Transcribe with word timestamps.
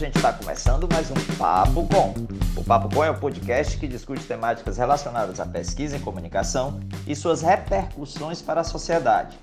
gente 0.00 0.16
está 0.16 0.32
começando 0.32 0.88
mais 0.90 1.10
um 1.10 1.36
Papo 1.36 1.86
Com. 1.86 2.14
O 2.58 2.64
Papo 2.64 2.88
Com 2.94 3.04
é 3.04 3.10
o 3.10 3.18
podcast 3.18 3.76
que 3.76 3.86
discute 3.86 4.24
temáticas 4.24 4.78
relacionadas 4.78 5.38
à 5.38 5.44
pesquisa 5.44 5.94
em 5.94 6.00
comunicação 6.00 6.80
e 7.06 7.14
suas 7.14 7.42
repercussões 7.42 8.40
para 8.40 8.62
a 8.62 8.64
sociedade. 8.64 9.38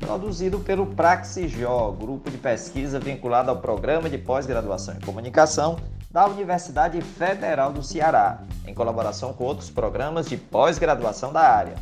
Produzido 0.00 0.58
pelo 0.58 0.84
Praxijó, 0.84 1.92
grupo 1.92 2.28
de 2.28 2.38
pesquisa 2.38 2.98
vinculado 2.98 3.50
ao 3.50 3.58
Programa 3.58 4.10
de 4.10 4.18
Pós-Graduação 4.18 4.96
em 4.96 5.00
Comunicação 5.00 5.76
da 6.10 6.26
Universidade 6.26 7.00
Federal 7.00 7.72
do 7.72 7.84
Ceará, 7.84 8.42
em 8.66 8.74
colaboração 8.74 9.32
com 9.32 9.44
outros 9.44 9.70
programas 9.70 10.28
de 10.28 10.36
pós-graduação 10.36 11.32
da 11.32 11.42
área. 11.42 11.76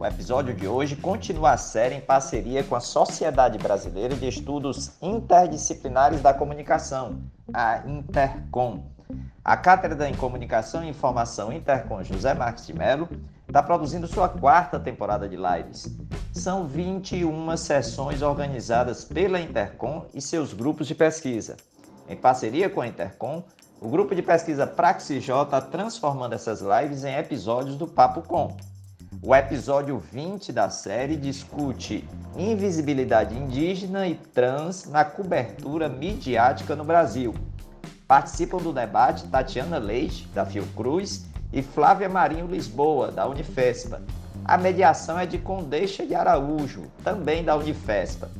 O 0.00 0.06
episódio 0.06 0.54
de 0.54 0.68
hoje 0.68 0.94
continua 0.94 1.50
a 1.50 1.56
série 1.56 1.96
em 1.96 2.00
parceria 2.00 2.62
com 2.62 2.76
a 2.76 2.80
Sociedade 2.80 3.58
Brasileira 3.58 4.14
de 4.14 4.28
Estudos 4.28 4.92
Interdisciplinares 5.02 6.22
da 6.22 6.32
Comunicação, 6.32 7.20
a 7.52 7.78
Intercom. 7.78 8.84
A 9.44 9.56
Cátedra 9.56 10.08
em 10.08 10.14
Comunicação 10.14 10.84
e 10.84 10.88
Informação 10.88 11.52
Intercom 11.52 12.00
José 12.04 12.32
Marques 12.32 12.64
de 12.64 12.72
Mello 12.72 13.08
está 13.48 13.60
produzindo 13.60 14.06
sua 14.06 14.28
quarta 14.28 14.78
temporada 14.78 15.28
de 15.28 15.34
lives. 15.36 15.92
São 16.32 16.64
21 16.64 17.56
sessões 17.56 18.22
organizadas 18.22 19.04
pela 19.04 19.40
Intercom 19.40 20.06
e 20.14 20.20
seus 20.20 20.52
grupos 20.52 20.86
de 20.86 20.94
pesquisa. 20.94 21.56
Em 22.08 22.14
parceria 22.14 22.70
com 22.70 22.80
a 22.80 22.86
Intercom, 22.86 23.42
o 23.80 23.88
grupo 23.88 24.14
de 24.14 24.22
pesquisa 24.22 24.64
Praxij 24.64 25.28
está 25.28 25.60
transformando 25.60 26.34
essas 26.34 26.60
lives 26.60 27.02
em 27.02 27.16
episódios 27.16 27.74
do 27.74 27.88
Papo 27.88 28.22
Com 28.22 28.56
o 29.22 29.34
episódio 29.34 29.98
20 29.98 30.52
da 30.52 30.70
série 30.70 31.16
discute 31.16 32.08
invisibilidade 32.36 33.34
indígena 33.34 34.06
e 34.06 34.14
trans 34.14 34.84
na 34.86 35.04
cobertura 35.04 35.88
midiática 35.88 36.76
no 36.76 36.84
Brasil. 36.84 37.34
Participam 38.06 38.58
do 38.58 38.72
debate 38.72 39.26
Tatiana 39.26 39.78
Leite, 39.78 40.26
da 40.28 40.46
Fiocruz, 40.46 41.26
e 41.52 41.62
Flávia 41.62 42.08
Marinho 42.08 42.46
Lisboa, 42.46 43.10
da 43.10 43.26
Unifespa. 43.26 44.00
A 44.44 44.56
mediação 44.56 45.18
é 45.18 45.26
de 45.26 45.38
Condeixa 45.38 46.06
de 46.06 46.14
Araújo, 46.14 46.84
também 47.02 47.42
da 47.42 47.56
Unifespa. 47.56 48.30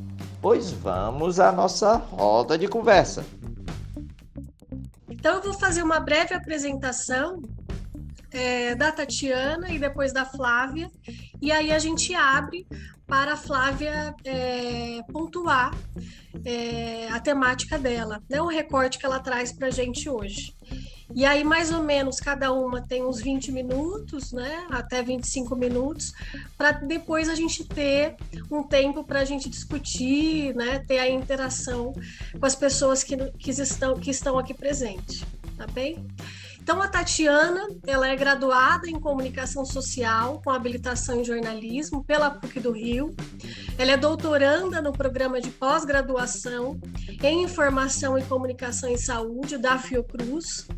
Pois 0.41 0.71
vamos 0.71 1.41
à 1.41 1.51
nossa 1.51 1.97
roda 1.97 2.57
de 2.57 2.69
conversa. 2.69 3.25
Então, 5.11 5.35
eu 5.35 5.43
vou 5.43 5.55
fazer 5.55 5.83
uma 5.83 5.99
breve 5.99 6.35
apresentação 6.35 7.43
é, 8.31 8.75
da 8.75 8.93
Tatiana 8.93 9.71
e 9.71 9.79
depois 9.79 10.13
da 10.13 10.25
Flávia, 10.25 10.91
e 11.41 11.51
aí 11.51 11.73
a 11.73 11.79
gente 11.79 12.15
abre 12.15 12.67
para 13.07 13.33
a 13.33 13.37
Flávia 13.37 14.15
é, 14.25 15.03
pontuar 15.11 15.75
é, 16.45 17.09
a 17.09 17.19
temática 17.19 17.79
dela, 17.79 18.23
né, 18.29 18.41
o 18.41 18.47
recorte 18.47 18.99
que 18.99 19.07
ela 19.07 19.19
traz 19.19 19.51
para 19.51 19.69
a 19.69 19.71
gente 19.71 20.09
hoje. 20.11 20.55
E 21.15 21.25
aí, 21.25 21.43
mais 21.43 21.73
ou 21.73 21.83
menos, 21.83 22.21
cada 22.21 22.53
uma 22.53 22.83
tem 22.83 23.03
uns 23.03 23.19
20 23.19 23.51
minutos, 23.51 24.31
né? 24.31 24.67
Até 24.71 25.03
25 25.03 25.57
minutos, 25.57 26.13
para 26.57 26.73
depois 26.73 27.31
a 27.31 27.35
gente 27.35 27.65
ter 27.65 28.15
um 28.51 28.63
tempo 28.63 29.03
para 29.03 29.21
a 29.21 29.25
gente 29.25 29.49
discutir, 29.49 30.55
né? 30.55 30.81
Ter 30.81 30.99
a 30.99 31.09
interação 31.09 31.95
com 32.39 32.45
as 32.45 32.55
pessoas 32.55 33.03
que, 33.03 33.17
que, 33.39 33.51
estão, 33.51 33.99
que 33.99 34.11
estão 34.11 34.39
aqui 34.39 34.53
presentes, 34.53 35.25
tá 35.57 35.67
bem? 35.67 36.07
Então, 36.69 36.83
a 36.83 36.87
Tatiana, 36.87 37.67
ela 37.87 38.09
é 38.09 38.15
graduada 38.15 38.91
em 38.91 39.01
Comunicação 39.01 39.65
Social, 39.65 40.43
com 40.45 40.51
habilitação 40.51 41.19
em 41.19 41.25
jornalismo 41.25 42.05
pela 42.05 42.31
PUC 42.31 42.61
do 42.61 42.73
Rio. 42.73 43.17
Ela 43.79 43.93
é 43.93 43.97
doutoranda 43.97 44.83
no 44.83 44.93
programa 44.93 45.41
de 45.41 45.49
pós-graduação 45.49 46.79
em 47.23 47.45
Informação 47.45 48.19
e 48.19 48.23
Comunicação 48.23 48.91
em 48.91 48.99
Saúde 48.99 49.57
da 49.57 49.79
Fiocruz. 49.79 50.69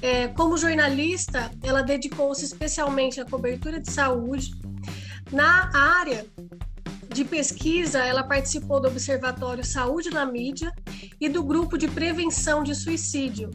É, 0.00 0.28
como 0.28 0.56
jornalista, 0.56 1.50
ela 1.62 1.82
dedicou-se 1.82 2.42
especialmente 2.42 3.20
à 3.20 3.26
cobertura 3.26 3.78
de 3.78 3.92
saúde. 3.92 4.52
Na 5.30 5.70
área 5.76 6.24
de 7.12 7.24
pesquisa, 7.24 8.04
ela 8.04 8.22
participou 8.22 8.80
do 8.80 8.88
Observatório 8.88 9.64
Saúde 9.64 10.10
na 10.10 10.26
Mídia 10.26 10.72
e 11.20 11.28
do 11.28 11.42
Grupo 11.42 11.78
de 11.78 11.88
Prevenção 11.88 12.62
de 12.62 12.74
Suicídio, 12.74 13.50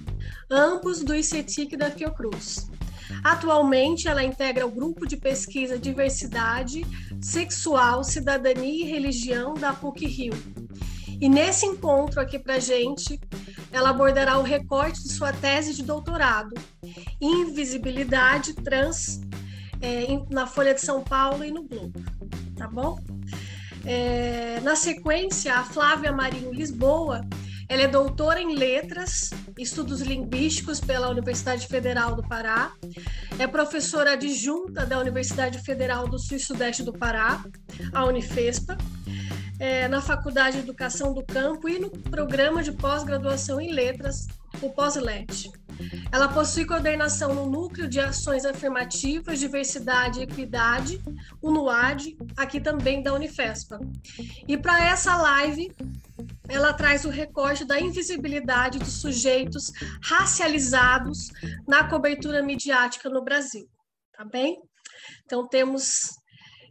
ambos 0.50 1.04
do 1.04 1.14
ICETIC 1.14 1.78
da 1.78 1.92
Fiocruz. 1.92 2.70
Atualmente, 3.24 4.08
ela 4.08 4.24
integra 4.24 4.66
o 4.66 4.72
Grupo 4.72 5.06
de 5.06 5.18
Pesquisa 5.18 5.78
Diversidade 5.78 6.82
Sexual, 7.22 8.04
Cidadania 8.04 8.86
e 8.86 8.90
Religião 8.90 9.54
da 9.54 9.74
PUC 9.74 10.08
Rio. 10.08 10.34
E 11.20 11.30
nesse 11.30 11.68
encontro 11.68 12.20
aqui 12.20 12.40
para 12.40 12.60
gente, 12.60 13.20
ela 13.72 13.92
abordará 13.92 14.40
o 14.40 14.44
recorte 14.44 15.04
de 15.04 15.14
sua 15.14 15.32
tese 15.32 15.76
de 15.76 15.84
doutorado, 15.84 16.56
Invisibilidade 17.22 18.56
Trans, 18.56 19.22
é, 19.82 20.08
na 20.32 20.48
Folha 20.48 20.74
de 20.74 20.82
São 20.82 21.04
Paulo 21.04 21.44
e 21.44 21.52
no 21.52 21.64
Globo. 21.64 22.02
Tá 22.58 22.68
bom? 22.68 23.00
É, 23.86 24.60
na 24.62 24.76
sequência, 24.76 25.54
a 25.56 25.64
Flávia 25.64 26.12
Marinho 26.12 26.54
Lisboa, 26.54 27.22
ela 27.68 27.84
é 27.84 27.88
doutora 27.88 28.42
em 28.42 28.56
letras, 28.56 29.30
estudos 29.58 30.02
linguísticos 30.02 30.82
pela 30.82 31.10
Universidade 31.10 31.68
Federal 31.68 32.16
do 32.16 32.22
Pará, 32.22 32.74
é 33.40 33.48
professora 33.48 34.14
adjunta 34.14 34.86
da 34.86 35.00
Universidade 35.00 35.60
Federal 35.60 36.08
do 36.08 36.20
Sul 36.20 36.38
e 36.38 36.40
Sudeste 36.40 36.84
do 36.84 36.92
Pará, 36.92 37.42
a 37.94 38.06
Unifespa, 38.06 38.78
é, 39.58 39.88
na 39.88 40.02
Faculdade 40.02 40.58
de 40.58 40.64
Educação 40.64 41.14
do 41.14 41.24
Campo 41.24 41.70
e 41.70 41.80
no 41.80 41.90
programa 41.90 42.62
de 42.62 42.72
pós-graduação 42.72 43.62
em 43.62 43.72
letras, 43.72 44.28
o 44.62 44.70
POSLET. 44.70 45.50
Ela 46.12 46.28
possui 46.28 46.66
coordenação 46.66 47.34
no 47.34 47.50
Núcleo 47.50 47.88
de 47.88 48.00
Ações 48.00 48.46
Afirmativas, 48.46 49.40
Diversidade 49.40 50.20
e 50.20 50.24
Equidade, 50.24 51.02
o 51.42 51.52
NUAD, 51.52 52.18
aqui 52.38 52.60
também 52.60 53.02
da 53.02 53.14
Unifespa. 53.14 53.80
E 54.48 54.58
para 54.58 54.84
essa 54.84 55.16
live, 55.16 55.72
ela 56.48 56.74
traz 56.74 57.06
o 57.06 57.10
recorte 57.10 57.66
da 57.66 57.80
invisibilidade 57.80 58.80
dos 58.80 59.02
sujeitos 59.02 59.72
racializados 60.04 61.30
na 61.68 61.90
cobertura 61.90 62.44
midiática 62.44 63.10
no 63.10 63.24
Brasil, 63.24 63.68
tá 64.14 64.26
bem? 64.26 64.58
Então 65.26 65.48
temos 65.48 66.10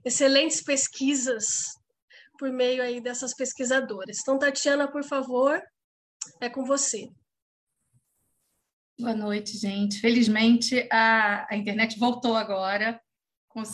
excelentes 0.04 0.62
pesquisas 0.62 1.44
por 2.38 2.50
meio 2.50 2.82
aí 2.82 3.02
dessas 3.02 3.34
pesquisadoras. 3.34 4.18
Então, 4.20 4.38
Tatiana, 4.38 4.90
por 4.90 5.04
favor, 5.04 5.60
é 6.40 6.48
com 6.48 6.64
você. 6.64 7.06
Boa 9.00 9.14
noite, 9.14 9.56
gente. 9.56 9.98
Felizmente 9.98 10.86
a, 10.92 11.46
a 11.50 11.56
internet 11.56 11.98
voltou 11.98 12.36
agora. 12.36 13.00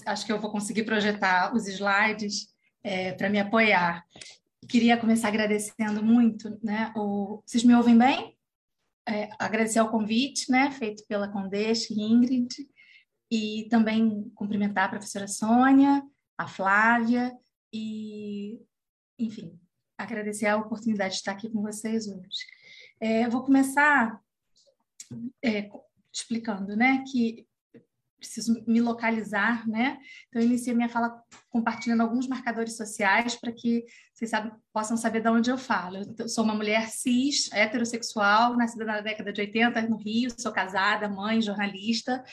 Acho 0.06 0.24
que 0.24 0.30
eu 0.30 0.40
vou 0.40 0.52
conseguir 0.52 0.84
projetar 0.84 1.52
os 1.52 1.66
slides 1.66 2.54
é, 2.80 3.12
para 3.12 3.28
me 3.28 3.40
apoiar. 3.40 4.04
Queria 4.68 4.96
começar 4.96 5.26
agradecendo 5.26 6.00
muito, 6.00 6.56
né? 6.62 6.92
O, 6.94 7.42
vocês 7.44 7.64
me 7.64 7.74
ouvem 7.74 7.98
bem? 7.98 8.38
É, 9.08 9.28
agradecer 9.36 9.80
ao 9.80 9.90
convite, 9.90 10.48
né, 10.48 10.70
feito 10.70 11.04
pela 11.08 11.28
Condeste 11.28 11.92
Ingrid, 12.00 12.48
e 13.28 13.66
também 13.68 14.30
cumprimentar 14.32 14.84
a 14.84 14.90
professora 14.90 15.26
Sônia, 15.26 16.04
a 16.38 16.46
Flávia, 16.46 17.36
e, 17.72 18.60
enfim, 19.18 19.58
agradecer 19.98 20.46
a 20.46 20.56
oportunidade 20.56 21.14
de 21.14 21.18
estar 21.18 21.32
aqui 21.32 21.50
com 21.50 21.62
vocês 21.62 22.06
hoje. 22.06 22.46
É, 23.00 23.28
vou 23.28 23.42
começar 23.42 24.24
é, 25.42 25.68
explicando, 26.12 26.76
né, 26.76 27.04
que 27.10 27.46
preciso 28.18 28.64
me 28.66 28.80
localizar, 28.80 29.68
né? 29.68 29.98
Então, 30.28 30.40
eu 30.40 30.46
iniciei 30.46 30.74
minha 30.74 30.88
fala 30.88 31.22
compartilhando 31.50 32.00
alguns 32.02 32.26
marcadores 32.26 32.76
sociais 32.76 33.36
para 33.36 33.52
que 33.52 33.84
vocês 34.12 34.30
possam 34.72 34.96
saber 34.96 35.20
de 35.20 35.28
onde 35.28 35.50
eu 35.50 35.58
falo. 35.58 35.98
Eu 36.18 36.28
sou 36.28 36.42
uma 36.42 36.54
mulher 36.54 36.88
cis, 36.88 37.50
heterossexual, 37.52 38.56
nascida 38.56 38.84
na 38.84 39.00
década 39.00 39.32
de 39.32 39.40
80 39.40 39.82
no 39.82 39.96
Rio, 39.96 40.30
sou 40.38 40.52
casada, 40.52 41.08
mãe, 41.08 41.40
jornalista, 41.40 42.24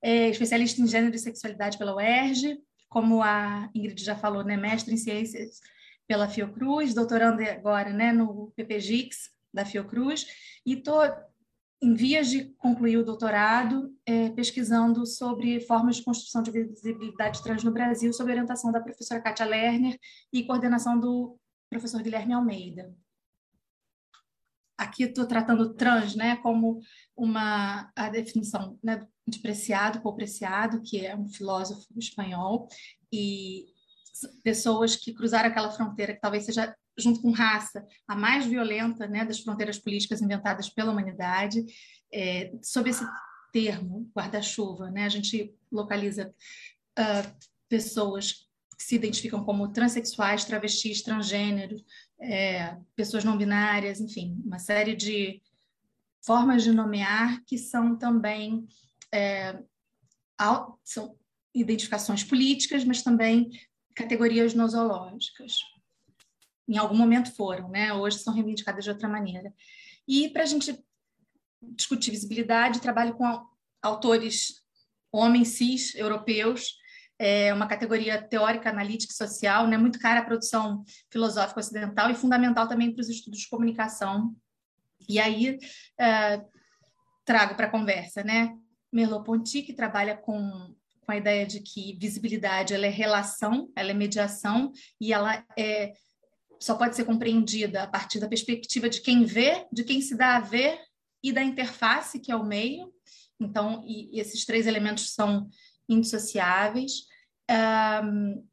é, 0.00 0.28
especialista 0.28 0.80
em 0.80 0.86
gênero 0.86 1.14
e 1.14 1.18
sexualidade 1.18 1.76
pela 1.76 1.94
UERJ, 1.96 2.58
como 2.88 3.22
a 3.22 3.68
Ingrid 3.74 4.02
já 4.02 4.16
falou, 4.16 4.44
né, 4.44 4.56
mestre 4.56 4.94
em 4.94 4.96
ciências 4.96 5.60
pela 6.06 6.28
Fiocruz, 6.28 6.94
doutorando 6.94 7.42
agora, 7.42 7.92
né, 7.92 8.12
no 8.12 8.52
PPGIX 8.56 9.30
da 9.52 9.64
Fiocruz, 9.64 10.26
e 10.64 10.74
estou 10.74 11.02
em 11.80 11.94
vias 11.94 12.28
de 12.28 12.46
concluir 12.54 12.96
o 12.96 13.04
doutorado, 13.04 13.94
é, 14.06 14.30
pesquisando 14.30 15.06
sobre 15.06 15.60
formas 15.60 15.96
de 15.96 16.04
construção 16.04 16.42
de 16.42 16.50
visibilidade 16.50 17.42
trans 17.42 17.62
no 17.62 17.70
Brasil, 17.70 18.12
sob 18.12 18.30
orientação 18.30 18.72
da 18.72 18.80
professora 18.80 19.20
Kátia 19.20 19.46
Lerner 19.46 19.98
e 20.32 20.44
coordenação 20.44 20.98
do 20.98 21.38
professor 21.68 22.02
Guilherme 22.02 22.32
Almeida. 22.32 22.94
Aqui 24.78 25.04
estou 25.04 25.26
tratando 25.26 25.74
trans 25.74 26.14
né, 26.14 26.36
como 26.36 26.80
uma 27.16 27.90
a 27.96 28.10
definição 28.10 28.78
né, 28.82 29.06
de 29.26 29.38
Preciado, 29.40 30.00
Paul 30.00 30.14
Preciado, 30.14 30.82
que 30.82 31.04
é 31.04 31.16
um 31.16 31.28
filósofo 31.28 31.86
espanhol, 31.98 32.68
e 33.12 33.66
pessoas 34.42 34.96
que 34.96 35.12
cruzaram 35.12 35.48
aquela 35.48 35.70
fronteira, 35.70 36.14
que 36.14 36.20
talvez 36.20 36.44
seja, 36.44 36.74
junto 36.98 37.20
com 37.20 37.30
raça, 37.30 37.84
a 38.06 38.14
mais 38.14 38.46
violenta 38.46 39.06
né, 39.06 39.24
das 39.24 39.40
fronteiras 39.40 39.78
políticas 39.78 40.22
inventadas 40.22 40.68
pela 40.68 40.92
humanidade. 40.92 41.64
É, 42.12 42.52
sob 42.62 42.88
esse 42.88 43.04
termo, 43.52 44.10
guarda-chuva, 44.14 44.90
né, 44.90 45.04
a 45.04 45.08
gente 45.08 45.54
localiza 45.70 46.34
uh, 46.98 47.36
pessoas 47.68 48.46
que 48.76 48.84
se 48.84 48.94
identificam 48.94 49.44
como 49.44 49.72
transexuais, 49.72 50.44
travestis, 50.44 51.02
transgêneros, 51.02 51.82
é, 52.20 52.76
pessoas 52.94 53.24
não 53.24 53.36
binárias, 53.36 54.00
enfim, 54.00 54.40
uma 54.44 54.58
série 54.58 54.94
de 54.94 55.40
formas 56.24 56.62
de 56.62 56.72
nomear 56.72 57.42
que 57.46 57.56
são 57.56 57.96
também 57.96 58.66
é, 59.12 59.58
são 60.84 61.16
identificações 61.54 62.22
políticas, 62.22 62.84
mas 62.84 63.02
também 63.02 63.50
categorias 63.94 64.52
nosológicas. 64.52 65.54
Em 66.68 66.78
algum 66.78 66.96
momento 66.96 67.34
foram, 67.34 67.68
né? 67.68 67.92
hoje 67.92 68.18
são 68.18 68.34
reivindicadas 68.34 68.84
de 68.84 68.90
outra 68.90 69.08
maneira. 69.08 69.52
E 70.06 70.28
para 70.30 70.42
a 70.42 70.46
gente 70.46 70.78
discutir 71.62 72.10
visibilidade, 72.10 72.80
trabalho 72.80 73.14
com 73.14 73.44
autores 73.82 74.62
homens 75.12 75.48
cis 75.48 75.94
europeus, 75.94 76.76
é 77.18 77.52
uma 77.54 77.66
categoria 77.66 78.20
teórica, 78.20 78.68
analítica 78.68 79.12
e 79.12 79.16
social, 79.16 79.66
né? 79.66 79.78
muito 79.78 79.98
cara 79.98 80.20
à 80.20 80.24
produção 80.24 80.84
filosófica 81.10 81.60
ocidental 81.60 82.10
e 82.10 82.14
fundamental 82.14 82.68
também 82.68 82.92
para 82.92 83.00
os 83.00 83.08
estudos 83.08 83.40
de 83.40 83.48
comunicação. 83.48 84.34
E 85.08 85.18
aí 85.18 85.58
é, 85.98 86.42
trago 87.24 87.54
para 87.54 87.66
a 87.66 87.70
conversa, 87.70 88.22
né? 88.22 88.54
Merleau-Ponty, 88.92 89.62
que 89.62 89.72
trabalha 89.72 90.16
com 90.16 90.74
com 91.06 91.12
a 91.12 91.16
ideia 91.16 91.46
de 91.46 91.60
que 91.60 91.96
visibilidade 92.00 92.74
ela 92.74 92.84
é 92.84 92.90
relação, 92.90 93.70
ela 93.76 93.92
é 93.92 93.94
mediação 93.94 94.72
e 95.00 95.12
ela 95.12 95.44
é 95.56 95.92
só 96.58 96.74
pode 96.76 96.96
ser 96.96 97.04
compreendida 97.04 97.82
a 97.82 97.86
partir 97.86 98.18
da 98.18 98.28
perspectiva 98.28 98.88
de 98.88 99.00
quem 99.00 99.24
vê, 99.24 99.66
de 99.72 99.84
quem 99.84 100.00
se 100.00 100.16
dá 100.16 100.36
a 100.36 100.40
ver 100.40 100.78
e 101.22 101.32
da 101.32 101.42
interface 101.42 102.20
que 102.20 102.30
é 102.30 102.36
o 102.36 102.44
meio. 102.44 102.92
Então, 103.40 103.84
e, 103.86 104.16
e 104.16 104.20
esses 104.20 104.44
três 104.44 104.66
elementos 104.66 105.12
são 105.12 105.48
indissociáveis. 105.88 107.06
Um, 108.04 108.46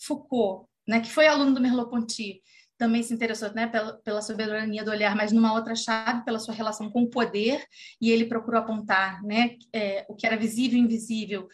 Foucault, 0.00 0.66
né, 0.88 1.00
que 1.00 1.10
foi 1.10 1.26
aluno 1.26 1.54
do 1.54 1.60
Merleau-Ponty, 1.60 2.42
também 2.78 3.02
se 3.02 3.12
interessou 3.12 3.52
né, 3.52 3.66
pela, 3.66 3.98
pela 3.98 4.22
soberania 4.22 4.82
do 4.82 4.90
olhar, 4.90 5.14
mas 5.14 5.32
numa 5.32 5.52
outra 5.52 5.74
chave, 5.74 6.24
pela 6.24 6.38
sua 6.38 6.54
relação 6.54 6.90
com 6.90 7.02
o 7.02 7.10
poder, 7.10 7.62
e 8.00 8.10
ele 8.10 8.24
procurou 8.24 8.60
apontar 8.60 9.22
né, 9.22 9.58
é, 9.70 10.06
o 10.08 10.14
que 10.14 10.26
era 10.26 10.36
visível 10.36 10.78
e 10.78 10.82
invisível 10.82 11.46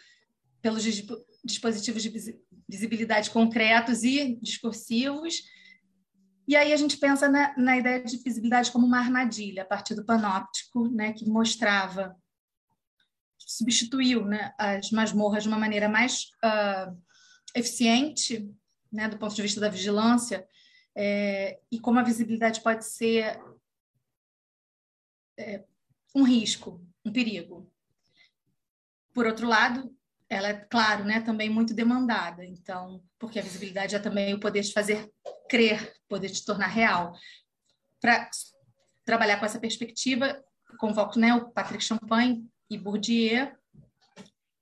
pelos 0.63 0.85
dispositivos 1.45 2.03
de 2.03 2.11
visibilidade 2.69 3.31
concretos 3.31 4.03
e 4.03 4.39
discursivos. 4.41 5.43
E 6.49 6.55
aí 6.55 6.73
a 6.73 6.77
gente 6.77 6.97
pensa 6.97 7.29
na, 7.29 7.57
na 7.57 7.77
ideia 7.77 8.03
de 8.03 8.17
visibilidade 8.19 8.71
como 8.71 8.87
uma 8.87 8.99
armadilha, 8.99 9.63
a 9.63 9.67
partir 9.67 9.95
do 9.95 10.05
panóptico, 10.05 10.89
né, 10.89 11.13
que 11.13 11.29
mostrava, 11.29 12.17
substituiu 13.39 14.25
né, 14.25 14.53
as 14.59 14.91
masmorras 14.91 15.43
de 15.43 15.49
uma 15.49 15.59
maneira 15.59 15.89
mais 15.89 16.31
uh, 16.45 16.97
eficiente, 17.55 18.49
né, 18.93 19.09
do 19.09 19.19
ponto 19.19 19.35
de 19.35 19.43
vista 19.43 19.61
da 19.61 19.69
vigilância, 19.69 20.47
é, 20.95 21.61
e 21.71 21.79
como 21.79 21.99
a 21.99 22.03
visibilidade 22.03 22.63
pode 22.63 22.87
ser 22.87 23.39
é, 25.39 25.65
um 26.15 26.23
risco, 26.23 26.83
um 27.05 27.13
perigo. 27.13 27.71
Por 29.13 29.27
outro 29.27 29.47
lado, 29.47 29.95
ela 30.29 30.49
é, 30.49 30.55
claro, 30.55 31.05
né, 31.05 31.21
também 31.21 31.49
muito 31.49 31.73
demandada, 31.73 32.45
então, 32.45 33.03
porque 33.19 33.39
a 33.39 33.43
visibilidade 33.43 33.95
é 33.95 33.99
também 33.99 34.35
o 34.35 34.41
poder 34.41 34.63
de 34.63 34.73
fazer 34.73 35.11
crer, 35.49 35.95
poder 36.09 36.29
de 36.29 36.45
tornar 36.45 36.67
real. 36.67 37.13
Para 38.01 38.29
trabalhar 39.05 39.39
com 39.39 39.47
essa 39.47 39.61
perspectiva, 39.61 40.43
convoco 40.79 41.19
né, 41.19 41.33
o 41.35 41.51
Patrick 41.51 41.83
Champagne 41.83 42.45
e 42.69 42.77
Bourdieu, 42.77 43.53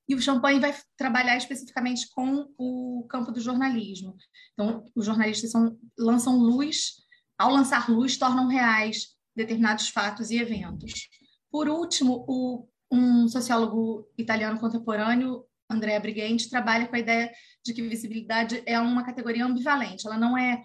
e 0.06 0.14
o 0.14 0.20
Champagne 0.20 0.60
vai 0.60 0.74
trabalhar 0.98 1.36
especificamente 1.36 2.10
com 2.10 2.52
o 2.58 3.06
campo 3.08 3.32
do 3.32 3.40
jornalismo. 3.40 4.14
Então, 4.52 4.84
os 4.94 5.06
jornalistas 5.06 5.50
são, 5.50 5.78
lançam 5.98 6.36
luz, 6.36 6.96
ao 7.38 7.50
lançar 7.50 7.90
luz, 7.90 8.18
tornam 8.18 8.46
reais 8.46 9.16
determinados 9.34 9.88
fatos 9.88 10.30
e 10.30 10.36
eventos. 10.36 11.08
Por 11.50 11.68
último, 11.68 12.24
o, 12.28 12.68
um 12.92 13.26
sociólogo 13.28 14.06
italiano 14.18 14.60
contemporâneo, 14.60 15.44
Andrea 15.74 16.00
Brighenti, 16.00 16.50
trabalha 16.50 16.86
com 16.86 16.96
a 16.96 16.98
ideia 16.98 17.32
de 17.64 17.72
que 17.72 17.82
visibilidade 17.82 18.62
é 18.66 18.78
uma 18.78 19.04
categoria 19.04 19.44
ambivalente, 19.44 20.06
ela 20.06 20.18
não 20.18 20.36
é 20.36 20.62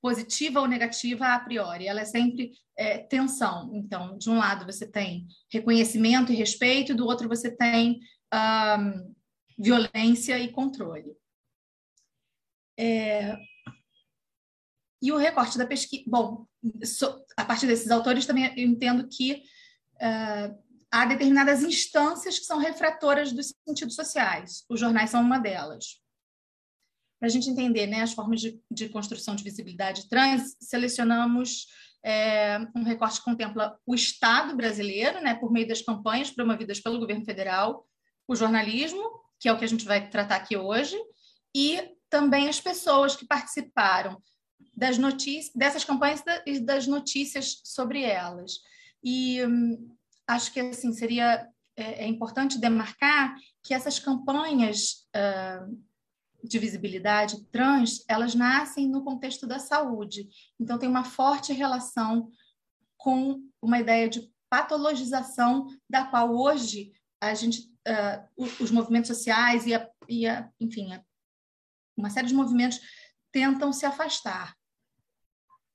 positiva 0.00 0.60
ou 0.60 0.68
negativa 0.68 1.34
a 1.34 1.40
priori, 1.40 1.86
ela 1.86 2.00
é 2.00 2.04
sempre 2.04 2.52
é, 2.76 2.98
tensão. 2.98 3.70
Então, 3.74 4.16
de 4.16 4.30
um 4.30 4.38
lado 4.38 4.64
você 4.64 4.86
tem 4.86 5.26
reconhecimento 5.50 6.32
e 6.32 6.36
respeito, 6.36 6.94
do 6.94 7.06
outro 7.06 7.28
você 7.28 7.50
tem 7.50 7.98
um, 8.32 9.14
violência 9.58 10.38
e 10.38 10.52
controle. 10.52 11.16
É, 12.78 13.36
e 15.02 15.12
o 15.12 15.16
recorte 15.16 15.58
da 15.58 15.66
pesquisa. 15.66 16.04
Bom, 16.06 16.46
so, 16.84 17.24
a 17.36 17.44
partir 17.44 17.66
desses 17.66 17.90
autores 17.90 18.26
também 18.26 18.52
eu 18.56 18.68
entendo 18.68 19.08
que 19.08 19.42
uh, 19.96 20.67
há 20.90 21.04
determinadas 21.04 21.62
instâncias 21.62 22.38
que 22.38 22.44
são 22.44 22.58
refratoras 22.58 23.32
dos 23.32 23.52
sentidos 23.66 23.94
sociais. 23.94 24.64
Os 24.68 24.80
jornais 24.80 25.10
são 25.10 25.20
uma 25.20 25.38
delas. 25.38 26.00
Para 27.18 27.28
a 27.28 27.30
gente 27.30 27.50
entender 27.50 27.86
né, 27.86 28.02
as 28.02 28.12
formas 28.12 28.40
de, 28.40 28.60
de 28.70 28.88
construção 28.88 29.34
de 29.34 29.44
visibilidade 29.44 30.08
trans, 30.08 30.56
selecionamos 30.60 31.66
é, 32.04 32.58
um 32.74 32.84
recorte 32.84 33.18
que 33.18 33.24
contempla 33.24 33.78
o 33.84 33.94
Estado 33.94 34.56
brasileiro, 34.56 35.20
né, 35.20 35.34
por 35.34 35.50
meio 35.50 35.66
das 35.66 35.82
campanhas 35.82 36.30
promovidas 36.30 36.80
pelo 36.80 36.98
governo 36.98 37.24
federal, 37.24 37.86
o 38.26 38.36
jornalismo, 38.36 39.02
que 39.40 39.48
é 39.48 39.52
o 39.52 39.58
que 39.58 39.64
a 39.64 39.68
gente 39.68 39.84
vai 39.84 40.08
tratar 40.08 40.36
aqui 40.36 40.56
hoje, 40.56 40.96
e 41.54 41.96
também 42.08 42.48
as 42.48 42.60
pessoas 42.60 43.16
que 43.16 43.26
participaram 43.26 44.22
das 44.74 44.96
notícias, 44.96 45.52
dessas 45.54 45.84
campanhas 45.84 46.22
e 46.46 46.60
das 46.60 46.86
notícias 46.86 47.60
sobre 47.64 48.02
elas. 48.02 48.60
E 49.02 49.44
hum, 49.44 49.96
acho 50.28 50.52
que 50.52 50.60
assim 50.60 50.92
seria 50.92 51.48
é, 51.74 52.04
é, 52.04 52.06
importante 52.06 52.58
demarcar 52.58 53.34
que 53.62 53.72
essas 53.72 53.98
campanhas 53.98 55.08
uh, 55.16 55.86
de 56.44 56.58
visibilidade 56.58 57.44
trans, 57.46 58.04
elas 58.06 58.34
nascem 58.34 58.88
no 58.88 59.02
contexto 59.02 59.46
da 59.46 59.58
saúde. 59.58 60.28
Então 60.60 60.78
tem 60.78 60.88
uma 60.88 61.04
forte 61.04 61.52
relação 61.52 62.30
com 62.96 63.42
uma 63.60 63.78
ideia 63.78 64.08
de 64.08 64.30
patologização 64.50 65.66
da 65.88 66.04
qual 66.04 66.34
hoje 66.34 66.92
a 67.20 67.34
gente 67.34 67.72
uh, 67.88 68.54
os 68.60 68.70
movimentos 68.70 69.08
sociais 69.08 69.66
e, 69.66 69.74
a, 69.74 69.88
e 70.08 70.26
a, 70.26 70.50
enfim, 70.60 70.92
a, 70.92 71.02
uma 71.96 72.10
série 72.10 72.28
de 72.28 72.34
movimentos 72.34 72.78
tentam 73.32 73.72
se 73.72 73.86
afastar. 73.86 74.54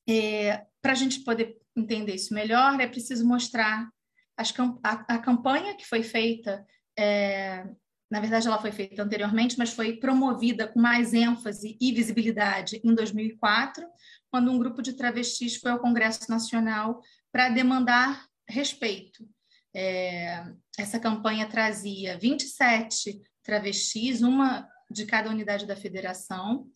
É, 0.08 0.66
Para 0.82 0.92
a 0.92 0.96
gente 0.96 1.22
poder 1.22 1.58
entender 1.75 2.16
isso 2.16 2.34
melhor, 2.34 2.80
é 2.80 2.88
preciso 2.88 3.25
mostrar 3.25 3.89
as, 4.38 4.54
a, 4.84 5.16
a, 5.16 5.20
campanha 5.20 5.75
que 5.75 5.86
foi 5.86 6.04
feita, 6.04 6.66
é, 6.98 7.66
na 8.10 8.20
verdade 8.20 8.48
ela 8.48 8.60
foi 8.60 8.72
feita 8.72 9.04
anteriormente, 9.04 9.58
mas 9.58 9.74
foi 9.74 9.98
promovida 9.98 10.68
com 10.68 10.80
mais 10.80 11.13
ênfase 11.13 11.78
e 11.80 11.92
visibilidade 11.92 12.82
em 12.84 12.94
2004, 12.94 13.86
quando 14.32 14.52
um 14.52 14.58
grupo 14.58 14.82
de 14.82 14.94
travestis 14.94 15.56
foi 15.58 15.72
ao 15.72 15.80
Congresso 15.80 16.30
Nacional 16.30 17.02
para 17.32 17.50
demandar 17.50 18.28
respeito. 18.48 19.28
É, 19.75 20.44
essa 20.78 21.00
campanha 21.00 21.48
trazia 21.48 22.18
27 22.18 23.22
travestis, 23.44 24.22
uma 24.22 24.68
de 24.90 25.06
cada 25.06 25.30
unidade 25.30 25.66
da 25.66 25.75
federação, 25.75 26.68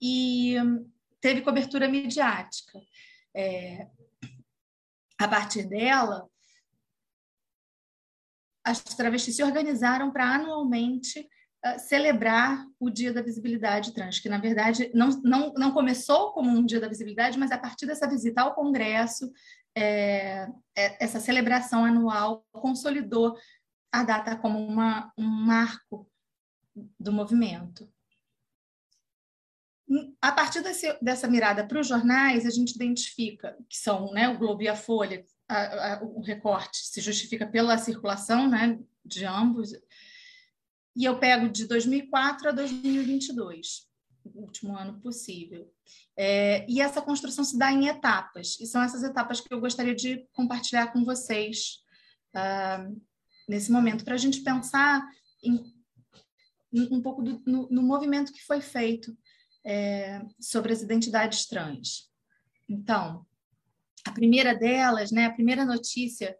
e 0.00 0.56
teve 1.20 1.40
cobertura 1.40 1.88
midiática. 1.88 2.78
É, 3.34 3.88
a 5.18 5.26
partir 5.26 5.66
dela, 5.68 6.28
as 8.64 8.82
travestis 8.82 9.36
se 9.36 9.42
organizaram 9.42 10.10
para 10.10 10.34
anualmente 10.34 11.20
uh, 11.20 11.78
celebrar 11.78 12.64
o 12.80 12.88
Dia 12.88 13.12
da 13.12 13.22
Visibilidade 13.22 13.92
Trans, 13.92 14.18
que 14.18 14.28
na 14.28 14.38
verdade 14.38 14.90
não, 14.94 15.10
não, 15.22 15.52
não 15.54 15.72
começou 15.72 16.32
como 16.32 16.50
um 16.50 16.64
Dia 16.64 16.80
da 16.80 16.88
Visibilidade, 16.88 17.38
mas 17.38 17.52
a 17.52 17.58
partir 17.58 17.86
dessa 17.86 18.08
visita 18.08 18.42
ao 18.42 18.54
Congresso, 18.54 19.30
é, 19.76 20.48
é, 20.76 21.04
essa 21.04 21.20
celebração 21.20 21.84
anual 21.84 22.46
consolidou 22.52 23.36
a 23.92 24.02
data 24.02 24.36
como 24.36 24.58
uma, 24.58 25.12
um 25.18 25.26
marco 25.26 26.08
do 26.98 27.12
movimento. 27.12 27.88
A 30.20 30.32
partir 30.32 30.62
desse, 30.62 30.96
dessa 31.02 31.28
mirada 31.28 31.66
para 31.66 31.78
os 31.78 31.86
jornais, 31.86 32.46
a 32.46 32.50
gente 32.50 32.74
identifica 32.74 33.56
que 33.68 33.76
são 33.76 34.10
né, 34.12 34.28
o 34.28 34.38
Globo 34.38 34.62
e 34.62 34.68
a 34.68 34.74
Folha, 34.74 35.24
a, 35.48 35.94
a, 35.94 36.02
o 36.02 36.20
recorte 36.20 36.78
se 36.78 37.00
justifica 37.00 37.46
pela 37.46 37.78
circulação 37.78 38.48
né, 38.48 38.78
de 39.04 39.24
ambos, 39.24 39.72
e 40.96 41.04
eu 41.04 41.18
pego 41.18 41.48
de 41.48 41.66
2004 41.66 42.48
a 42.48 42.52
2022, 42.52 43.88
o 44.24 44.42
último 44.42 44.76
ano 44.76 45.00
possível. 45.00 45.70
É, 46.16 46.64
e 46.70 46.80
essa 46.80 47.02
construção 47.02 47.44
se 47.44 47.58
dá 47.58 47.72
em 47.72 47.88
etapas, 47.88 48.58
e 48.60 48.66
são 48.66 48.82
essas 48.82 49.02
etapas 49.02 49.40
que 49.40 49.52
eu 49.52 49.60
gostaria 49.60 49.94
de 49.94 50.26
compartilhar 50.32 50.92
com 50.92 51.04
vocês 51.04 51.82
uh, 52.34 53.02
nesse 53.48 53.72
momento, 53.72 54.04
para 54.04 54.14
a 54.14 54.18
gente 54.18 54.40
pensar 54.40 55.04
em, 55.42 55.74
um 56.72 57.02
pouco 57.02 57.22
do, 57.22 57.42
no, 57.46 57.68
no, 57.68 57.82
movimento 57.82 58.32
que 58.32 58.42
foi 58.42 58.60
feito 58.60 59.16
é, 59.64 60.22
sobre 60.40 60.72
as 60.72 60.82
identidades 60.82 61.46
trans. 61.46 62.10
Então, 62.68 63.26
a 64.06 64.10
primeira 64.10 64.54
delas, 64.54 65.10
né, 65.10 65.26
a 65.26 65.32
primeira 65.32 65.64
notícia 65.64 66.36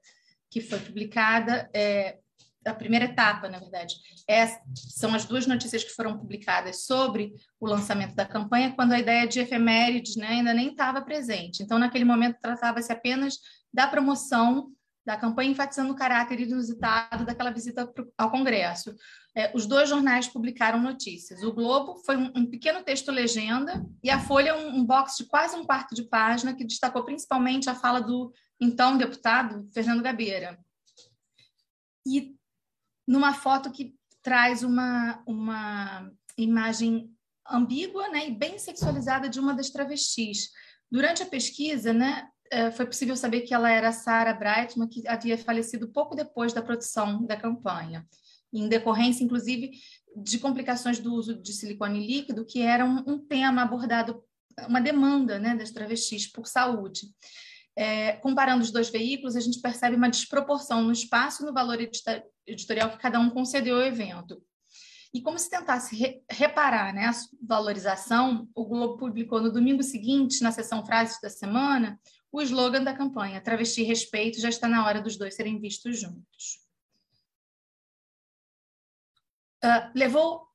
que 0.51 0.61
foi 0.61 0.79
publicada, 0.79 1.69
é, 1.75 2.19
a 2.65 2.75
primeira 2.75 3.07
etapa, 3.07 3.49
na 3.49 3.59
verdade, 3.59 3.95
é, 4.29 4.47
são 4.75 5.15
as 5.15 5.25
duas 5.25 5.47
notícias 5.47 5.85
que 5.85 5.91
foram 5.91 6.19
publicadas 6.19 6.87
sobre 6.87 7.33
o 7.61 7.67
lançamento 7.67 8.15
da 8.15 8.25
campanha, 8.25 8.73
quando 8.73 8.93
a 8.93 8.99
ideia 8.99 9.27
de 9.27 9.41
efemérides 9.41 10.17
né, 10.17 10.29
ainda 10.29 10.55
nem 10.55 10.71
estava 10.71 11.03
presente. 11.03 11.63
Então, 11.63 11.79
naquele 11.79 12.05
momento, 12.05 12.39
tratava-se 12.41 12.93
apenas 12.93 13.39
da 13.73 13.87
promoção 13.87 14.71
da 15.05 15.17
campanha, 15.17 15.51
enfatizando 15.51 15.93
o 15.93 15.97
caráter 15.97 16.41
inusitado 16.41 17.27
daquela 17.27 17.51
visita 17.51 17.93
ao 18.17 18.31
Congresso. 18.31 18.95
É, 19.35 19.55
os 19.55 19.67
dois 19.67 19.89
jornais 19.89 20.29
publicaram 20.29 20.81
notícias. 20.81 21.43
O 21.43 21.53
Globo 21.53 21.97
foi 22.05 22.17
um, 22.17 22.47
pequeno 22.47 22.83
texto 22.83 23.11
legenda 23.11 23.85
e 24.03 24.09
a 24.09 24.19
Folha 24.19 24.57
um, 24.57 24.79
um 24.79 24.85
box 24.85 25.17
de 25.19 25.25
quase 25.27 25.57
um 25.57 25.65
quarto 25.65 25.95
de 25.95 26.05
página 26.05 26.55
que 26.55 26.65
destacou 26.65 27.05
principalmente 27.05 27.69
a 27.69 27.75
fala 27.75 28.01
do 28.01 28.33
então 28.61 28.97
deputado 28.97 29.69
Fernando 29.75 30.03
Gabeira. 30.03 30.59
E 32.07 32.35
numa 33.07 33.35
foto 33.35 33.71
que 33.71 33.95
traz 34.23 34.63
uma, 34.63 35.23
uma 35.27 36.11
imagem 36.39 37.11
ambígua 37.47 38.09
né, 38.09 38.29
e 38.29 38.35
bem 38.35 38.59
sexualizada 38.59 39.29
de 39.29 39.39
uma 39.39 39.53
das 39.53 39.69
travestis. 39.69 40.51
Durante 40.91 41.23
a 41.23 41.27
pesquisa, 41.27 41.93
né, 41.93 42.29
foi 42.73 42.87
possível 42.87 43.17
saber 43.17 43.43
que 43.43 43.55
ela 43.55 43.71
era 43.71 43.93
Sarah 43.93 44.33
Brightman, 44.33 44.89
que 44.89 45.07
havia 45.07 45.37
falecido 45.37 45.89
pouco 45.89 46.15
depois 46.15 46.53
da 46.53 46.63
produção 46.63 47.25
da 47.25 47.37
campanha, 47.37 48.07
em 48.53 48.69
decorrência, 48.69 49.25
inclusive, 49.25 49.73
de 50.17 50.39
complicações 50.39 50.99
do 50.99 51.13
uso 51.13 51.35
de 51.41 51.53
silicone 51.53 52.07
líquido, 52.07 52.45
que 52.45 52.61
era 52.61 52.85
um, 52.85 53.03
um 53.07 53.19
tema 53.19 53.63
abordado, 53.63 54.23
uma 54.69 54.81
demanda 54.81 55.39
né, 55.39 55.55
das 55.57 55.71
travestis 55.71 56.27
por 56.27 56.47
saúde. 56.47 57.09
É, 57.77 58.13
comparando 58.13 58.63
os 58.63 58.71
dois 58.71 58.89
veículos, 58.89 59.35
a 59.35 59.41
gente 59.41 59.61
percebe 59.61 59.97
uma 59.97 60.09
desproporção 60.09 60.83
no 60.83 60.93
espaço 60.93 61.43
e 61.43 61.47
no 61.47 61.53
valor 61.53 61.79
editorial 62.47 62.91
que 62.91 62.99
cada 62.99 63.19
um 63.19 63.31
concedeu 63.31 63.77
ao 63.77 63.83
evento. 63.83 64.41
E 65.13 65.21
como 65.21 65.39
se 65.39 65.49
tentasse 65.49 65.95
re 65.95 66.23
reparar 66.29 66.93
né, 66.93 67.07
a 67.07 67.13
valorização, 67.41 68.49
o 68.55 68.65
Globo 68.65 68.97
publicou 68.97 69.41
no 69.41 69.53
domingo 69.53 69.83
seguinte, 69.83 70.43
na 70.43 70.51
sessão 70.51 70.85
Frases 70.85 71.21
da 71.21 71.31
Semana, 71.31 72.01
o 72.35 72.43
slogan 72.43 72.83
da 72.83 72.93
campanha, 72.93 73.41
Travesti 73.41 73.85
Respeito, 73.85 74.41
já 74.41 74.49
está 74.49 74.67
na 74.67 74.85
hora 74.85 75.01
dos 75.01 75.17
dois 75.17 75.37
serem 75.37 75.61
vistos 75.61 76.01
juntos. 76.01 76.59
Uh, 79.63 79.91
levou 79.95 80.49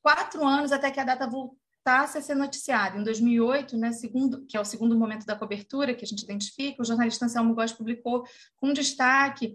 quatro 0.00 0.46
anos 0.46 0.70
até 0.70 0.88
que 0.88 1.00
a 1.00 1.04
data 1.04 1.28
voltasse 1.28 2.16
a 2.16 2.22
ser 2.22 2.36
noticiada. 2.36 2.96
Em 2.96 3.02
2008, 3.02 3.76
né, 3.76 3.90
segundo, 3.90 4.46
que 4.46 4.56
é 4.56 4.60
o 4.60 4.64
segundo 4.64 4.96
momento 4.96 5.26
da 5.26 5.34
cobertura 5.34 5.96
que 5.96 6.04
a 6.04 6.06
gente 6.06 6.22
identifica, 6.22 6.80
o 6.80 6.84
jornalista 6.84 7.24
Anselmo 7.24 7.56
Góes 7.56 7.72
publicou 7.72 8.24
com 8.54 8.72
destaque 8.72 9.52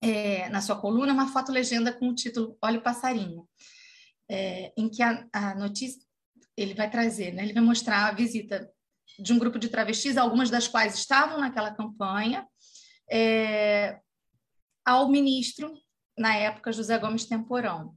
é, 0.00 0.48
na 0.48 0.60
sua 0.60 0.80
coluna 0.80 1.12
uma 1.12 1.26
foto-legenda 1.26 1.92
com 1.92 2.08
o 2.08 2.14
título 2.14 2.56
Olha 2.62 2.78
o 2.78 2.82
Passarinho, 2.82 3.48
é, 4.30 4.72
em 4.76 4.88
que 4.88 5.02
a, 5.02 5.26
a 5.32 5.56
notícia 5.56 6.00
ele 6.56 6.72
vai 6.72 6.88
trazer, 6.88 7.32
né, 7.32 7.42
ele 7.42 7.52
vai 7.52 7.64
mostrar 7.64 8.06
a 8.06 8.12
visita 8.12 8.72
de 9.18 9.32
um 9.32 9.38
grupo 9.38 9.58
de 9.58 9.68
travestis, 9.68 10.16
algumas 10.16 10.50
das 10.50 10.68
quais 10.68 10.94
estavam 10.94 11.38
naquela 11.38 11.72
campanha, 11.72 12.46
é, 13.10 13.98
ao 14.84 15.08
ministro, 15.08 15.72
na 16.16 16.34
época, 16.34 16.72
José 16.72 16.98
Gomes 16.98 17.26
Temporão. 17.26 17.94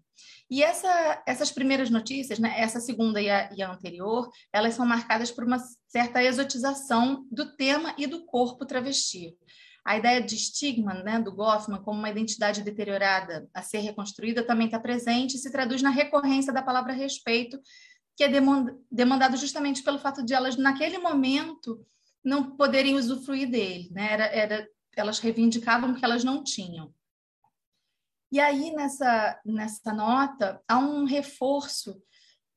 E 0.50 0.62
essa, 0.62 1.24
essas 1.26 1.50
primeiras 1.52 1.90
notícias, 1.90 2.38
né, 2.38 2.54
essa 2.58 2.80
segunda 2.80 3.22
e 3.22 3.30
a, 3.30 3.50
e 3.56 3.62
a, 3.62 3.72
anterior, 3.72 4.30
elas 4.52 4.74
são 4.74 4.86
marcadas 4.86 5.32
por 5.32 5.46
uma 5.46 5.58
certa 5.88 6.22
exotização 6.22 7.26
do 7.32 7.56
tema 7.56 7.96
e 7.98 8.06
do 8.06 8.26
corpo 8.26 8.66
travesti. 8.66 9.34
A 9.86 9.98
ideia 9.98 10.22
de 10.22 10.36
estigma 10.36 10.94
né, 10.94 11.20
do 11.20 11.34
Goffman 11.34 11.82
como 11.82 11.98
uma 11.98 12.10
identidade 12.10 12.62
deteriorada 12.62 13.50
a 13.54 13.62
ser 13.62 13.80
reconstruída 13.80 14.44
também 14.44 14.66
está 14.66 14.80
presente 14.80 15.36
e 15.36 15.40
se 15.40 15.52
traduz 15.52 15.82
na 15.82 15.90
recorrência 15.90 16.54
da 16.54 16.62
palavra 16.62 16.94
respeito 16.94 17.58
que 18.16 18.24
é 18.24 18.30
demandado 18.92 19.38
justamente 19.38 19.84
pelo 19.84 20.00
fato 20.00 20.24
de 20.24 20.34
elas, 20.34 20.58
naquele 20.58 20.98
momento, 20.98 21.86
não 22.24 22.56
poderem 22.56 22.96
usufruir 22.96 23.50
dele. 23.50 23.90
Né? 23.92 24.12
Era, 24.12 24.26
era, 24.26 24.70
elas 24.96 25.20
reivindicavam 25.20 25.96
que 25.96 26.06
elas 26.06 26.24
não 26.24 26.44
tinham. 26.44 26.94
E 28.32 28.40
aí, 28.40 28.72
nessa, 28.72 29.42
nessa 29.46 29.94
nota, 29.94 30.62
há 30.68 30.78
um 30.78 31.04
reforço 31.04 32.02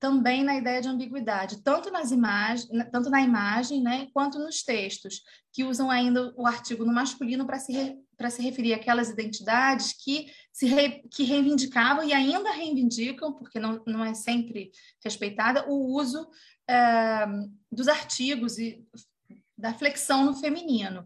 também 0.05 0.45
na 0.45 0.55
ideia 0.55 0.83
de 0.83 0.89
ambiguidade, 0.89 1.63
tanto 1.63 1.91
nas 1.91 2.11
imagens, 2.11 2.69
tanto 2.93 3.09
na 3.09 3.23
imagem, 3.23 3.81
né, 3.81 4.07
quanto 4.13 4.39
nos 4.39 4.63
textos, 4.63 5.23
que 5.51 5.65
usam 5.65 5.91
ainda 5.91 6.31
o 6.37 6.47
artigo 6.47 6.85
no 6.85 6.93
masculino 6.93 7.47
para 7.47 7.59
se 7.59 7.99
para 8.15 8.31
se 8.31 8.43
referir 8.43 8.75
àquelas 8.75 9.09
identidades 9.09 9.93
que 9.93 10.31
se 10.53 10.67
re, 10.67 11.03
que 11.11 11.25
reivindicavam 11.25 12.05
e 12.05 12.13
ainda 12.13 12.53
reivindicam, 12.53 13.33
porque 13.33 13.59
não, 13.59 13.83
não 13.87 14.05
é 14.05 14.15
sempre 14.15 14.71
respeitada, 15.03 15.67
o 15.69 15.97
uso 15.97 16.29
é, 16.69 17.27
dos 17.73 17.89
artigos 17.89 18.59
e 18.59 18.85
da 19.59 19.73
flexão 19.73 20.25
no 20.27 20.35
feminino. 20.35 21.05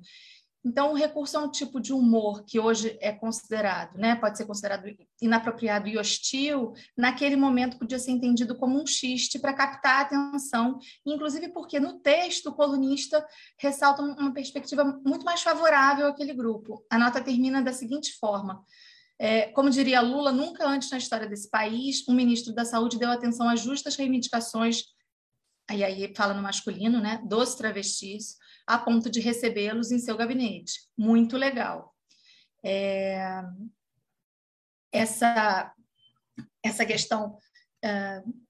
Então, 0.65 0.93
o 0.93 0.95
recurso 0.95 1.37
é 1.37 1.41
um 1.41 1.51
tipo 1.51 1.81
de 1.81 1.93
humor 1.93 2.45
que 2.45 2.59
hoje 2.59 2.99
é 3.01 3.13
considerado, 3.13 3.97
né? 3.97 4.17
Pode 4.17 4.37
ser 4.37 4.45
considerado 4.45 4.87
inapropriado 5.23 5.87
e 5.87 5.97
hostil. 5.97 6.73
Naquele 6.97 7.37
momento, 7.37 7.79
podia 7.79 7.99
ser 7.99 8.11
entendido 8.11 8.57
como 8.57 8.81
um 8.81 8.87
xiste 8.87 9.39
para 9.39 9.55
captar 9.55 10.01
a 10.01 10.01
atenção, 10.03 10.79
inclusive 11.07 11.51
porque 11.51 11.79
no 11.79 12.01
texto 12.01 12.49
o 12.49 12.55
colunista 12.55 13.25
ressalta 13.59 14.03
uma 14.03 14.33
perspectiva 14.33 14.85
muito 15.07 15.25
mais 15.25 15.43
favorável 15.43 16.09
àquele 16.09 16.35
grupo. 16.35 16.85
A 16.91 16.99
nota 16.99 17.21
termina 17.21 17.63
da 17.63 17.73
seguinte 17.73 18.19
forma: 18.19 18.65
é, 19.17 19.47
como 19.53 19.71
diria 19.71 20.01
Lula, 20.01 20.33
nunca 20.33 20.67
antes 20.67 20.91
na 20.91 20.99
história 20.99 21.29
desse 21.29 21.49
país 21.49 22.07
um 22.09 22.15
ministro 22.15 22.53
da 22.53 22.65
Saúde 22.65 22.99
deu 22.99 23.11
atenção 23.11 23.49
às 23.49 23.61
justas 23.61 23.95
reivindicações, 23.95 24.83
aí, 25.69 25.85
aí 25.85 26.13
fala 26.17 26.35
no 26.35 26.43
masculino, 26.43 27.01
né, 27.01 27.23
dos 27.25 27.55
travestis 27.55 28.37
a 28.69 28.79
ponto 28.79 29.09
de 29.09 29.19
recebê-los 29.19 29.91
em 29.91 29.99
seu 29.99 30.15
gabinete. 30.15 30.87
Muito 30.97 31.39
legal. 31.39 31.97
É, 32.63 33.43
essa, 34.93 35.75
essa 36.63 36.85
questão 36.85 37.39
uh, 37.83 38.45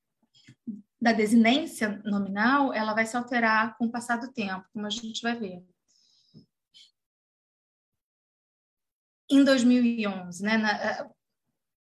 da 1.00 1.12
desinência 1.12 2.02
nominal, 2.04 2.74
ela 2.74 2.94
vai 2.94 3.06
se 3.06 3.16
alterar 3.16 3.78
com 3.78 3.86
o 3.86 3.92
passar 3.92 4.16
do 4.16 4.32
tempo, 4.32 4.66
como 4.72 4.86
a 4.86 4.90
gente 4.90 5.22
vai 5.22 5.38
ver. 5.38 5.64
Em 9.30 9.44
2011, 9.44 10.42
né, 10.42 10.56
na, 10.56 11.08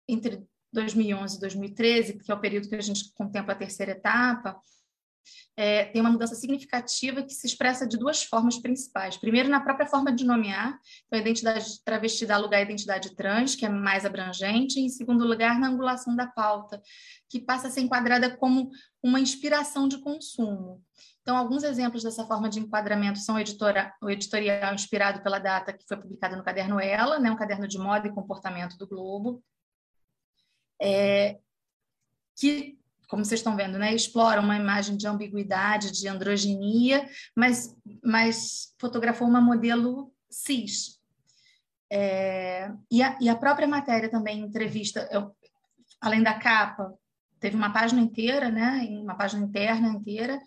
entre 0.08 0.48
2011 0.72 1.38
e 1.38 1.40
2013, 1.40 2.20
que 2.20 2.32
é 2.32 2.36
o 2.36 2.40
período 2.40 2.70
que 2.70 2.76
a 2.76 2.82
gente 2.82 3.12
contempla 3.16 3.54
a 3.54 3.58
terceira 3.58 3.94
etapa, 3.94 4.62
é, 5.56 5.86
tem 5.86 6.02
uma 6.02 6.12
mudança 6.12 6.36
significativa 6.36 7.24
que 7.24 7.34
se 7.34 7.48
expressa 7.48 7.88
de 7.88 7.98
duas 7.98 8.24
formas 8.24 8.60
principais. 8.60 9.18
Primeiro, 9.18 9.50
na 9.50 9.60
própria 9.60 9.88
forma 9.88 10.12
de 10.12 10.24
nomear, 10.24 10.80
então 11.06 11.18
a 11.18 11.22
identidade 11.22 11.84
travesti 11.84 12.26
dá 12.26 12.38
lugar 12.38 12.60
à 12.60 12.62
identidade 12.62 13.16
trans, 13.16 13.56
que 13.56 13.66
é 13.66 13.70
mais 13.70 14.06
abrangente, 14.06 14.80
e 14.80 14.86
em 14.86 14.90
segundo 14.90 15.26
lugar, 15.26 15.60
na 15.60 15.68
angulação 15.68 16.16
da 16.16 16.28
pauta, 16.28 16.82
que 17.30 17.40
passa 17.40 17.68
a 17.68 17.72
ser 17.72 17.82
enquadrada 17.82 18.38
como 18.38 18.70
uma 19.02 19.20
inspiração 19.20 19.88
de 19.88 20.00
consumo. 20.00 20.84
Então, 21.22 21.36
alguns 21.36 21.64
exemplos 21.64 22.04
dessa 22.04 22.26
forma 22.26 22.48
de 22.48 22.60
enquadramento 22.60 23.20
são 23.20 23.38
editora, 23.38 23.94
o 24.02 24.10
editorial 24.10 24.74
inspirado 24.74 25.22
pela 25.22 25.40
data 25.40 25.74
que 25.74 25.86
foi 25.86 25.98
publicada 25.98 26.38
no 26.38 26.44
caderno 26.44 26.80
Ela, 26.80 27.20
né, 27.20 27.30
um 27.30 27.36
caderno 27.36 27.68
de 27.68 27.78
moda 27.78 28.08
e 28.08 28.14
comportamento 28.14 28.78
do 28.78 28.88
Globo, 28.88 29.44
é, 30.82 31.38
que 32.38 32.78
como 33.08 33.24
vocês 33.24 33.40
estão 33.40 33.56
vendo, 33.56 33.80
né, 33.80 33.94
explora 33.94 34.42
uma 34.42 34.56
imagem 34.56 34.98
de 34.98 35.08
ambiguidade, 35.08 35.92
de 35.92 36.08
androginia, 36.08 37.08
mas, 37.36 37.76
mas 38.04 38.74
fotografou 38.80 39.28
uma 39.28 39.42
modelo 39.42 40.14
cis. 40.30 40.98
É, 41.90 42.70
e, 42.92 43.02
a, 43.02 43.18
e, 43.22 43.30
a, 43.30 43.36
própria 43.36 43.68
matéria 43.68 44.10
também, 44.10 44.40
entrevista, 44.40 45.08
eu, 45.10 45.34
além 46.02 46.22
da 46.22 46.34
capa, 46.34 46.94
teve 47.40 47.56
uma 47.56 47.72
página 47.72 48.02
inteira, 48.02 48.50
né, 48.50 48.86
uma 49.02 49.16
página 49.16 49.46
interna 49.46 49.88
inteira, 49.88 50.42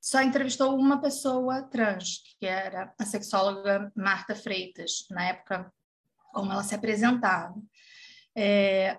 só 0.00 0.22
entrevistou 0.22 0.78
uma 0.78 1.00
pessoa 1.00 1.62
trans, 1.62 2.22
que 2.38 2.46
era 2.46 2.94
a 2.98 3.04
sexóloga 3.04 3.92
Marta 3.94 4.34
Freitas, 4.34 5.06
na 5.10 5.24
época 5.28 5.70
como 6.32 6.52
ela 6.52 6.62
se 6.62 6.74
apresentava. 6.74 7.54
É, 8.34 8.98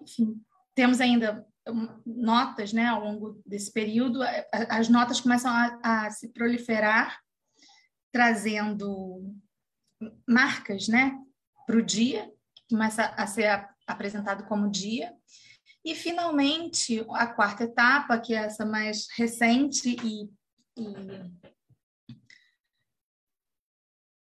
enfim, 0.00 0.40
temos 0.74 1.00
ainda 1.00 1.46
notas 2.04 2.72
né, 2.72 2.86
ao 2.86 3.02
longo 3.02 3.42
desse 3.44 3.72
período, 3.72 4.20
as 4.52 4.88
notas 4.88 5.20
começam 5.20 5.50
a, 5.50 6.06
a 6.06 6.10
se 6.10 6.32
proliferar, 6.32 7.20
trazendo 8.12 9.34
marcas 10.28 10.88
né, 10.88 11.18
para 11.66 11.76
o 11.76 11.82
dia, 11.82 12.30
começa 12.70 13.06
a 13.06 13.26
ser 13.26 13.68
apresentado 13.86 14.46
como 14.46 14.70
dia. 14.70 15.14
E, 15.84 15.94
finalmente, 15.94 17.04
a 17.10 17.26
quarta 17.26 17.64
etapa, 17.64 18.18
que 18.18 18.34
é 18.34 18.38
essa 18.38 18.64
mais 18.66 19.06
recente 19.16 19.96
e, 20.04 20.28
e 20.76 20.88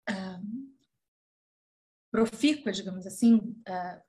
uh, 0.10 0.70
profícua, 2.10 2.72
digamos 2.72 3.06
assim, 3.06 3.36
uh, 3.68 4.09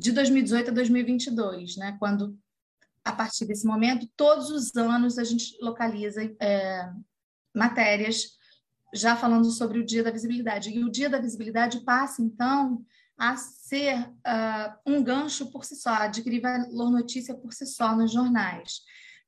de 0.00 0.12
2018 0.12 0.70
a 0.70 0.72
2022, 0.72 1.76
né? 1.76 1.96
quando, 1.98 2.38
a 3.04 3.12
partir 3.12 3.44
desse 3.44 3.66
momento, 3.66 4.08
todos 4.16 4.50
os 4.50 4.74
anos 4.74 5.18
a 5.18 5.24
gente 5.24 5.58
localiza 5.60 6.22
é, 6.40 6.90
matérias 7.54 8.38
já 8.94 9.14
falando 9.14 9.50
sobre 9.50 9.78
o 9.78 9.84
Dia 9.84 10.02
da 10.02 10.10
Visibilidade. 10.10 10.70
E 10.70 10.82
o 10.82 10.90
Dia 10.90 11.10
da 11.10 11.20
Visibilidade 11.20 11.84
passa, 11.84 12.22
então, 12.22 12.82
a 13.16 13.36
ser 13.36 14.08
uh, 14.08 14.74
um 14.86 15.04
gancho 15.04 15.52
por 15.52 15.66
si 15.66 15.76
só, 15.76 15.90
adquirir 15.90 16.40
valor 16.40 16.90
notícia 16.90 17.34
por 17.34 17.52
si 17.52 17.66
só 17.66 17.94
nos 17.94 18.10
jornais. 18.10 18.80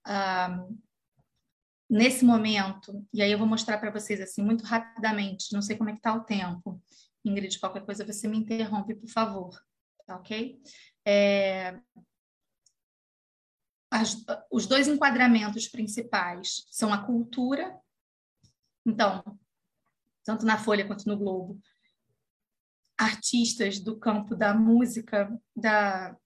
Uh, 0.06 0.74
nesse 1.88 2.24
momento, 2.24 3.06
e 3.12 3.20
aí 3.20 3.30
eu 3.30 3.38
vou 3.38 3.46
mostrar 3.46 3.76
para 3.76 3.90
vocês 3.90 4.22
assim 4.22 4.42
muito 4.42 4.64
rapidamente, 4.64 5.52
não 5.52 5.60
sei 5.60 5.76
como 5.76 5.90
é 5.90 5.92
que 5.92 5.98
está 5.98 6.14
o 6.14 6.24
tempo. 6.24 6.82
Ingrid, 7.22 7.60
qualquer 7.60 7.84
coisa 7.84 8.06
você 8.06 8.26
me 8.26 8.38
interrompe, 8.38 8.94
por 8.94 9.10
favor. 9.10 9.54
Tá 10.06 10.16
ok? 10.16 10.60
É, 11.06 11.78
as, 13.90 14.24
os 14.50 14.66
dois 14.66 14.88
enquadramentos 14.88 15.68
principais 15.68 16.64
são 16.70 16.92
a 16.92 17.04
cultura, 17.04 17.78
então, 18.86 19.22
tanto 20.24 20.46
na 20.46 20.58
Folha 20.58 20.86
quanto 20.86 21.06
no 21.06 21.16
Globo, 21.16 21.60
artistas 22.98 23.78
do 23.78 23.98
campo 23.98 24.34
da 24.34 24.54
música, 24.54 25.30
da, 25.54 26.16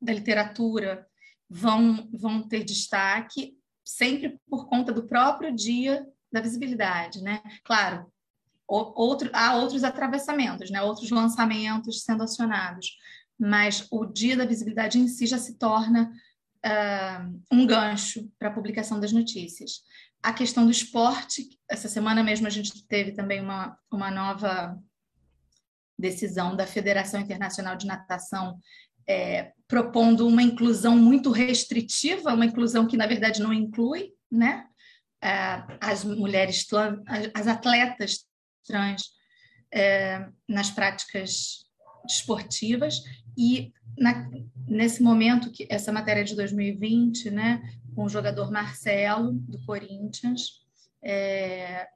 da 0.00 0.12
literatura, 0.12 1.08
vão, 1.48 2.08
vão 2.12 2.48
ter 2.48 2.64
destaque, 2.64 3.58
sempre 3.84 4.40
por 4.48 4.66
conta 4.66 4.92
do 4.92 5.06
próprio 5.06 5.54
dia 5.54 6.06
da 6.32 6.40
visibilidade, 6.40 7.22
né? 7.22 7.42
Claro, 7.64 8.10
outro, 8.66 9.30
há 9.32 9.56
outros 9.56 9.84
atravessamentos, 9.84 10.70
né? 10.70 10.82
outros 10.82 11.10
lançamentos 11.10 12.02
sendo 12.02 12.22
acionados, 12.22 12.96
mas 13.38 13.86
o 13.90 14.06
dia 14.06 14.36
da 14.36 14.46
visibilidade 14.46 14.98
em 14.98 15.08
si 15.08 15.26
já 15.26 15.38
se 15.38 15.58
torna 15.58 16.10
uh, 16.64 17.40
um 17.52 17.66
gancho 17.66 18.30
para 18.38 18.48
a 18.48 18.52
publicação 18.52 18.98
das 18.98 19.12
notícias. 19.12 19.82
A 20.22 20.32
questão 20.32 20.64
do 20.64 20.70
esporte, 20.70 21.48
essa 21.70 21.88
semana 21.88 22.22
mesmo 22.22 22.46
a 22.46 22.50
gente 22.50 22.86
teve 22.86 23.12
também 23.12 23.40
uma, 23.40 23.76
uma 23.90 24.10
nova 24.10 24.78
decisão 25.98 26.56
da 26.56 26.66
Federação 26.66 27.20
Internacional 27.20 27.76
de 27.76 27.86
Natação 27.86 28.58
é, 29.06 29.52
propondo 29.68 30.26
uma 30.26 30.42
inclusão 30.42 30.96
muito 30.96 31.30
restritiva, 31.30 32.32
uma 32.32 32.46
inclusão 32.46 32.86
que 32.86 32.96
na 32.96 33.06
verdade 33.06 33.42
não 33.42 33.52
inclui, 33.52 34.12
né? 34.30 34.66
É, 35.22 35.62
as 35.80 36.04
mulheres, 36.04 36.66
as 37.34 37.46
atletas 37.46 38.26
trans 38.64 39.02
é, 39.72 40.28
nas 40.48 40.70
práticas 40.70 41.64
desportivas 42.06 43.02
e 43.36 43.72
na, 43.98 44.30
nesse 44.66 45.02
momento 45.02 45.50
que 45.50 45.66
essa 45.70 45.92
matéria 45.92 46.20
é 46.20 46.24
de 46.24 46.36
2020, 46.36 47.30
né, 47.30 47.62
com 47.94 48.04
o 48.04 48.08
jogador 48.08 48.50
Marcelo 48.50 49.32
do 49.32 49.64
Corinthians, 49.64 50.64
é, 51.02 51.88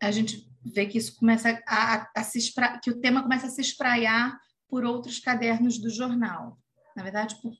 a 0.00 0.10
gente 0.10 0.48
vê 0.64 0.86
que 0.86 0.98
isso 0.98 1.16
começa 1.16 1.62
a, 1.66 1.94
a, 1.94 2.10
a 2.16 2.22
se 2.22 2.38
espra, 2.38 2.78
que 2.82 2.90
o 2.90 3.00
tema 3.00 3.22
começa 3.22 3.46
a 3.46 3.50
se 3.50 3.60
espraiar 3.60 4.38
por 4.68 4.84
outros 4.84 5.18
cadernos 5.18 5.78
do 5.78 5.90
jornal, 5.90 6.58
na 6.96 7.02
verdade 7.02 7.40
por 7.40 7.52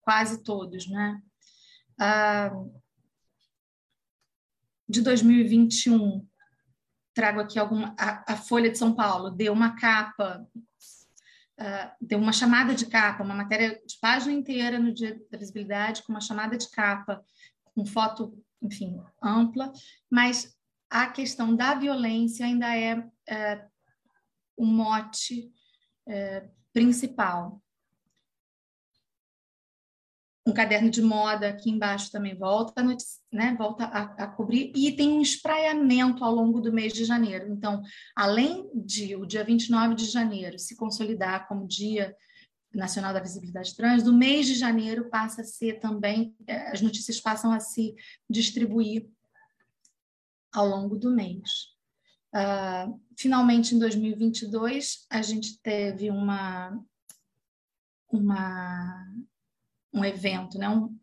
quase 0.00 0.42
todos, 0.42 0.86
né? 0.88 1.20
Ah, 1.98 2.50
de 4.88 5.00
2021 5.00 6.26
trago 7.14 7.40
aqui 7.40 7.58
alguma. 7.58 7.94
A, 7.98 8.32
a, 8.32 8.36
Folha 8.36 8.70
de 8.70 8.76
São 8.76 8.94
Paulo 8.94 9.30
deu 9.30 9.52
uma 9.52 9.76
capa, 9.76 10.46
uh, 11.58 11.90
deu 12.00 12.18
uma 12.18 12.32
chamada 12.32 12.74
de 12.74 12.86
capa, 12.86 13.22
uma 13.22 13.34
matéria 13.34 13.80
de 13.86 13.98
página 14.00 14.32
inteira 14.32 14.78
no 14.78 14.92
Dia 14.92 15.18
da 15.30 15.38
Visibilidade, 15.38 16.02
com 16.02 16.12
uma 16.12 16.20
chamada 16.20 16.58
de 16.58 16.68
capa, 16.70 17.24
com 17.64 17.86
foto, 17.86 18.36
enfim, 18.60 19.00
ampla, 19.22 19.72
mas 20.10 20.54
a 20.90 21.06
questão 21.06 21.56
da 21.56 21.74
violência 21.74 22.44
ainda 22.46 22.76
é, 22.76 23.04
é 23.28 23.66
o 24.56 24.64
mote 24.64 25.50
é, 26.06 26.48
principal 26.72 27.63
um 30.46 30.52
caderno 30.52 30.90
de 30.90 31.00
moda 31.00 31.48
aqui 31.48 31.70
embaixo 31.70 32.10
também 32.10 32.34
volta, 32.34 32.82
né, 33.32 33.54
volta 33.56 33.84
a, 33.84 34.24
a, 34.24 34.26
cobrir, 34.26 34.72
e 34.76 34.92
tem 34.92 35.08
um 35.10 35.22
espraiamento 35.22 36.22
ao 36.22 36.34
longo 36.34 36.60
do 36.60 36.72
mês 36.72 36.92
de 36.92 37.04
janeiro. 37.04 37.50
Então, 37.50 37.82
além 38.14 38.70
de 38.74 39.16
o 39.16 39.24
dia 39.24 39.42
29 39.42 39.94
de 39.94 40.04
janeiro 40.04 40.58
se 40.58 40.76
consolidar 40.76 41.48
como 41.48 41.66
Dia 41.66 42.14
Nacional 42.74 43.14
da 43.14 43.20
Visibilidade 43.20 43.74
Trans, 43.74 44.02
do 44.02 44.12
mês 44.12 44.46
de 44.46 44.54
janeiro 44.54 45.08
passa 45.08 45.40
a 45.40 45.44
ser 45.44 45.80
também, 45.80 46.36
eh, 46.46 46.72
as 46.72 46.82
notícias 46.82 47.20
passam 47.20 47.50
a 47.50 47.60
se 47.60 47.94
distribuir 48.28 49.08
ao 50.52 50.66
longo 50.66 50.96
do 50.96 51.10
mês. 51.10 51.74
Uh, 52.34 53.00
finalmente, 53.16 53.74
em 53.74 53.78
2022, 53.78 55.06
a 55.08 55.22
gente 55.22 55.60
teve 55.62 56.10
uma, 56.10 56.76
uma 58.12 59.13
um 59.94 60.04
evento, 60.04 60.58
né? 60.58 60.68
Um, 60.68 60.98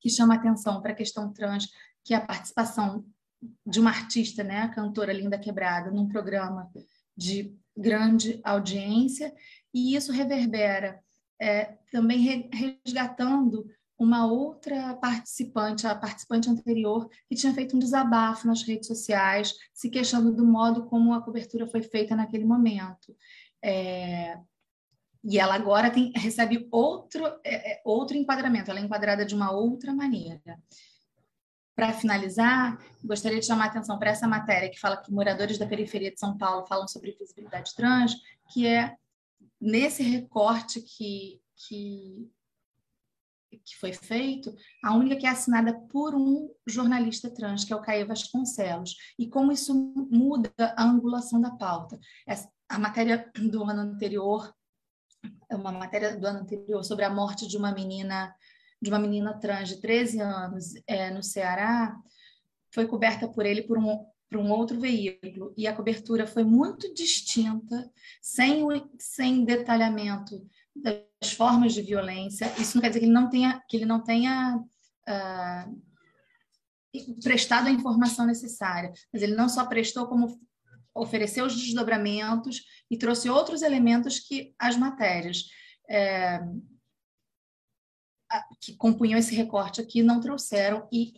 que 0.00 0.10
chama 0.10 0.34
atenção 0.34 0.82
para 0.82 0.92
a 0.92 0.96
questão 0.96 1.32
trans, 1.32 1.68
que 2.04 2.12
é 2.12 2.16
a 2.18 2.26
participação 2.26 3.04
de 3.66 3.80
uma 3.80 3.90
artista, 3.90 4.44
né, 4.44 4.62
a 4.62 4.68
cantora 4.68 5.12
Linda 5.12 5.38
Quebrada, 5.38 5.90
num 5.90 6.08
programa 6.08 6.70
de 7.16 7.56
grande 7.76 8.40
audiência, 8.44 9.34
e 9.72 9.96
isso 9.96 10.12
reverbera 10.12 11.00
é, 11.40 11.76
também 11.90 12.50
resgatando 12.52 13.66
uma 13.98 14.26
outra 14.26 14.94
participante, 14.94 15.86
a 15.86 15.94
participante 15.94 16.50
anterior, 16.50 17.08
que 17.28 17.34
tinha 17.34 17.54
feito 17.54 17.76
um 17.76 17.78
desabafo 17.78 18.46
nas 18.46 18.62
redes 18.62 18.86
sociais, 18.86 19.54
se 19.72 19.88
queixando 19.88 20.32
do 20.32 20.44
modo 20.44 20.84
como 20.86 21.14
a 21.14 21.22
cobertura 21.22 21.66
foi 21.66 21.82
feita 21.82 22.16
naquele 22.16 22.44
momento. 22.44 23.16
É, 23.62 24.38
e 25.24 25.38
ela 25.38 25.54
agora 25.54 25.90
tem, 25.90 26.12
recebe 26.14 26.68
outro, 26.70 27.26
é, 27.42 27.72
é, 27.72 27.82
outro 27.84 28.16
enquadramento, 28.16 28.70
ela 28.70 28.78
é 28.78 28.82
enquadrada 28.82 29.24
de 29.24 29.34
uma 29.34 29.50
outra 29.50 29.92
maneira. 29.94 30.58
Para 31.74 31.92
finalizar, 31.94 32.78
gostaria 33.02 33.40
de 33.40 33.46
chamar 33.46 33.64
a 33.64 33.68
atenção 33.68 33.98
para 33.98 34.10
essa 34.10 34.28
matéria 34.28 34.70
que 34.70 34.78
fala 34.78 34.98
que 34.98 35.10
moradores 35.10 35.58
da 35.58 35.66
periferia 35.66 36.12
de 36.12 36.20
São 36.20 36.36
Paulo 36.36 36.66
falam 36.66 36.86
sobre 36.86 37.16
visibilidade 37.18 37.74
trans, 37.74 38.14
que 38.52 38.66
é 38.66 38.96
nesse 39.58 40.02
recorte 40.02 40.82
que, 40.82 41.40
que, 41.56 42.30
que 43.50 43.76
foi 43.76 43.94
feito, 43.94 44.54
a 44.84 44.94
única 44.94 45.16
que 45.16 45.26
é 45.26 45.30
assinada 45.30 45.72
por 45.90 46.14
um 46.14 46.50
jornalista 46.66 47.30
trans, 47.30 47.64
que 47.64 47.72
é 47.72 47.76
o 47.76 47.80
Caio 47.80 48.06
Vasconcelos, 48.06 48.94
e 49.18 49.26
como 49.26 49.50
isso 49.50 49.74
muda 49.74 50.52
a 50.58 50.84
angulação 50.84 51.40
da 51.40 51.50
pauta. 51.50 51.98
Essa, 52.26 52.48
a 52.68 52.78
matéria 52.78 53.30
do 53.34 53.64
ano 53.64 53.80
anterior 53.80 54.54
uma 55.50 55.72
matéria 55.72 56.16
do 56.16 56.26
ano 56.26 56.40
anterior 56.40 56.82
sobre 56.84 57.04
a 57.04 57.10
morte 57.10 57.46
de 57.46 57.56
uma 57.56 57.72
menina 57.72 58.34
de 58.80 58.90
uma 58.90 58.98
menina 58.98 59.32
trans 59.38 59.70
de 59.70 59.80
13 59.80 60.20
anos 60.20 60.74
é, 60.86 61.10
no 61.10 61.22
Ceará. 61.22 61.96
Foi 62.70 62.86
coberta 62.86 63.26
por 63.26 63.46
ele 63.46 63.62
por 63.62 63.78
um, 63.78 64.04
por 64.28 64.38
um 64.38 64.50
outro 64.50 64.78
veículo. 64.78 65.54
E 65.56 65.66
a 65.66 65.74
cobertura 65.74 66.26
foi 66.26 66.44
muito 66.44 66.92
distinta, 66.92 67.90
sem, 68.20 68.62
sem 68.98 69.44
detalhamento 69.44 70.46
das 70.76 71.32
formas 71.32 71.72
de 71.72 71.80
violência. 71.80 72.52
Isso 72.58 72.76
não 72.76 72.82
quer 72.82 72.88
dizer 72.88 73.00
que 73.00 73.06
ele 73.06 73.12
não 73.12 73.30
tenha 73.30 73.62
que 73.66 73.76
ele 73.76 73.86
não 73.86 74.02
tenha 74.02 74.56
uh, 75.08 75.82
prestado 77.22 77.68
a 77.68 77.72
informação 77.72 78.26
necessária, 78.26 78.92
mas 79.12 79.22
ele 79.22 79.34
não 79.34 79.48
só 79.48 79.64
prestou 79.66 80.06
como 80.06 80.38
ofereceu 80.94 81.46
os 81.46 81.56
desdobramentos 81.56 82.62
e 82.90 82.96
trouxe 82.96 83.28
outros 83.28 83.62
elementos 83.62 84.20
que 84.20 84.54
as 84.58 84.76
matérias 84.76 85.44
é, 85.88 86.40
que 88.60 88.74
compunham 88.76 89.18
esse 89.18 89.34
recorte 89.34 89.80
aqui 89.80 90.02
não 90.02 90.20
trouxeram 90.20 90.88
e 90.92 91.14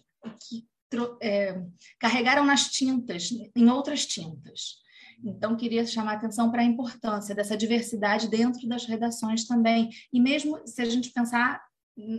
que 0.49 0.67
é, 1.23 1.61
carregaram 1.99 2.45
nas 2.45 2.71
tintas, 2.71 3.31
em 3.55 3.69
outras 3.69 4.07
tintas. 4.07 4.77
Então, 5.25 5.57
queria 5.57 5.87
chamar 5.87 6.13
a 6.13 6.17
atenção 6.17 6.51
para 6.51 6.63
a 6.63 6.65
importância 6.65 7.35
dessa 7.35 7.57
diversidade 7.57 8.29
dentro 8.29 8.69
das 8.69 8.85
redações 8.85 9.47
também. 9.47 9.91
E 10.13 10.21
mesmo 10.21 10.61
se 10.67 10.81
a 10.83 10.85
gente 10.85 11.11
pensar 11.11 11.63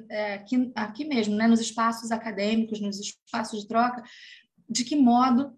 é, 0.09 0.33
aqui, 0.35 0.71
aqui 0.75 1.05
mesmo, 1.05 1.35
né, 1.35 1.47
nos 1.47 1.59
espaços 1.59 2.11
acadêmicos, 2.11 2.81
nos 2.81 2.99
espaços 2.99 3.61
de 3.61 3.67
troca, 3.67 4.03
de 4.69 4.83
que 4.83 4.95
modo 4.95 5.57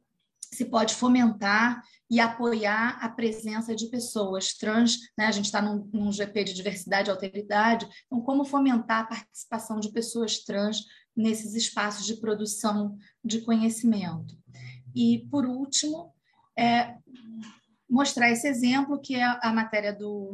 se 0.51 0.65
pode 0.65 0.95
fomentar 0.95 1.83
e 2.09 2.19
apoiar 2.19 2.97
a 3.01 3.07
presença 3.07 3.75
de 3.75 3.87
pessoas 3.87 4.53
trans, 4.53 4.97
né? 5.17 5.27
A 5.27 5.31
gente 5.31 5.45
está 5.45 5.61
num, 5.61 5.87
num, 5.93 6.11
GP 6.11 6.43
de 6.43 6.53
diversidade 6.53 7.09
e 7.09 7.11
alteridade, 7.11 7.87
então 8.07 8.21
como 8.21 8.43
fomentar 8.43 9.01
a 9.01 9.07
participação 9.07 9.79
de 9.79 9.91
pessoas 9.91 10.39
trans 10.39 10.85
nesses 11.15 11.53
espaços 11.53 12.05
de 12.05 12.15
produção 12.19 12.97
de 13.23 13.41
conhecimento. 13.41 14.35
E 14.95 15.27
por 15.29 15.45
último, 15.45 16.13
é, 16.57 16.95
mostrar 17.87 18.31
esse 18.31 18.47
exemplo 18.47 18.99
que 18.99 19.15
é 19.15 19.23
a 19.23 19.51
matéria 19.53 19.93
do, 19.93 20.33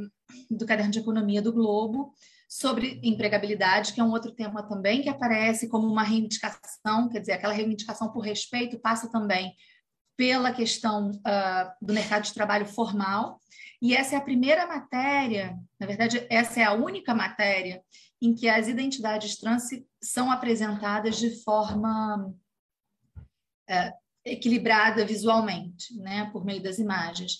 do 0.49 0.65
caderno 0.65 0.91
de 0.91 0.99
economia 0.99 1.41
do 1.41 1.51
Globo 1.51 2.13
sobre 2.47 3.01
empregabilidade, 3.04 3.91
que 3.91 3.99
é 3.99 4.04
um 4.04 4.12
outro 4.12 4.32
tema 4.32 4.63
também 4.63 5.01
que 5.01 5.10
aparece 5.10 5.67
como 5.67 5.88
uma 5.88 6.04
reivindicação, 6.04 7.10
quer 7.10 7.19
dizer, 7.19 7.34
aquela 7.34 7.54
reivindicação 7.54 8.12
por 8.12 8.21
respeito 8.21 8.80
passa 8.80 9.10
também 9.10 9.54
pela 10.17 10.54
questão 10.54 11.12
uh, 11.12 11.86
do 11.86 11.93
mercado 11.93 12.23
de 12.23 12.34
trabalho 12.34 12.65
formal. 12.65 13.39
E 13.82 13.95
essa 13.95 14.15
é 14.15 14.17
a 14.17 14.21
primeira 14.21 14.65
matéria, 14.65 15.58
na 15.80 15.86
verdade, 15.86 16.25
essa 16.30 16.60
é 16.60 16.63
a 16.63 16.73
única 16.73 17.13
matéria 17.13 17.82
em 18.21 18.34
que 18.34 18.47
as 18.47 18.67
identidades 18.67 19.38
trans 19.38 19.69
são 20.01 20.32
apresentadas 20.32 21.17
de 21.17 21.43
forma 21.43 22.34
uh, 23.69 24.06
equilibrada 24.23 25.06
visualmente, 25.06 25.95
né, 25.97 26.30
por 26.32 26.43
meio 26.43 26.63
das 26.63 26.80
imagens. 26.80 27.39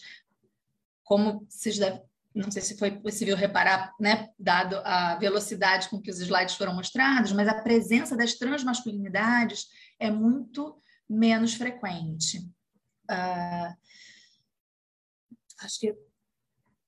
Como 1.04 1.46
vocês 1.50 1.80
devem, 1.80 2.02
não 2.34 2.52
sei 2.52 2.62
se 2.62 2.78
foi 2.78 2.92
possível 2.92 3.36
reparar, 3.36 3.94
né, 4.00 4.30
dado 4.38 4.76
a 4.84 5.16
velocidade 5.16 5.90
com 5.90 6.02
que 6.02 6.12
os 6.12 6.20
slides 6.20 6.56
foram 6.56 6.76
mostrados, 6.76 7.32
mas 7.32 7.48
a 7.48 7.62
presença 7.62 8.16
das 8.16 8.36
transmasculinidades 8.36 9.68
é 9.98 10.12
muito 10.12 10.78
menos 11.10 11.54
frequente. 11.54 12.42
Uh, 13.10 13.76
acho 15.62 15.80
que 15.80 15.96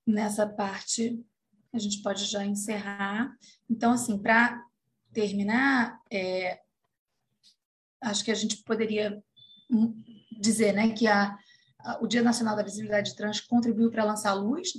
nessa 0.06 0.46
parte 0.46 1.24
a 1.72 1.78
gente 1.78 2.02
pode 2.02 2.24
já 2.24 2.44
encerrar. 2.44 3.30
Então, 3.68 3.92
assim, 3.92 4.18
para 4.18 4.64
terminar, 5.12 6.00
é, 6.10 6.60
acho 8.02 8.24
que 8.24 8.30
a 8.30 8.34
gente 8.34 8.62
poderia 8.62 9.22
dizer 10.40 10.72
né, 10.72 10.92
que 10.92 11.06
a, 11.06 11.36
a, 11.80 12.02
o 12.02 12.06
Dia 12.06 12.22
Nacional 12.22 12.56
da 12.56 12.62
Visibilidade 12.62 13.14
Trans 13.14 13.40
contribuiu 13.40 13.90
para 13.90 14.04
lançar 14.04 14.32
luz 14.32 14.70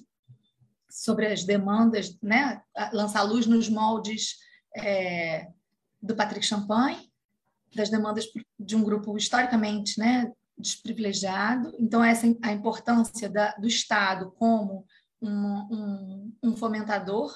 sobre 0.90 1.28
as 1.28 1.44
demandas, 1.44 2.18
né, 2.22 2.62
lançar 2.92 3.22
luz 3.22 3.46
nos 3.46 3.70
moldes 3.70 4.38
é, 4.76 5.48
do 6.02 6.16
Patrick 6.16 6.46
Champagne, 6.46 7.12
das 7.76 7.90
demandas 7.90 8.26
de 8.60 8.76
um 8.76 8.84
grupo 8.84 9.16
historicamente 9.16 10.00
né, 10.00 10.32
desprivilegiado. 10.60 11.74
Então, 11.80 12.04
essa 12.04 12.28
a 12.42 12.52
importância 12.52 13.30
da, 13.30 13.54
do 13.54 13.68
Estado 13.68 14.32
como 14.32 14.86
um, 15.22 15.30
um, 15.30 16.34
um, 16.44 16.58
fomentador 16.58 17.34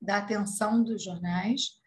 da 0.00 0.18
atenção 0.18 0.82
dos 0.82 1.02
jornais. 1.02 1.78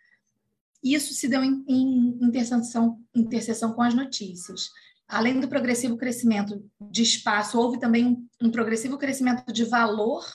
Isso 0.83 1.13
se 1.13 1.27
deu 1.27 1.43
em, 1.43 1.63
em 1.67 2.19
interseção, 2.21 2.99
interseção 3.15 3.73
com 3.73 3.81
as 3.81 3.93
notícias. 3.93 4.69
Além 5.07 5.39
do 5.39 5.47
progressivo 5.47 5.97
crescimento 5.97 6.63
de 6.79 7.03
espaço, 7.03 7.59
houve 7.59 7.79
também 7.79 8.05
um, 8.05 8.27
um 8.41 8.51
progressivo 8.51 8.97
crescimento 8.97 9.51
de 9.51 9.63
valor 9.65 10.25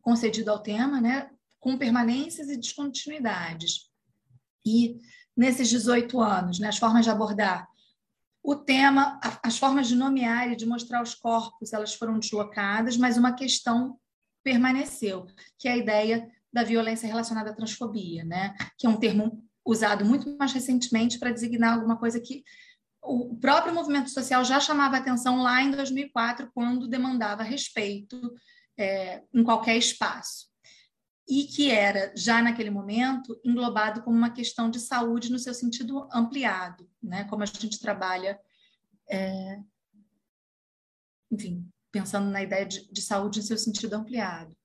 concedido 0.00 0.50
ao 0.50 0.62
tema, 0.62 1.00
né, 1.00 1.28
com 1.58 1.76
permanências 1.76 2.48
e 2.48 2.56
descontinuidades. 2.56 3.90
E 4.64 4.98
nesses 5.36 5.68
18 5.68 6.20
anos, 6.20 6.58
né, 6.58 6.68
as 6.68 6.78
formas 6.78 7.04
de 7.04 7.10
abordar 7.10 7.68
o 8.46 8.54
tema, 8.54 9.18
as 9.42 9.58
formas 9.58 9.88
de 9.88 9.96
nomear 9.96 10.52
e 10.52 10.54
de 10.54 10.64
mostrar 10.64 11.02
os 11.02 11.16
corpos, 11.16 11.72
elas 11.72 11.94
foram 11.94 12.16
deslocadas, 12.16 12.96
mas 12.96 13.16
uma 13.16 13.32
questão 13.34 13.98
permaneceu, 14.44 15.26
que 15.58 15.66
é 15.66 15.72
a 15.72 15.76
ideia 15.76 16.30
da 16.52 16.62
violência 16.62 17.08
relacionada 17.08 17.50
à 17.50 17.52
transfobia, 17.52 18.24
né? 18.24 18.54
que 18.78 18.86
é 18.86 18.88
um 18.88 19.00
termo 19.00 19.44
usado 19.66 20.04
muito 20.04 20.38
mais 20.38 20.52
recentemente 20.52 21.18
para 21.18 21.32
designar 21.32 21.74
alguma 21.74 21.98
coisa 21.98 22.20
que 22.20 22.44
o 23.02 23.36
próprio 23.36 23.74
movimento 23.74 24.10
social 24.10 24.44
já 24.44 24.60
chamava 24.60 24.96
atenção 24.96 25.42
lá 25.42 25.60
em 25.60 25.72
2004, 25.72 26.48
quando 26.54 26.86
demandava 26.86 27.42
respeito 27.42 28.32
é, 28.78 29.24
em 29.34 29.42
qualquer 29.42 29.76
espaço 29.76 30.46
e 31.28 31.44
que 31.44 31.70
era, 31.70 32.12
já 32.16 32.40
naquele 32.40 32.70
momento, 32.70 33.38
englobado 33.44 34.02
como 34.02 34.16
uma 34.16 34.30
questão 34.30 34.70
de 34.70 34.78
saúde 34.78 35.30
no 35.30 35.38
seu 35.38 35.52
sentido 35.52 36.08
ampliado, 36.12 36.88
né? 37.02 37.24
como 37.24 37.42
a 37.42 37.46
gente 37.46 37.80
trabalha, 37.80 38.38
é... 39.10 39.60
enfim, 41.30 41.68
pensando 41.90 42.30
na 42.30 42.42
ideia 42.42 42.64
de, 42.64 42.90
de 42.92 43.02
saúde 43.02 43.40
em 43.40 43.42
seu 43.42 43.58
sentido 43.58 43.94
ampliado. 43.94 44.56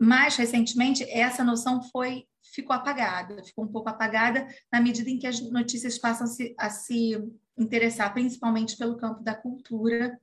Mais 0.00 0.36
recentemente, 0.36 1.02
essa 1.10 1.42
noção 1.42 1.82
foi 1.82 2.28
ficou 2.52 2.74
apagada, 2.74 3.42
ficou 3.42 3.64
um 3.64 3.72
pouco 3.72 3.88
apagada 3.88 4.46
na 4.72 4.80
medida 4.80 5.10
em 5.10 5.18
que 5.18 5.26
as 5.26 5.40
notícias 5.40 5.98
passam 5.98 6.26
a 6.26 6.30
se, 6.30 6.54
a 6.58 6.70
se 6.70 7.32
interessar 7.58 8.12
principalmente 8.14 8.76
pelo 8.76 8.96
campo 8.96 9.22
da 9.22 9.34
cultura 9.34 10.18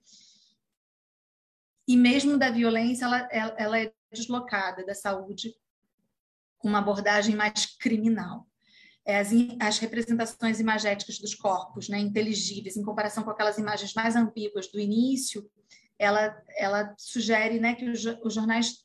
e 1.87 1.95
mesmo 1.95 2.37
da 2.37 2.49
violência, 2.49 3.05
ela, 3.05 3.29
ela 3.57 3.79
é 3.79 3.93
deslocada 4.15 4.85
da 4.85 4.95
saúde 4.95 5.55
com 6.57 6.67
uma 6.69 6.79
abordagem 6.79 7.35
mais 7.35 7.65
criminal. 7.77 8.47
É, 9.05 9.19
as, 9.19 9.29
as, 9.59 9.77
representações 9.77 10.59
imagéticas 10.59 11.19
dos 11.19 11.35
corpos, 11.35 11.87
né, 11.87 11.99
inteligíveis, 11.99 12.75
em 12.75 12.83
comparação 12.83 13.23
com 13.23 13.29
aquelas 13.29 13.59
imagens 13.59 13.93
mais 13.93 14.15
ambíguas 14.15 14.67
do 14.71 14.79
início, 14.79 15.47
ela, 15.99 16.35
ela 16.57 16.95
sugere 16.97 17.59
né, 17.59 17.75
que 17.75 17.87
os, 17.87 18.03
os 18.23 18.33
jornais 18.33 18.83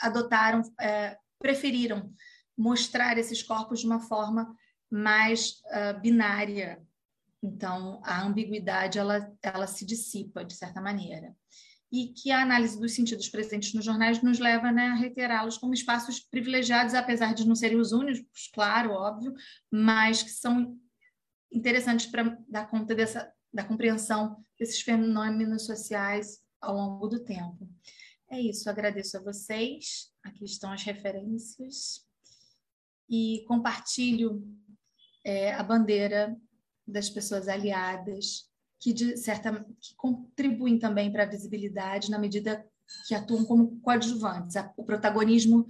adotaram, 0.00 0.62
é, 0.80 1.16
preferiram 1.38 2.12
mostrar 2.56 3.16
esses 3.16 3.42
corpos 3.42 3.80
de 3.80 3.86
uma 3.86 4.00
forma 4.00 4.52
mais 4.90 5.62
uh, 5.66 6.00
binária. 6.00 6.82
Então, 7.42 8.00
a 8.04 8.22
ambiguidade 8.22 8.98
ela, 8.98 9.32
ela 9.42 9.66
se 9.66 9.84
dissipa, 9.84 10.44
de 10.44 10.54
certa 10.54 10.80
maneira 10.80 11.34
e 11.94 12.08
que 12.08 12.32
a 12.32 12.42
análise 12.42 12.76
dos 12.76 12.92
sentidos 12.92 13.28
presentes 13.28 13.72
nos 13.72 13.84
jornais 13.84 14.20
nos 14.20 14.40
leva 14.40 14.72
né, 14.72 14.88
a 14.88 14.94
reiterá-los 14.94 15.56
como 15.56 15.72
espaços 15.72 16.18
privilegiados, 16.18 16.92
apesar 16.92 17.34
de 17.34 17.46
não 17.46 17.54
serem 17.54 17.78
os 17.78 17.92
únicos, 17.92 18.50
claro, 18.52 18.90
óbvio, 18.90 19.32
mas 19.70 20.20
que 20.20 20.30
são 20.30 20.76
interessantes 21.52 22.06
para 22.06 22.36
dar 22.48 22.68
conta 22.68 22.96
dessa, 22.96 23.32
da 23.52 23.62
compreensão 23.62 24.44
desses 24.58 24.80
fenômenos 24.80 25.66
sociais 25.66 26.42
ao 26.60 26.74
longo 26.74 27.06
do 27.06 27.22
tempo. 27.22 27.70
É 28.28 28.40
isso, 28.40 28.68
agradeço 28.68 29.16
a 29.16 29.22
vocês, 29.22 30.10
aqui 30.24 30.44
estão 30.44 30.72
as 30.72 30.82
referências, 30.82 32.04
e 33.08 33.44
compartilho 33.46 34.42
é, 35.22 35.54
a 35.54 35.62
bandeira 35.62 36.36
das 36.84 37.08
pessoas 37.08 37.46
aliadas 37.46 38.52
que 38.84 38.92
de 38.92 39.16
certa 39.16 39.64
que 39.80 39.94
contribuem 39.96 40.78
também 40.78 41.10
para 41.10 41.22
a 41.22 41.26
visibilidade 41.26 42.10
na 42.10 42.18
medida 42.18 42.70
que 43.08 43.14
atuam 43.14 43.42
como 43.42 43.80
coadjuvantes. 43.80 44.56
O 44.76 44.84
protagonismo 44.84 45.66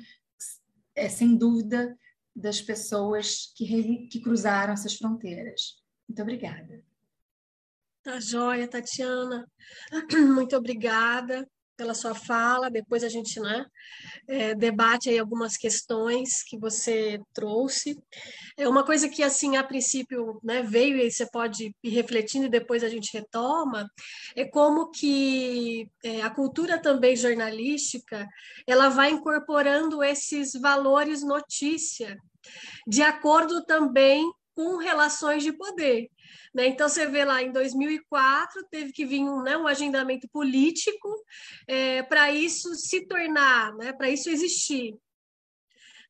é 0.96 1.08
sem 1.08 1.36
dúvida 1.36 1.96
das 2.34 2.60
pessoas 2.60 3.52
que, 3.54 4.08
que 4.08 4.20
cruzaram 4.20 4.72
essas 4.72 4.96
fronteiras. 4.96 5.80
Muito 6.08 6.20
obrigada. 6.22 6.84
Tá 8.02 8.18
joia, 8.18 8.66
Tatiana. 8.66 9.48
Muito 10.34 10.56
obrigada 10.56 11.48
pela 11.76 11.94
sua 11.94 12.14
fala. 12.14 12.70
Depois 12.70 13.04
a 13.04 13.08
gente 13.08 13.38
né, 13.40 13.66
é, 14.28 14.54
debate 14.54 15.08
aí 15.08 15.18
algumas 15.18 15.56
questões 15.56 16.42
que 16.42 16.58
você 16.58 17.20
trouxe. 17.32 17.96
É 18.56 18.68
uma 18.68 18.84
coisa 18.84 19.08
que, 19.08 19.22
assim, 19.22 19.56
a 19.56 19.64
princípio 19.64 20.38
né, 20.42 20.62
veio 20.62 20.98
e 20.98 21.10
você 21.10 21.26
pode 21.30 21.74
ir 21.82 21.90
refletindo 21.90 22.46
e 22.46 22.50
depois 22.50 22.82
a 22.82 22.88
gente 22.88 23.12
retoma, 23.12 23.88
é 24.36 24.44
como 24.44 24.90
que 24.90 25.88
é, 26.02 26.22
a 26.22 26.30
cultura 26.30 26.80
também 26.80 27.16
jornalística 27.16 28.26
ela 28.66 28.88
vai 28.88 29.10
incorporando 29.10 30.02
esses 30.02 30.52
valores 30.52 31.22
notícia, 31.22 32.16
de 32.86 33.02
acordo 33.02 33.64
também 33.64 34.24
com 34.54 34.76
relações 34.76 35.42
de 35.42 35.52
poder. 35.52 36.08
Né? 36.54 36.68
Então, 36.68 36.88
você 36.88 37.06
vê 37.06 37.24
lá, 37.24 37.42
em 37.42 37.52
2004, 37.52 38.66
teve 38.70 38.92
que 38.92 39.04
vir 39.04 39.20
um, 39.20 39.42
né, 39.42 39.56
um 39.56 39.66
agendamento 39.66 40.28
político 40.28 41.08
é, 41.66 42.02
para 42.02 42.30
isso 42.30 42.74
se 42.74 43.06
tornar, 43.06 43.74
né, 43.74 43.92
para 43.92 44.08
isso 44.08 44.30
existir. 44.30 44.94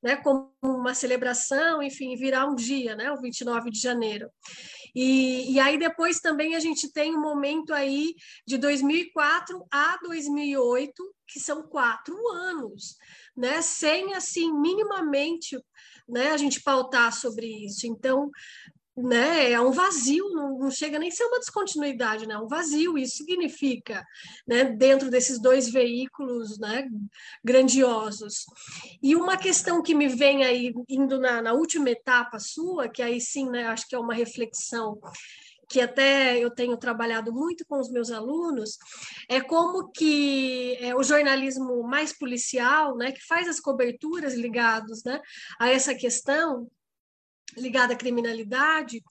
Né, 0.02 0.16
como 0.16 0.52
uma 0.62 0.94
celebração, 0.94 1.82
enfim, 1.82 2.14
virar 2.14 2.46
um 2.46 2.54
dia, 2.54 2.94
né, 2.94 3.10
o 3.10 3.20
29 3.22 3.70
de 3.70 3.80
janeiro. 3.80 4.28
E, 4.94 5.54
e 5.54 5.58
aí 5.58 5.76
depois 5.76 6.20
também 6.20 6.54
a 6.54 6.60
gente 6.60 6.92
tem 6.92 7.16
um 7.16 7.20
momento 7.20 7.72
aí 7.72 8.14
de 8.46 8.56
2004 8.58 9.66
a 9.70 9.98
2008, 10.02 10.92
que 11.26 11.40
são 11.40 11.62
quatro 11.62 12.14
anos, 12.28 12.96
né? 13.36 13.60
Sem, 13.60 14.14
assim, 14.14 14.52
minimamente 14.52 15.58
né, 16.08 16.30
a 16.30 16.36
gente 16.36 16.62
pautar 16.62 17.12
sobre 17.12 17.46
isso. 17.64 17.86
Então, 17.86 18.30
né, 18.96 19.50
é 19.50 19.60
um 19.60 19.72
vazio, 19.72 20.30
não, 20.30 20.58
não, 20.58 20.70
chega 20.70 20.98
nem 20.98 21.08
a 21.08 21.12
ser 21.12 21.24
uma 21.24 21.40
descontinuidade, 21.40 22.28
né, 22.28 22.34
é 22.34 22.38
um 22.38 22.46
vazio, 22.46 22.96
isso 22.96 23.16
significa, 23.16 24.04
né, 24.46 24.64
dentro 24.64 25.10
desses 25.10 25.40
dois 25.40 25.68
veículos, 25.68 26.58
né, 26.58 26.88
grandiosos. 27.42 28.44
E 29.02 29.16
uma 29.16 29.36
questão 29.36 29.82
que 29.82 29.94
me 29.94 30.06
vem 30.06 30.44
aí, 30.44 30.72
indo 30.88 31.18
na, 31.18 31.42
na 31.42 31.52
última 31.52 31.90
etapa 31.90 32.38
sua, 32.38 32.88
que 32.88 33.02
aí 33.02 33.20
sim, 33.20 33.50
né, 33.50 33.66
acho 33.66 33.88
que 33.88 33.96
é 33.96 33.98
uma 33.98 34.14
reflexão 34.14 35.00
que 35.68 35.80
até 35.80 36.38
eu 36.38 36.50
tenho 36.50 36.76
trabalhado 36.76 37.32
muito 37.32 37.64
com 37.66 37.78
os 37.78 37.90
meus 37.90 38.10
alunos, 38.10 38.78
é 39.28 39.40
como 39.40 39.90
que 39.90 40.76
é, 40.80 40.94
o 40.94 41.02
jornalismo 41.02 41.82
mais 41.82 42.16
policial, 42.16 42.96
né, 42.96 43.12
que 43.12 43.24
faz 43.26 43.48
as 43.48 43.60
coberturas 43.60 44.34
ligados 44.34 45.02
né, 45.04 45.20
a 45.58 45.70
essa 45.70 45.94
questão, 45.94 46.68
ligada 47.56 47.94
à 47.94 47.96
criminalidade, 47.96 49.02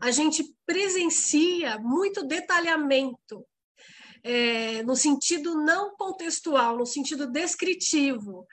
a 0.00 0.10
gente 0.10 0.44
presencia 0.66 1.78
muito 1.78 2.26
detalhamento, 2.26 3.46
é, 4.22 4.82
no 4.82 4.96
sentido 4.96 5.54
não 5.54 5.94
contextual, 5.96 6.76
no 6.76 6.84
sentido 6.84 7.30
descritivo, 7.30 8.44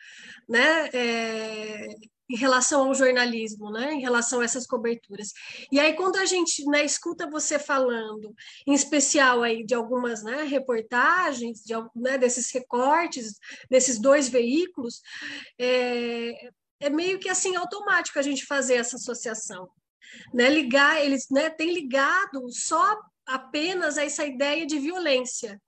né? 0.48 0.90
É, 0.94 1.88
em 2.30 2.38
relação 2.38 2.88
ao 2.88 2.96
jornalismo, 2.96 3.70
né, 3.72 3.94
em 3.94 4.02
relação 4.02 4.40
a 4.40 4.46
essas 4.46 4.66
coberturas. 4.66 5.34
E 5.72 5.80
aí 5.80 5.94
quando 5.94 6.18
a 6.18 6.26
gente 6.26 6.66
né, 6.66 6.84
escuta 6.84 7.30
você 7.30 7.60
falando, 7.60 8.34
em 8.66 8.74
especial 8.74 9.44
aí 9.44 9.66
de 9.66 9.74
algumas 9.74 10.24
né, 10.24 10.44
reportagens, 10.44 11.62
de, 11.64 11.74
né, 11.96 12.18
desses 12.18 12.52
recortes, 12.52 13.34
desses 13.70 14.00
dois 14.00 14.30
veículos, 14.30 15.02
é, 15.60 16.50
é 16.80 16.90
meio 16.90 17.20
que 17.20 17.30
assim 17.30 17.56
automático 17.56 18.20
a 18.20 18.22
gente 18.22 18.46
fazer 18.46 18.76
essa 18.76 18.98
associação, 18.98 19.70
né? 20.34 20.50
Ligar 20.50 21.02
eles, 21.02 21.28
né? 21.32 21.50
Tem 21.50 21.74
ligado 21.74 22.50
só 22.50 23.00
apenas 23.26 23.98
a 23.98 24.04
essa 24.04 24.26
ideia 24.26 24.66
de 24.66 24.80
violência, 24.80 25.62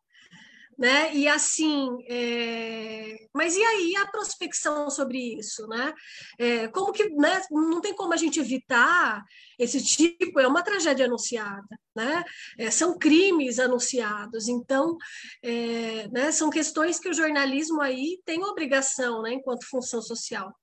né? 0.77 1.13
E 1.15 1.27
assim, 1.27 1.89
é... 2.09 3.27
mas 3.33 3.55
e 3.55 3.63
aí 3.63 3.95
a 3.97 4.07
prospecção 4.07 4.89
sobre 4.89 5.37
isso, 5.37 5.67
né? 5.67 5.93
É, 6.37 6.67
como 6.67 6.91
que, 6.91 7.09
né? 7.09 7.41
Não 7.51 7.81
tem 7.81 7.93
como 7.93 8.13
a 8.13 8.17
gente 8.17 8.39
evitar 8.39 9.23
esse 9.57 9.83
tipo, 9.83 10.39
é 10.39 10.47
uma 10.47 10.63
tragédia 10.63 11.05
anunciada, 11.05 11.67
né? 11.95 12.23
É, 12.57 12.69
são 12.69 12.97
crimes 12.97 13.59
anunciados, 13.59 14.47
então, 14.47 14.97
é, 15.43 16.07
né? 16.09 16.31
São 16.31 16.49
questões 16.49 16.99
que 16.99 17.09
o 17.09 17.13
jornalismo 17.13 17.81
aí 17.81 18.19
tem 18.25 18.43
obrigação, 18.43 19.21
né? 19.21 19.33
Enquanto 19.33 19.69
função 19.69 20.01
social. 20.01 20.53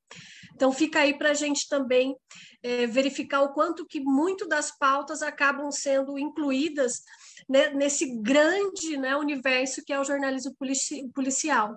Então 0.55 0.71
fica 0.71 1.01
aí 1.01 1.17
para 1.17 1.31
a 1.31 1.35
gente 1.35 1.69
também 1.69 2.15
é, 2.63 2.87
verificar 2.87 3.43
o 3.43 3.53
quanto 3.53 3.87
que 3.87 4.01
muito 4.01 4.47
das 4.47 4.71
pautas 4.71 5.23
acabam 5.23 5.71
sendo 5.71 6.19
incluídas 6.19 7.03
né, 7.49 7.71
nesse 7.71 8.17
grande 8.21 8.97
né, 8.97 9.17
universo 9.17 9.83
que 9.85 9.93
é 9.93 10.01
o 10.01 10.05
jornalismo 10.05 10.55
polici 10.55 11.09
policial. 11.15 11.77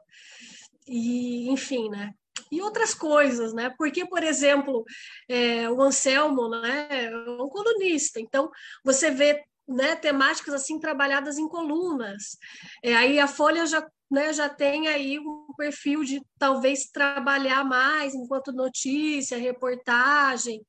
E, 0.87 1.49
enfim, 1.49 1.89
né? 1.89 2.11
E 2.51 2.61
outras 2.61 2.93
coisas, 2.93 3.53
né? 3.53 3.73
Porque, 3.77 4.05
por 4.05 4.23
exemplo, 4.23 4.83
é, 5.27 5.69
o 5.69 5.81
Anselmo 5.81 6.47
né, 6.49 6.87
é 6.89 7.17
um 7.17 7.49
colunista, 7.49 8.19
então 8.19 8.51
você 8.83 9.09
vê 9.09 9.43
né, 9.67 9.95
temáticas 9.95 10.53
assim 10.53 10.79
trabalhadas 10.79 11.37
em 11.37 11.47
colunas. 11.47 12.37
É, 12.83 12.95
aí 12.95 13.19
a 13.19 13.27
Folha 13.27 13.65
já, 13.65 13.85
né, 14.09 14.31
já 14.33 14.47
tem 14.47 14.87
aí 14.87 15.19
um 15.19 15.47
perfil 15.57 16.03
de 16.03 16.21
talvez 16.37 16.85
trabalhar 16.85 17.63
mais 17.63 18.13
enquanto 18.13 18.51
notícia, 18.51 19.37
reportagem, 19.37 20.61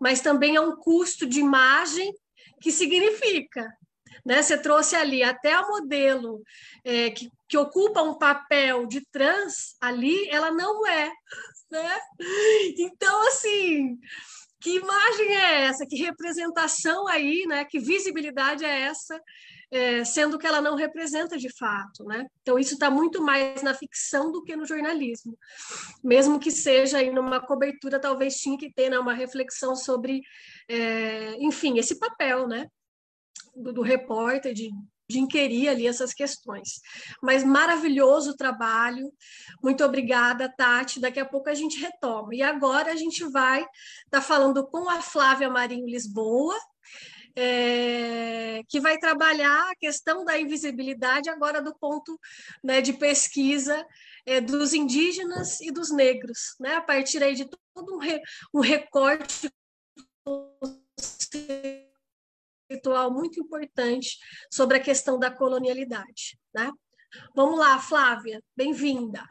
mas 0.00 0.20
também 0.20 0.56
é 0.56 0.60
um 0.60 0.76
custo 0.76 1.26
de 1.26 1.40
imagem 1.40 2.12
que 2.60 2.72
significa 2.72 3.66
né? 4.24 4.42
Você 4.42 4.58
trouxe 4.58 4.96
ali 4.96 5.22
até 5.22 5.52
a 5.52 5.66
modelo 5.66 6.42
é, 6.84 7.10
que, 7.10 7.30
que 7.48 7.56
ocupa 7.56 8.02
um 8.02 8.18
papel 8.18 8.86
de 8.86 9.00
trans 9.10 9.76
ali, 9.80 10.28
ela 10.28 10.50
não 10.50 10.86
é. 10.86 11.10
Né? 11.70 11.98
Então, 12.78 13.28
assim, 13.28 13.98
que 14.60 14.76
imagem 14.76 15.36
é 15.36 15.64
essa? 15.66 15.86
Que 15.86 15.96
representação 15.96 17.06
aí, 17.08 17.44
né? 17.46 17.64
Que 17.64 17.78
visibilidade 17.78 18.64
é 18.64 18.80
essa? 18.82 19.20
É, 19.72 20.04
sendo 20.04 20.36
que 20.36 20.46
ela 20.46 20.60
não 20.60 20.74
representa 20.74 21.38
de 21.38 21.48
fato, 21.56 22.02
né? 22.04 22.26
Então 22.42 22.58
isso 22.58 22.74
está 22.74 22.90
muito 22.90 23.22
mais 23.22 23.62
na 23.62 23.72
ficção 23.72 24.32
do 24.32 24.42
que 24.42 24.56
no 24.56 24.66
jornalismo, 24.66 25.38
mesmo 26.02 26.40
que 26.40 26.50
seja 26.50 26.98
aí 26.98 27.12
numa 27.12 27.38
cobertura, 27.40 28.00
talvez 28.00 28.34
tinha 28.34 28.58
que 28.58 28.72
ter 28.72 28.90
né, 28.90 28.98
uma 28.98 29.14
reflexão 29.14 29.76
sobre, 29.76 30.22
é, 30.68 31.36
enfim, 31.36 31.78
esse 31.78 32.00
papel, 32.00 32.48
né? 32.48 32.66
do, 33.54 33.72
do 33.72 33.82
repórter, 33.82 34.52
de, 34.52 34.70
de 35.08 35.18
inquirir 35.18 35.68
ali 35.68 35.86
essas 35.86 36.12
questões. 36.12 36.80
Mas 37.22 37.44
maravilhoso 37.44 38.36
trabalho. 38.36 39.12
Muito 39.62 39.84
obrigada, 39.84 40.52
Tati. 40.56 41.00
Daqui 41.00 41.20
a 41.20 41.24
pouco 41.24 41.48
a 41.48 41.54
gente 41.54 41.80
retoma. 41.80 42.34
E 42.34 42.42
agora 42.42 42.92
a 42.92 42.96
gente 42.96 43.24
vai 43.30 43.60
estar 43.60 43.70
tá 44.10 44.22
falando 44.22 44.66
com 44.66 44.88
a 44.88 45.00
Flávia 45.00 45.50
Marinho 45.50 45.86
Lisboa, 45.86 46.56
é, 47.36 48.62
que 48.68 48.80
vai 48.80 48.98
trabalhar 48.98 49.70
a 49.70 49.76
questão 49.76 50.24
da 50.24 50.38
invisibilidade 50.38 51.28
agora 51.30 51.62
do 51.62 51.74
ponto 51.74 52.18
né, 52.62 52.80
de 52.80 52.92
pesquisa 52.92 53.86
é, 54.26 54.40
dos 54.40 54.72
indígenas 54.72 55.60
e 55.60 55.70
dos 55.70 55.90
negros, 55.90 56.54
né, 56.58 56.74
a 56.76 56.80
partir 56.80 57.22
aí 57.22 57.34
de 57.34 57.48
todo 57.74 57.96
um, 57.96 57.98
re, 57.98 58.20
um 58.54 58.60
recorte 58.60 59.50
conceitual 62.68 63.12
muito 63.12 63.40
importante 63.40 64.18
sobre 64.52 64.76
a 64.76 64.82
questão 64.82 65.18
da 65.18 65.30
colonialidade. 65.30 66.38
Né? 66.54 66.70
Vamos 67.34 67.58
lá, 67.58 67.78
Flávia, 67.78 68.42
bem-vinda. 68.56 69.24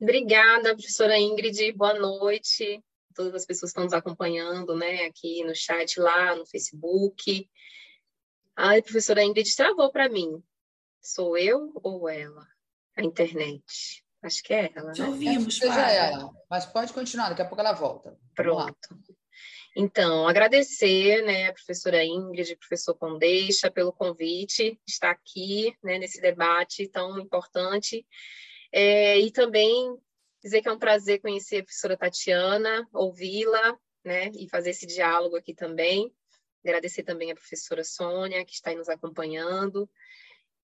Obrigada, 0.00 0.74
professora 0.74 1.18
Ingrid, 1.18 1.72
boa 1.72 1.98
noite. 1.98 2.82
Todas 3.14 3.34
as 3.34 3.46
pessoas 3.46 3.72
que 3.72 3.78
estão 3.78 3.84
nos 3.84 3.92
acompanhando, 3.92 4.76
né, 4.76 5.06
aqui 5.06 5.42
no 5.44 5.54
chat, 5.54 5.98
lá 5.98 6.36
no 6.36 6.46
Facebook. 6.46 7.48
Ai, 8.56 8.82
professora 8.82 9.24
Ingrid, 9.24 9.54
travou 9.56 9.90
para 9.90 10.08
mim. 10.08 10.42
Sou 11.00 11.36
eu 11.36 11.72
ou 11.74 12.08
ela? 12.08 12.46
A 12.96 13.02
internet. 13.02 14.04
Acho 14.22 14.42
que 14.42 14.52
é 14.52 14.72
ela. 14.74 14.92
Te 14.92 15.02
né? 15.02 15.08
ouvimos, 15.08 15.56
seja 15.56 15.90
ela, 15.90 16.30
mas 16.50 16.66
pode 16.66 16.92
continuar, 16.92 17.28
daqui 17.28 17.42
a 17.42 17.44
pouco 17.44 17.60
ela 17.60 17.72
volta. 17.72 18.18
Pronto. 18.34 18.98
Então, 19.76 20.26
agradecer 20.26 21.22
né, 21.22 21.46
a 21.48 21.52
professora 21.52 22.04
Ingrid, 22.04 22.56
professor 22.56 22.94
Condeixa, 22.94 23.70
pelo 23.70 23.92
convite 23.92 24.72
de 24.72 24.92
estar 24.92 25.10
aqui 25.10 25.72
né, 25.84 25.98
nesse 25.98 26.20
debate 26.20 26.88
tão 26.88 27.18
importante. 27.20 28.04
É, 28.72 29.18
e 29.20 29.30
também 29.30 29.96
dizer 30.42 30.62
que 30.62 30.68
é 30.68 30.72
um 30.72 30.78
prazer 30.78 31.20
conhecer 31.20 31.58
a 31.58 31.64
professora 31.64 31.96
Tatiana, 31.96 32.86
ouvi-la 32.92 33.78
né, 34.04 34.30
e 34.34 34.48
fazer 34.48 34.70
esse 34.70 34.86
diálogo 34.86 35.36
aqui 35.36 35.54
também. 35.54 36.12
Agradecer 36.64 37.02
também 37.02 37.30
a 37.30 37.34
professora 37.34 37.84
Sônia, 37.84 38.44
que 38.44 38.52
está 38.52 38.70
aí 38.70 38.76
nos 38.76 38.88
acompanhando. 38.88 39.88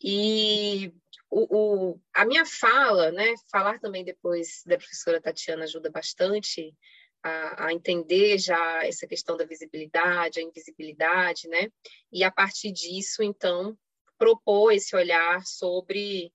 E 0.03 0.93
o, 1.31 1.93
o, 1.93 2.01
a 2.13 2.25
minha 2.25 2.45
fala, 2.45 3.11
né, 3.11 3.35
falar 3.51 3.79
também 3.79 4.05
depois 4.05 4.63
da 4.67 4.77
professora 4.77 5.21
Tatiana 5.21 5.65
ajuda 5.65 5.91
bastante 5.91 6.75
a, 7.23 7.67
a, 7.67 7.73
entender 7.73 8.39
já 8.39 8.85
essa 8.85 9.07
questão 9.07 9.37
da 9.37 9.47
visibilidade, 9.47 10.41
a 10.41 10.43
invisibilidade, 10.43 11.49
né? 11.49 11.69
E 12.13 12.23
a 12.23 12.31
partir 12.31 12.71
disso, 12.71 13.23
então, 13.23 13.77
propor 14.19 14.73
esse 14.73 14.95
olhar 14.95 15.41
sobre 15.47 16.31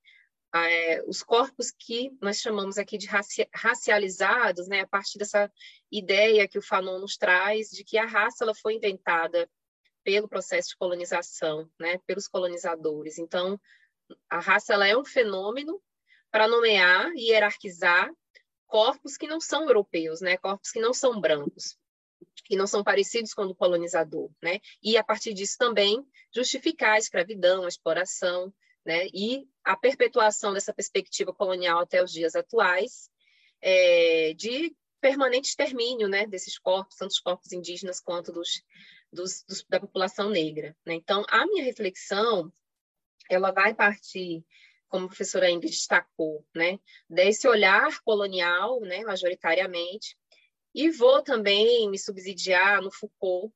é, 0.54 1.04
os 1.06 1.22
corpos 1.22 1.72
que 1.72 2.12
nós 2.22 2.40
chamamos 2.40 2.78
aqui 2.78 2.98
de 2.98 3.08
raci 3.08 3.48
racializados, 3.54 4.68
né? 4.68 4.82
A 4.82 4.88
partir 4.88 5.20
dessa 5.20 5.52
ideia 5.92 6.48
que 6.48 6.58
o 6.58 6.62
Fanon 6.62 7.00
nos 7.00 7.18
traz 7.18 7.70
de 7.70 7.84
que 7.84 7.98
a 7.98 8.06
raça 8.06 8.44
ela 8.44 8.56
foi 8.56 8.76
inventada 8.76 9.50
pelo 10.04 10.28
processo 10.28 10.70
de 10.70 10.78
colonização, 10.78 11.70
né? 11.80 12.00
Pelos 12.08 12.28
colonizadores. 12.28 13.20
Então, 13.20 13.60
a 14.30 14.40
raça 14.40 14.74
ela 14.74 14.88
é 14.88 14.98
um 14.98 15.06
fenômeno 15.06 15.80
para 16.32 16.48
nomear 16.48 17.12
e 17.16 17.30
hierarquizar 17.30 18.10
corpos 18.66 19.18
que 19.18 19.28
não 19.28 19.40
são 19.40 19.64
europeus, 19.64 20.22
né? 20.22 20.38
Corpos 20.38 20.72
que 20.72 20.80
não 20.80 20.94
são 20.94 21.20
brancos, 21.22 21.78
que 22.46 22.56
não 22.56 22.66
são 22.66 22.84
parecidos 22.84 23.34
com 23.34 23.44
o 23.44 23.48
do 23.50 23.56
colonizador, 23.56 24.32
né? 24.42 24.60
E 24.82 24.98
a 24.98 25.04
partir 25.04 25.34
disso 25.34 25.58
também 25.60 26.04
justificar 26.34 26.94
a 26.94 26.98
escravidão, 26.98 27.66
a 27.66 27.68
exploração, 27.68 28.52
né? 28.86 29.08
E 29.14 29.48
a 29.64 29.76
perpetuação 29.78 30.54
dessa 30.54 30.74
perspectiva 30.74 31.34
colonial 31.34 31.80
até 31.80 32.04
os 32.04 32.12
dias 32.12 32.36
atuais, 32.36 33.10
é, 33.62 34.34
de 34.36 34.76
permanente 35.02 35.50
extermínio, 35.50 36.08
né? 36.08 36.26
Desses 36.26 36.58
corpos, 36.58 36.96
tanto 36.96 37.12
os 37.12 37.20
corpos 37.20 37.52
indígenas 37.52 38.00
quanto 38.00 38.32
dos 38.32 38.64
dos, 39.12 39.44
dos, 39.48 39.66
da 39.68 39.80
população 39.80 40.30
negra. 40.30 40.76
Né? 40.86 40.94
Então, 40.96 41.26
a 41.30 41.46
minha 41.46 41.64
reflexão, 41.64 42.52
ela 43.30 43.52
vai 43.52 43.74
partir 43.74 44.44
como 44.88 45.06
a 45.06 45.08
professora 45.08 45.52
Ingrid 45.52 45.72
destacou, 45.72 46.44
né, 46.56 46.80
desse 47.08 47.48
olhar 47.48 48.02
colonial, 48.02 48.80
né, 48.82 49.02
majoritariamente, 49.04 50.18
e 50.74 50.90
vou 50.90 51.22
também 51.22 51.88
me 51.88 52.00
subsidiar 52.00 52.82
no 52.82 52.92
Foucault, 52.92 53.54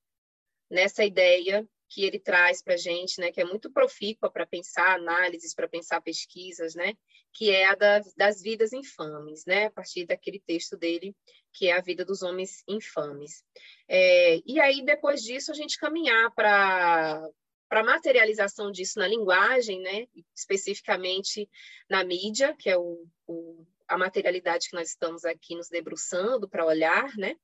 nessa 0.69 1.03
ideia 1.03 1.67
que 1.93 2.03
ele 2.03 2.19
traz 2.19 2.63
para 2.63 2.73
a 2.73 2.77
gente, 2.77 3.21
né, 3.21 3.31
que 3.31 3.39
é 3.39 3.45
muito 3.45 3.71
profícua 3.71 4.31
para 4.31 4.47
pensar 4.47 4.95
análises, 4.95 5.53
para 5.53 5.67
pensar 5.67 6.01
pesquisas, 6.01 6.73
né, 6.73 6.95
que 7.31 7.51
é 7.51 7.65
a 7.65 7.75
das, 7.75 8.11
das 8.15 8.41
vidas 8.41 8.73
infames, 8.73 9.45
né, 9.45 9.65
a 9.67 9.71
partir 9.71 10.07
daquele 10.07 10.39
texto 10.39 10.75
dele, 10.75 11.15
que 11.53 11.67
é 11.67 11.73
a 11.73 11.81
vida 11.81 12.03
dos 12.03 12.23
homens 12.23 12.63
infames. 12.67 13.43
É, 13.87 14.39
e 14.43 14.59
aí, 14.59 14.83
depois 14.83 15.21
disso, 15.21 15.51
a 15.51 15.55
gente 15.55 15.77
caminhar 15.77 16.33
para 16.33 17.21
para 17.69 17.81
a 17.81 17.85
materialização 17.85 18.71
disso 18.71 18.99
na 18.99 19.07
linguagem, 19.07 19.81
né, 19.81 20.05
especificamente 20.35 21.49
na 21.89 22.03
mídia, 22.03 22.55
que 22.59 22.69
é 22.69 22.77
o, 22.77 23.03
o, 23.25 23.65
a 23.87 23.97
materialidade 23.97 24.69
que 24.69 24.75
nós 24.75 24.89
estamos 24.89 25.25
aqui 25.25 25.55
nos 25.55 25.69
debruçando 25.69 26.47
para 26.47 26.67
olhar, 26.67 27.11
né, 27.17 27.35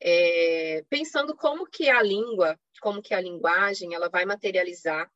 é, 0.00 0.84
pensando 0.88 1.36
como 1.36 1.66
que 1.66 1.88
a 1.88 2.02
língua, 2.02 2.58
como 2.80 3.02
que 3.02 3.14
a 3.14 3.20
linguagem, 3.20 3.94
ela 3.94 4.08
vai 4.08 4.24
materializar 4.24 5.10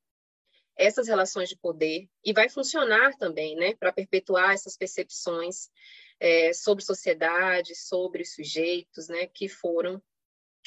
essas 0.76 1.08
relações 1.08 1.48
de 1.48 1.56
poder 1.58 2.08
e 2.24 2.32
vai 2.32 2.48
funcionar 2.48 3.14
também, 3.16 3.54
né, 3.56 3.74
para 3.74 3.92
perpetuar 3.92 4.52
essas 4.52 4.76
percepções 4.76 5.68
é, 6.18 6.52
sobre 6.52 6.82
sociedade, 6.82 7.74
sobre 7.74 8.24
sujeitos, 8.24 9.08
né, 9.08 9.26
que 9.26 9.48
foram 9.48 10.02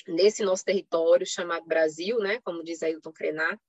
nesse 0.07 0.43
nosso 0.43 0.65
território 0.65 1.25
chamado 1.25 1.65
Brasil, 1.65 2.19
né, 2.19 2.39
como 2.41 2.63
diz 2.63 2.83
Ailton 2.83 3.11
Krenar, 3.11 3.59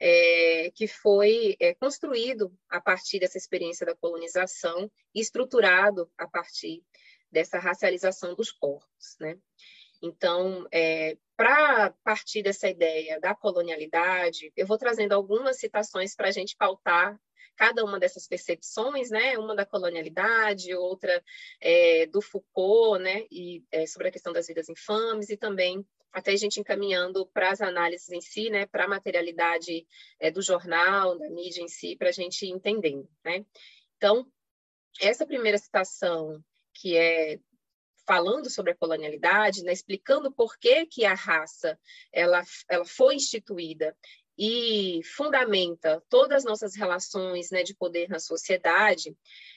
é, 0.00 0.70
que 0.74 0.86
foi 0.86 1.56
é, 1.58 1.74
construído 1.74 2.54
a 2.68 2.80
partir 2.80 3.18
dessa 3.18 3.38
experiência 3.38 3.84
da 3.84 3.96
colonização 3.96 4.90
e 5.14 5.20
estruturado 5.20 6.10
a 6.16 6.28
partir 6.28 6.82
dessa 7.30 7.58
racialização 7.58 8.34
dos 8.34 8.50
corpos, 8.50 9.16
né? 9.20 9.36
Então, 10.00 10.66
é, 10.72 11.16
para 11.36 11.90
partir 12.04 12.42
dessa 12.42 12.68
ideia 12.68 13.20
da 13.20 13.34
colonialidade, 13.34 14.52
eu 14.56 14.66
vou 14.66 14.78
trazendo 14.78 15.12
algumas 15.12 15.58
citações 15.58 16.14
para 16.14 16.28
a 16.28 16.32
gente 16.32 16.56
pautar 16.56 17.18
cada 17.56 17.84
uma 17.84 17.98
dessas 17.98 18.26
percepções, 18.26 19.10
né? 19.10 19.36
Uma 19.36 19.54
da 19.54 19.66
colonialidade, 19.66 20.72
outra 20.74 21.22
é, 21.60 22.06
do 22.06 22.22
Foucault, 22.22 23.02
né? 23.02 23.26
E 23.30 23.64
é, 23.72 23.84
sobre 23.86 24.08
a 24.08 24.10
questão 24.12 24.32
das 24.32 24.46
vidas 24.46 24.68
infames 24.68 25.28
e 25.28 25.36
também 25.36 25.84
até 26.12 26.32
a 26.32 26.36
gente 26.36 26.60
encaminhando 26.60 27.26
para 27.26 27.50
as 27.50 27.60
análises 27.60 28.10
em 28.10 28.20
si, 28.20 28.48
né? 28.48 28.66
Para 28.66 28.84
a 28.84 28.88
materialidade 28.88 29.86
é, 30.20 30.30
do 30.30 30.40
jornal, 30.40 31.18
da 31.18 31.28
mídia 31.28 31.60
em 31.60 31.68
si, 31.68 31.96
para 31.96 32.08
a 32.08 32.12
gente 32.12 32.46
entendendo, 32.46 33.08
né? 33.24 33.44
Então, 33.96 34.24
essa 35.00 35.26
primeira 35.26 35.58
citação 35.58 36.42
que 36.72 36.96
é 36.96 37.40
falando 38.08 38.48
sobre 38.48 38.72
a 38.72 38.74
colonialidade, 38.74 39.62
né, 39.62 39.70
explicando 39.70 40.32
por 40.32 40.58
que, 40.58 40.86
que 40.86 41.04
a 41.04 41.12
raça 41.12 41.78
ela, 42.10 42.42
ela 42.66 42.86
foi 42.86 43.16
instituída 43.16 43.94
e 44.38 45.00
fundamenta 45.16 46.02
todas 46.08 46.38
as 46.38 46.44
nossas 46.44 46.74
relações 46.74 47.50
né, 47.50 47.62
de 47.62 47.74
poder 47.74 48.08
na 48.08 48.18
sociedade, 48.18 49.14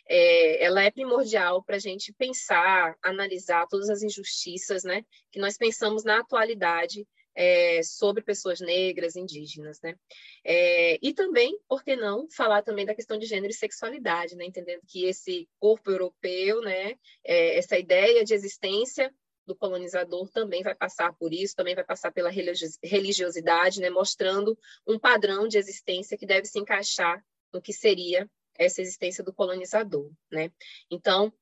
é, 0.09 0.65
ela 0.65 0.83
é 0.83 0.91
primordial 0.91 1.63
para 1.63 1.77
a 1.77 1.79
gente 1.79 2.11
pensar, 2.11 2.97
analisar 3.01 3.67
todas 3.67 3.89
as 3.89 4.03
injustiças 4.03 4.83
né, 4.83 5.05
que 5.31 5.39
nós 5.39 5.55
pensamos 5.55 6.03
na 6.03 6.19
atualidade 6.19 7.07
é, 7.35 7.81
sobre 7.83 8.23
pessoas 8.23 8.59
negras, 8.59 9.15
indígenas, 9.15 9.79
né? 9.81 9.95
É, 10.43 10.99
e 11.01 11.13
também, 11.13 11.57
por 11.67 11.83
que 11.83 11.95
não, 11.95 12.27
falar 12.29 12.61
também 12.61 12.85
da 12.85 12.95
questão 12.95 13.17
de 13.17 13.25
gênero 13.25 13.51
e 13.51 13.55
sexualidade, 13.55 14.35
né? 14.35 14.45
Entendendo 14.45 14.81
que 14.87 15.05
esse 15.05 15.47
corpo 15.59 15.91
europeu, 15.91 16.61
né, 16.61 16.95
é, 17.23 17.57
essa 17.57 17.77
ideia 17.77 18.23
de 18.23 18.33
existência 18.33 19.13
do 19.45 19.55
colonizador 19.55 20.29
também 20.29 20.61
vai 20.61 20.75
passar 20.75 21.13
por 21.13 21.33
isso, 21.33 21.55
também 21.55 21.75
vai 21.75 21.83
passar 21.83 22.11
pela 22.11 22.29
religiosidade, 22.29 23.81
né, 23.81 23.89
mostrando 23.89 24.57
um 24.87 24.99
padrão 24.99 25.47
de 25.47 25.57
existência 25.57 26.17
que 26.17 26.25
deve 26.25 26.45
se 26.45 26.59
encaixar 26.59 27.23
no 27.51 27.61
que 27.61 27.73
seria 27.73 28.29
essa 28.57 28.81
existência 28.81 29.23
do 29.23 29.33
colonizador, 29.33 30.11
né? 30.31 30.51
Então, 30.89 31.33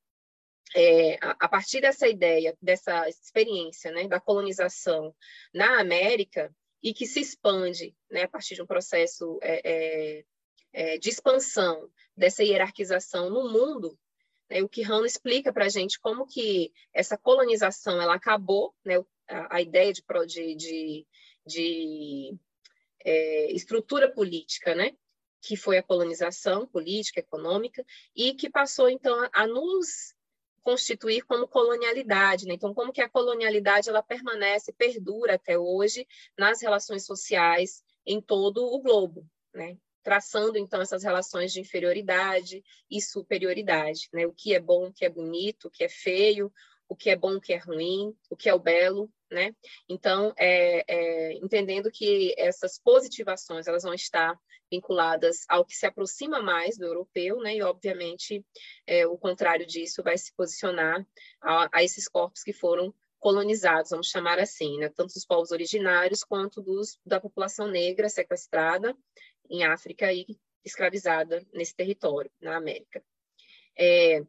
é, 0.76 1.18
a, 1.22 1.48
partir 1.48 1.82
dessa 1.82 2.08
ideia, 2.08 2.56
dessa 2.62 3.08
experiência, 3.10 3.92
né, 3.92 4.08
da 4.08 4.20
colonização 4.20 5.16
na 5.54 5.80
América 5.80 6.54
e 6.82 6.94
que 6.94 7.06
se 7.06 7.20
expande, 7.20 7.96
né, 8.10 8.24
a 8.24 8.28
partir 8.28 8.56
de 8.56 8.62
um 8.62 8.68
processo 8.68 9.40
é, 9.42 9.62
é, 9.64 10.26
é 10.74 10.98
de 10.98 11.10
expansão 11.10 11.90
dessa 12.16 12.44
hierarquização 12.44 13.30
no 13.30 13.52
mundo, 13.52 13.98
né, 14.50 14.62
o 14.62 14.70
que 14.70 14.82
Rano 14.82 15.06
explica 15.06 15.52
para 15.52 15.66
a 15.66 15.70
gente 15.70 16.00
como 16.00 16.28
que 16.28 16.72
essa 16.94 17.18
colonização 17.18 18.02
ela 18.02 18.16
acabou, 18.16 18.74
né, 18.86 19.04
a, 19.28 19.58
a 19.58 19.62
ideia 19.62 19.92
de, 19.92 20.04
de, 20.28 20.56
de, 20.56 21.08
de 21.46 22.38
é, 23.04 23.52
estrutura 23.52 24.12
política, 24.12 24.76
né, 24.76 24.92
que 25.42 25.56
foi 25.56 25.78
a 25.78 25.84
colonização 25.84 26.68
política, 26.68 27.22
econômica, 27.22 27.84
e 28.16 28.34
que 28.34 28.50
passou, 28.50 28.90
então, 28.90 29.20
a, 29.24 29.30
a 29.34 29.48
nos 29.48 30.14
constituir 30.70 31.24
como 31.24 31.48
colonialidade. 31.48 32.46
Né? 32.46 32.54
Então, 32.54 32.76
como 32.76 32.94
que 32.94 33.02
a 33.02 33.10
colonialidade 33.10 33.90
ela 33.90 34.04
permanece, 34.04 34.72
perdura 34.72 35.34
até 35.34 35.58
hoje 35.58 36.06
nas 36.38 36.62
relações 36.62 37.06
sociais 37.06 37.84
em 38.06 38.22
todo 38.22 38.64
o 38.64 38.80
globo. 38.80 39.26
Né? 39.52 39.76
traçando 40.02 40.58
então 40.58 40.82
essas 40.82 41.04
relações 41.04 41.52
de 41.52 41.60
inferioridade 41.60 42.64
e 42.90 43.02
superioridade, 43.02 44.08
né? 44.14 44.26
O 44.26 44.32
que 44.32 44.56
é 44.56 44.60
bom, 44.60 44.88
o 44.88 44.94
que 44.94 45.04
é 45.04 45.10
bonito, 45.10 45.68
o 45.68 45.70
que 45.70 45.84
é 45.84 45.90
feio, 45.90 46.52
o 46.88 46.96
que 46.96 47.10
é 47.10 47.18
bom, 47.18 47.36
o 47.36 47.42
que 47.42 47.52
é 47.52 47.58
ruim, 47.58 48.16
o 48.30 48.36
que 48.36 48.48
é 48.48 48.54
o 48.54 48.60
belo, 48.60 49.12
né? 49.32 49.54
Então, 49.88 50.34
é, 50.38 50.84
é, 50.88 51.34
entendendo 51.34 51.92
que 51.92 52.34
essas 52.38 52.80
positivações 52.80 53.68
elas 53.68 53.84
vão 53.84 53.94
estar 53.94 54.38
vinculadas 54.72 55.46
ao 55.48 55.66
que 55.66 55.76
se 55.76 55.86
aproxima 55.86 56.42
mais 56.42 56.78
do 56.78 56.86
europeu, 56.86 57.40
né? 57.40 57.56
E 57.56 57.62
obviamente 57.62 58.46
é, 58.86 59.08
o 59.08 59.18
contrário 59.18 59.66
disso 59.66 60.04
vai 60.04 60.18
se 60.18 60.34
posicionar 60.36 61.06
a, 61.42 61.70
a 61.80 61.84
esses 61.84 62.08
corpos 62.08 62.44
que 62.44 62.54
foram 62.54 62.94
colonizados, 63.20 63.92
vamos 63.92 64.08
chamar 64.08 64.40
assim, 64.40 64.78
né? 64.78 64.90
tanto 64.90 65.14
dos 65.14 65.26
povos 65.26 65.52
originários 65.52 66.24
quanto 66.24 66.62
dos, 66.62 66.98
da 67.06 67.20
população 67.20 67.68
negra 67.68 68.08
sequestrada 68.08 68.96
em 69.50 69.66
África 69.66 70.12
e 70.14 70.26
escravizada 70.64 71.46
nesse 71.54 71.76
território, 71.76 72.32
na 72.40 72.56
América. 72.56 73.04
É, 73.78 74.24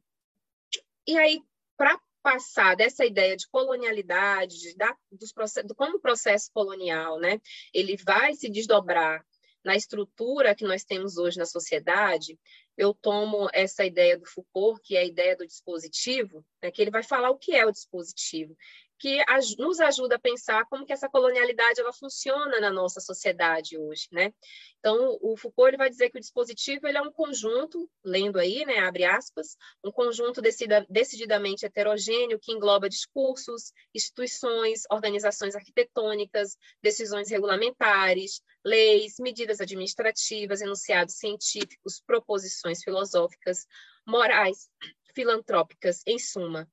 e 1.07 1.19
aí, 1.19 1.43
para 1.77 2.01
passar 2.23 2.77
dessa 2.77 3.05
ideia 3.05 3.37
de 3.37 3.49
colonialidade, 3.49 4.59
de, 4.59 4.77
da, 4.77 4.97
dos 5.11 5.33
processos, 5.33 5.73
como 5.77 5.97
o 5.97 6.01
processo 6.01 6.51
colonial, 6.53 7.19
né, 7.19 7.41
ele 7.73 7.97
vai 7.97 8.35
se 8.35 8.49
desdobrar 8.49 9.25
na 9.65 9.77
estrutura 9.77 10.55
que 10.55 10.65
nós 10.65 10.85
temos 10.85 11.19
hoje 11.19 11.39
na 11.39 11.45
sociedade, 11.45 12.39
eu 12.77 12.95
tomo 12.95 13.49
essa 13.53 13.85
ideia 13.85 14.19
do 14.19 14.27
Foucault, 14.27 14.81
que 14.83 14.97
é 14.97 15.01
a 15.01 15.05
ideia 15.05 15.37
do 15.37 15.47
dispositivo, 15.47 16.45
né, 16.63 16.71
que 16.71 16.81
ele 16.81 16.91
vai 16.91 17.03
falar 17.03 17.31
o 17.31 17.39
que 17.39 17.55
é 17.55 17.67
o 17.67 17.73
dispositivo 17.73 18.57
que 19.01 19.19
nos 19.59 19.81
ajuda 19.81 20.17
a 20.17 20.21
pensar 20.21 20.67
como 20.67 20.85
que 20.85 20.93
essa 20.93 21.09
colonialidade 21.09 21.81
ela 21.81 21.93
funciona 21.93 22.61
na 22.61 22.71
nossa 22.71 23.01
sociedade 23.01 23.79
hoje, 23.79 24.07
né? 24.13 24.31
Então, 24.79 25.19
o 25.23 25.39
Foucault 25.39 25.71
ele 25.71 25.79
vai 25.79 25.89
dizer 25.89 26.11
que 26.11 26.19
o 26.19 26.21
dispositivo 26.21 26.87
ele 26.87 26.99
é 26.99 27.03
um 27.03 27.11
conjunto, 27.11 27.91
lendo 28.05 28.39
aí, 28.39 28.65
né, 28.67 28.81
abre 28.81 29.05
aspas, 29.05 29.57
um 29.83 29.91
conjunto 29.91 30.43
decida, 30.43 30.87
decididamente 30.89 31.65
heterogêneo 31.65 32.39
que 32.39 32.53
engloba 32.53 32.91
discursos, 32.91 33.73
instituições, 33.95 34.83
organizações 34.91 35.57
arquitetônicas, 35.57 36.59
decisões 36.83 37.31
regulamentares, 37.31 38.43
leis, 38.63 39.15
medidas 39.19 39.63
administrativas, 39.63 40.61
enunciados 40.61 41.15
científicos, 41.15 42.03
proposições 42.07 42.83
filosóficas, 42.83 43.67
morais, 44.07 44.69
filantrópicas, 45.15 46.03
em 46.07 46.19
suma, 46.19 46.69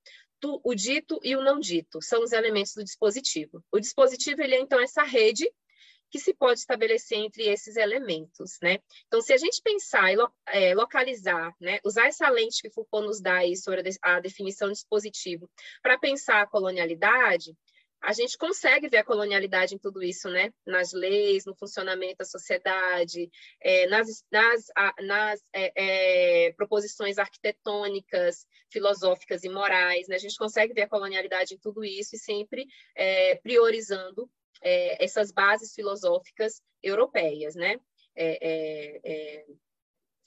o 0.63 0.75
dito 0.75 1.19
e 1.23 1.35
o 1.35 1.43
não 1.43 1.59
dito 1.59 2.01
são 2.01 2.23
os 2.23 2.31
elementos 2.31 2.73
do 2.73 2.83
dispositivo. 2.83 3.63
O 3.71 3.79
dispositivo 3.79 4.41
ele 4.41 4.55
é 4.55 4.59
então 4.59 4.79
essa 4.79 5.03
rede 5.03 5.49
que 6.09 6.19
se 6.19 6.33
pode 6.33 6.59
estabelecer 6.59 7.17
entre 7.17 7.43
esses 7.43 7.75
elementos, 7.75 8.57
né? 8.61 8.79
Então, 9.07 9.21
se 9.21 9.33
a 9.33 9.37
gente 9.37 9.61
pensar 9.61 10.11
e 10.13 10.17
é, 10.47 10.73
localizar, 10.73 11.53
né, 11.59 11.79
usar 11.83 12.07
essa 12.07 12.29
lente 12.29 12.61
que 12.61 12.69
Foucault 12.69 13.05
nos 13.05 13.21
dá 13.21 13.37
aí 13.39 13.55
sobre 13.55 13.83
a 14.01 14.19
definição 14.19 14.69
de 14.69 14.75
dispositivo 14.75 15.49
para 15.81 15.97
pensar 15.97 16.41
a 16.41 16.47
colonialidade, 16.47 17.53
a 18.01 18.13
gente 18.13 18.37
consegue 18.37 18.87
ver 18.87 18.97
a 18.97 19.03
colonialidade 19.03 19.75
em 19.75 19.77
tudo 19.77 20.03
isso, 20.03 20.29
né? 20.29 20.53
Nas 20.65 20.93
leis, 20.93 21.45
no 21.45 21.55
funcionamento 21.55 22.17
da 22.19 22.25
sociedade, 22.25 23.29
é, 23.59 23.87
nas, 23.87 24.23
nas, 24.31 24.65
nas 25.01 25.43
é, 25.53 25.71
é, 26.47 26.53
proposições 26.53 27.17
arquitetônicas, 27.17 28.45
filosóficas 28.71 29.43
e 29.43 29.49
morais, 29.49 30.07
né? 30.07 30.15
A 30.15 30.19
gente 30.19 30.37
consegue 30.37 30.73
ver 30.73 30.83
a 30.83 30.89
colonialidade 30.89 31.55
em 31.55 31.59
tudo 31.59 31.83
isso 31.83 32.15
e 32.15 32.19
sempre 32.19 32.65
é, 32.95 33.35
priorizando 33.35 34.29
é, 34.61 35.03
essas 35.03 35.31
bases 35.31 35.73
filosóficas 35.73 36.61
europeias, 36.83 37.55
né? 37.55 37.79
É, 38.15 39.45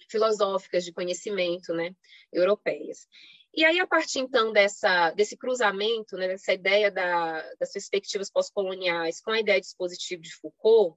filosóficas 0.09 0.85
de 0.85 0.93
conhecimento, 0.93 1.73
né? 1.73 1.95
Europeias. 2.33 3.07
E 3.53 3.64
aí, 3.64 3.80
a 3.80 3.86
partir, 3.86 4.20
então, 4.20 4.53
dessa, 4.53 5.11
desse 5.11 5.36
cruzamento, 5.36 6.16
né, 6.16 6.28
dessa 6.28 6.53
ideia 6.53 6.90
da, 6.90 7.42
das 7.59 7.72
perspectivas 7.72 8.30
pós-coloniais 8.30 9.20
com 9.20 9.32
a 9.32 9.40
ideia 9.40 9.61
de 9.61 9.66
dispositivo 9.66 10.22
de 10.22 10.32
Foucault, 10.36 10.96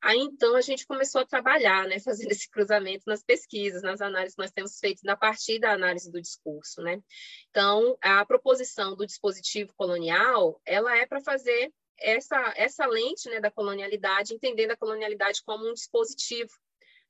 aí, 0.00 0.18
então, 0.18 0.56
a 0.56 0.62
gente 0.62 0.86
começou 0.86 1.20
a 1.20 1.26
trabalhar, 1.26 1.86
né, 1.86 1.98
fazendo 2.00 2.32
esse 2.32 2.48
cruzamento 2.48 3.04
nas 3.06 3.22
pesquisas, 3.22 3.82
nas 3.82 4.00
análises 4.00 4.34
que 4.34 4.42
nós 4.42 4.50
temos 4.50 4.78
feito 4.78 5.06
a 5.08 5.16
partir 5.16 5.58
da 5.58 5.72
análise 5.72 6.10
do 6.10 6.22
discurso, 6.22 6.80
né? 6.80 7.02
Então, 7.50 7.98
a 8.00 8.24
proposição 8.24 8.96
do 8.96 9.04
dispositivo 9.04 9.74
colonial, 9.76 10.58
ela 10.64 10.96
é 10.96 11.06
para 11.06 11.20
fazer 11.20 11.70
essa, 11.98 12.54
essa 12.56 12.86
lente 12.86 13.28
né, 13.28 13.40
da 13.40 13.50
colonialidade, 13.50 14.32
entendendo 14.32 14.70
a 14.70 14.76
colonialidade 14.76 15.42
como 15.44 15.68
um 15.68 15.74
dispositivo 15.74 16.50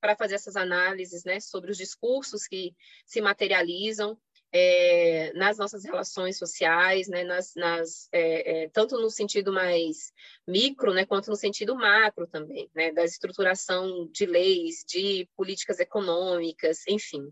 para 0.01 0.17
fazer 0.17 0.35
essas 0.35 0.57
análises 0.57 1.25
né, 1.25 1.39
sobre 1.39 1.71
os 1.71 1.77
discursos 1.77 2.49
que 2.49 2.75
se 3.07 3.21
materializam 3.21 4.19
é, 4.53 5.33
nas 5.35 5.59
nossas 5.59 5.85
relações 5.85 6.39
sociais, 6.39 7.09
né, 7.09 7.25
nas, 7.25 7.55
nas 7.55 8.09
é, 8.13 8.65
é, 8.65 8.69
tanto 8.71 8.99
no 8.99 9.11
sentido 9.11 9.53
mais 9.53 10.13
micro, 10.47 10.93
né, 10.93 11.07
quanto 11.07 11.31
no 11.31 11.37
sentido 11.37 11.75
macro 11.75 12.27
também, 12.27 12.71
né, 12.75 12.93
da 12.93 13.05
estruturação 13.05 14.09
de 14.11 14.27
leis, 14.27 14.85
de 14.87 15.29
políticas 15.37 15.79
econômicas, 15.79 16.87
enfim. 16.89 17.31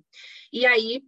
E 0.52 0.66
aí 0.66 1.02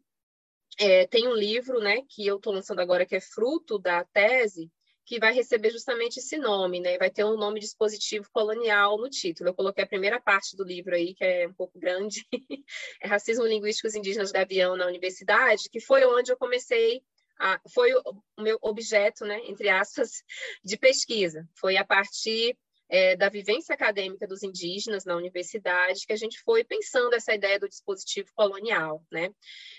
tem 1.10 1.28
um 1.28 1.34
livro, 1.34 1.78
né, 1.78 2.00
que 2.08 2.26
eu 2.26 2.36
estou 2.36 2.54
lançando 2.54 2.80
agora 2.80 3.04
que 3.04 3.14
é 3.14 3.20
fruto 3.20 3.78
da 3.78 4.02
tese 4.04 4.70
que 5.10 5.18
vai 5.18 5.34
receber 5.34 5.72
justamente 5.72 6.20
esse 6.20 6.38
nome, 6.38 6.78
né? 6.78 6.96
Vai 6.96 7.10
ter 7.10 7.24
um 7.24 7.36
nome 7.36 7.58
dispositivo 7.58 8.30
colonial 8.30 8.96
no 8.96 9.10
título. 9.10 9.50
Eu 9.50 9.54
coloquei 9.54 9.82
a 9.82 9.86
primeira 9.88 10.20
parte 10.20 10.56
do 10.56 10.62
livro 10.62 10.94
aí, 10.94 11.14
que 11.14 11.24
é 11.24 11.48
um 11.48 11.52
pouco 11.52 11.76
grande, 11.76 12.24
é 13.02 13.08
Racismo 13.08 13.44
Linguísticos 13.44 13.96
Indígenas 13.96 14.30
Gavião 14.30 14.76
na 14.76 14.86
Universidade, 14.86 15.68
que 15.68 15.80
foi 15.80 16.04
onde 16.04 16.30
eu 16.30 16.36
comecei 16.36 17.02
a, 17.40 17.60
foi 17.74 17.92
o 17.92 18.22
meu 18.40 18.56
objeto, 18.62 19.24
né, 19.24 19.40
entre 19.48 19.68
aspas, 19.68 20.22
de 20.62 20.76
pesquisa. 20.76 21.44
Foi 21.56 21.76
a 21.76 21.84
partir 21.84 22.56
é, 22.90 23.14
da 23.14 23.28
vivência 23.28 23.72
acadêmica 23.72 24.26
dos 24.26 24.42
indígenas 24.42 25.04
na 25.04 25.16
universidade 25.16 26.04
que 26.04 26.12
a 26.12 26.16
gente 26.16 26.40
foi 26.40 26.64
pensando 26.64 27.14
essa 27.14 27.32
ideia 27.32 27.58
do 27.58 27.68
dispositivo 27.68 28.28
colonial, 28.34 29.02
né? 29.12 29.30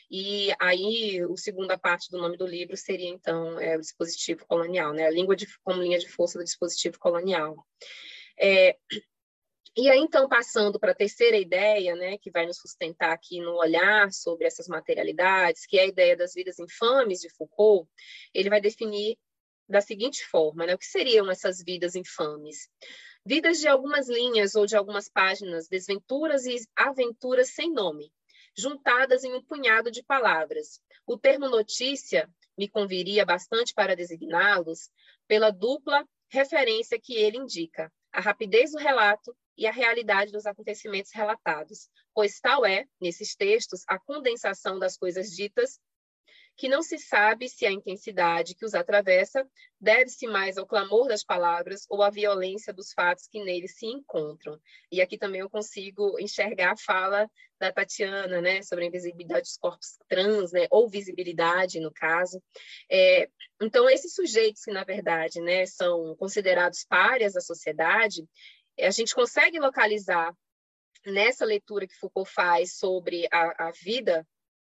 E 0.10 0.50
aí, 0.60 1.20
a 1.22 1.38
segunda 1.38 1.78
parte 1.78 2.10
do 2.10 2.18
nome 2.18 2.38
do 2.38 2.48
livro 2.48 2.78
seria, 2.78 3.10
então, 3.10 3.60
é, 3.60 3.76
o 3.76 3.82
dispositivo 3.82 4.46
colonial, 4.48 4.94
né? 4.94 5.06
A 5.06 5.12
língua 5.12 5.36
de, 5.36 5.46
como 5.62 5.82
linha 5.82 6.00
de 6.00 6.08
força 6.08 6.40
do 6.40 6.46
dispositivo 6.46 6.98
colonial. 6.98 7.68
É, 8.40 8.78
e 9.76 9.90
aí, 9.90 10.00
então, 10.00 10.28
passando 10.28 10.80
para 10.80 10.92
a 10.92 10.96
terceira 10.96 11.38
ideia, 11.38 11.96
né, 11.96 12.18
que 12.18 12.32
vai 12.32 12.46
nos 12.46 12.58
sustentar 12.58 13.14
aqui 13.14 13.40
no 13.40 13.56
olhar 13.56 14.12
sobre 14.12 14.46
essas 14.46 14.68
materialidades, 14.68 15.66
que 15.66 15.78
é 15.78 15.84
a 15.84 15.88
ideia 15.88 16.16
das 16.16 16.34
vidas 16.34 16.60
infames 16.60 17.20
de 17.20 17.30
Foucault, 17.30 17.90
ele 18.34 18.50
vai 18.50 18.60
definir 18.60 19.18
da 19.72 19.82
seguinte 19.82 20.26
forma, 20.28 20.66
né? 20.66 20.76
O 20.76 20.78
que 20.78 20.86
seriam 20.86 21.30
essas 21.32 21.64
vidas 21.64 21.96
infames? 21.96 22.70
Vidas 23.26 23.60
de 23.60 23.68
algumas 23.68 24.10
linhas 24.10 24.56
ou 24.56 24.66
de 24.66 24.76
algumas 24.76 25.10
páginas, 25.10 25.68
desventuras 25.68 26.46
e 26.46 26.58
aventuras 26.76 27.50
sem 27.50 27.72
nome, 27.72 28.12
juntadas 28.56 29.24
em 29.24 29.34
um 29.34 29.44
punhado 29.44 29.92
de 29.92 30.04
palavras. 30.04 30.82
O 31.06 31.18
termo 31.18 31.48
notícia 31.48 32.30
me 32.58 32.68
conviria 32.68 33.26
bastante 33.26 33.74
para 33.74 33.96
designá-los 33.96 34.90
pela 35.28 35.52
dupla 35.52 36.06
referência 36.30 37.00
que 37.02 37.16
ele 37.16 37.38
indica, 37.38 37.92
a 38.12 38.22
rapidez 38.22 38.72
do 38.72 38.78
relato 38.78 39.36
e 39.58 39.68
a 39.68 39.72
realidade 39.72 40.32
dos 40.32 40.46
acontecimentos 40.46 41.12
relatados, 41.14 41.90
pois 42.14 42.40
tal 42.40 42.66
é, 42.66 42.86
nesses 43.00 43.36
textos, 43.36 43.84
a 43.88 44.00
condensação 44.00 44.80
das 44.80 44.98
coisas 44.98 45.30
ditas 45.30 45.80
que 46.58 46.70
não 46.70 46.84
se 46.84 46.98
sabe 46.98 47.50
se 47.50 47.66
a 47.66 47.72
intensidade 47.72 48.56
que 48.56 48.66
os 48.66 48.74
atravessa 48.74 49.48
deve-se 49.80 50.28
mais 50.28 50.58
ao 50.58 50.68
clamor 50.68 51.08
das 51.08 51.24
palavras 51.24 51.86
ou 51.90 52.04
à 52.04 52.10
violência 52.10 52.74
dos 52.74 52.94
fatos 52.94 53.28
que 53.28 53.44
neles 53.44 53.78
se 53.78 53.88
encontram. 53.88 54.60
E 54.92 55.02
aqui 55.02 55.18
também 55.18 55.42
eu 55.42 55.50
consigo 55.50 56.20
enxergar 56.20 56.74
a 56.74 56.78
fala 56.78 57.30
da 57.60 57.72
Tatiana, 57.72 58.42
né, 58.42 58.62
sobre 58.64 58.86
a 58.86 58.88
invisibilidade 58.88 59.44
dos 59.44 59.58
corpos 59.58 59.98
trans, 60.08 60.52
né, 60.52 60.68
ou 60.72 60.90
visibilidade, 60.90 61.80
no 61.80 61.92
caso. 61.92 62.42
É, 62.90 63.30
então, 63.62 63.90
esses 63.90 64.16
sujeitos 64.16 64.64
que, 64.64 64.72
na 64.72 64.84
verdade, 64.84 65.40
né, 65.40 65.66
são 65.66 66.16
considerados 66.16 66.84
párias 66.88 67.34
da 67.34 67.42
sociedade, 67.42 68.26
a 68.80 68.90
gente 68.90 69.14
consegue 69.14 69.60
localizar 69.60 70.34
nessa 71.06 71.46
leitura 71.46 71.88
que 71.88 71.96
Foucault 71.96 72.32
faz 72.32 72.78
sobre 72.78 73.28
a, 73.32 73.68
a 73.68 73.72
vida 73.72 74.28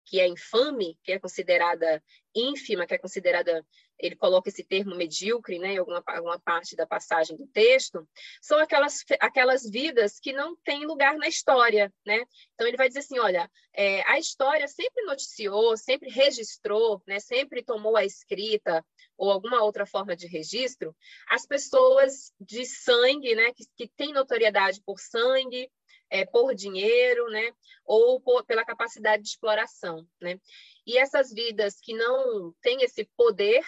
que 0.07 0.21
é 0.21 0.29
infame, 0.29 0.97
que 1.03 1.13
é 1.13 1.19
considerada 1.19 2.03
ínfima, 2.35 2.87
que 2.87 2.95
é 2.95 2.99
considerada, 2.99 3.67
ele 3.99 4.15
coloca 4.15 4.49
esse 4.49 4.63
termo 4.63 4.95
medíocre, 4.95 5.59
né, 5.59 5.73
em 5.73 5.79
alguma, 5.79 6.03
alguma 6.07 6.39
parte 6.39 6.77
da 6.77 6.87
passagem 6.87 7.37
do 7.37 7.47
texto, 7.49 8.07
são 8.41 8.59
aquelas, 8.59 9.05
aquelas 9.21 9.69
vidas 9.69 10.21
que 10.21 10.33
não 10.33 10.55
têm 10.57 10.87
lugar 10.87 11.17
na 11.17 11.27
história, 11.27 11.93
né? 12.05 12.23
Então 12.55 12.67
ele 12.67 12.77
vai 12.77 12.89
dizer 12.89 13.01
assim, 13.01 13.19
olha, 13.19 13.51
é, 13.73 14.03
a 14.03 14.19
história 14.19 14.69
sempre 14.69 15.03
noticiou, 15.05 15.77
sempre 15.77 16.11
registrou, 16.11 17.03
né, 17.07 17.19
sempre 17.19 17.65
tomou 17.65 17.97
a 17.97 18.05
escrita 18.05 18.85
ou 19.17 19.31
alguma 19.31 19.63
outra 19.63 19.87
forma 19.87 20.15
de 20.15 20.27
registro, 20.27 20.95
as 21.29 21.47
pessoas 21.47 22.33
de 22.39 22.65
sangue, 22.67 23.35
né, 23.35 23.53
que, 23.55 23.65
que 23.75 23.89
têm 23.97 24.13
notoriedade 24.13 24.81
por 24.85 25.01
sangue, 25.01 25.71
é, 26.11 26.25
por 26.25 26.55
dinheiro, 26.55 27.29
né? 27.31 27.53
Ou 27.85 28.21
por, 28.21 28.45
pela 28.45 28.65
capacidade 28.65 29.23
de 29.23 29.29
exploração, 29.31 30.07
né? 30.21 30.41
E 30.87 30.99
essas 30.99 31.33
vidas 31.33 31.79
que 31.81 31.95
não 31.95 32.55
têm 32.61 32.83
esse 32.83 33.05
poder, 33.17 33.65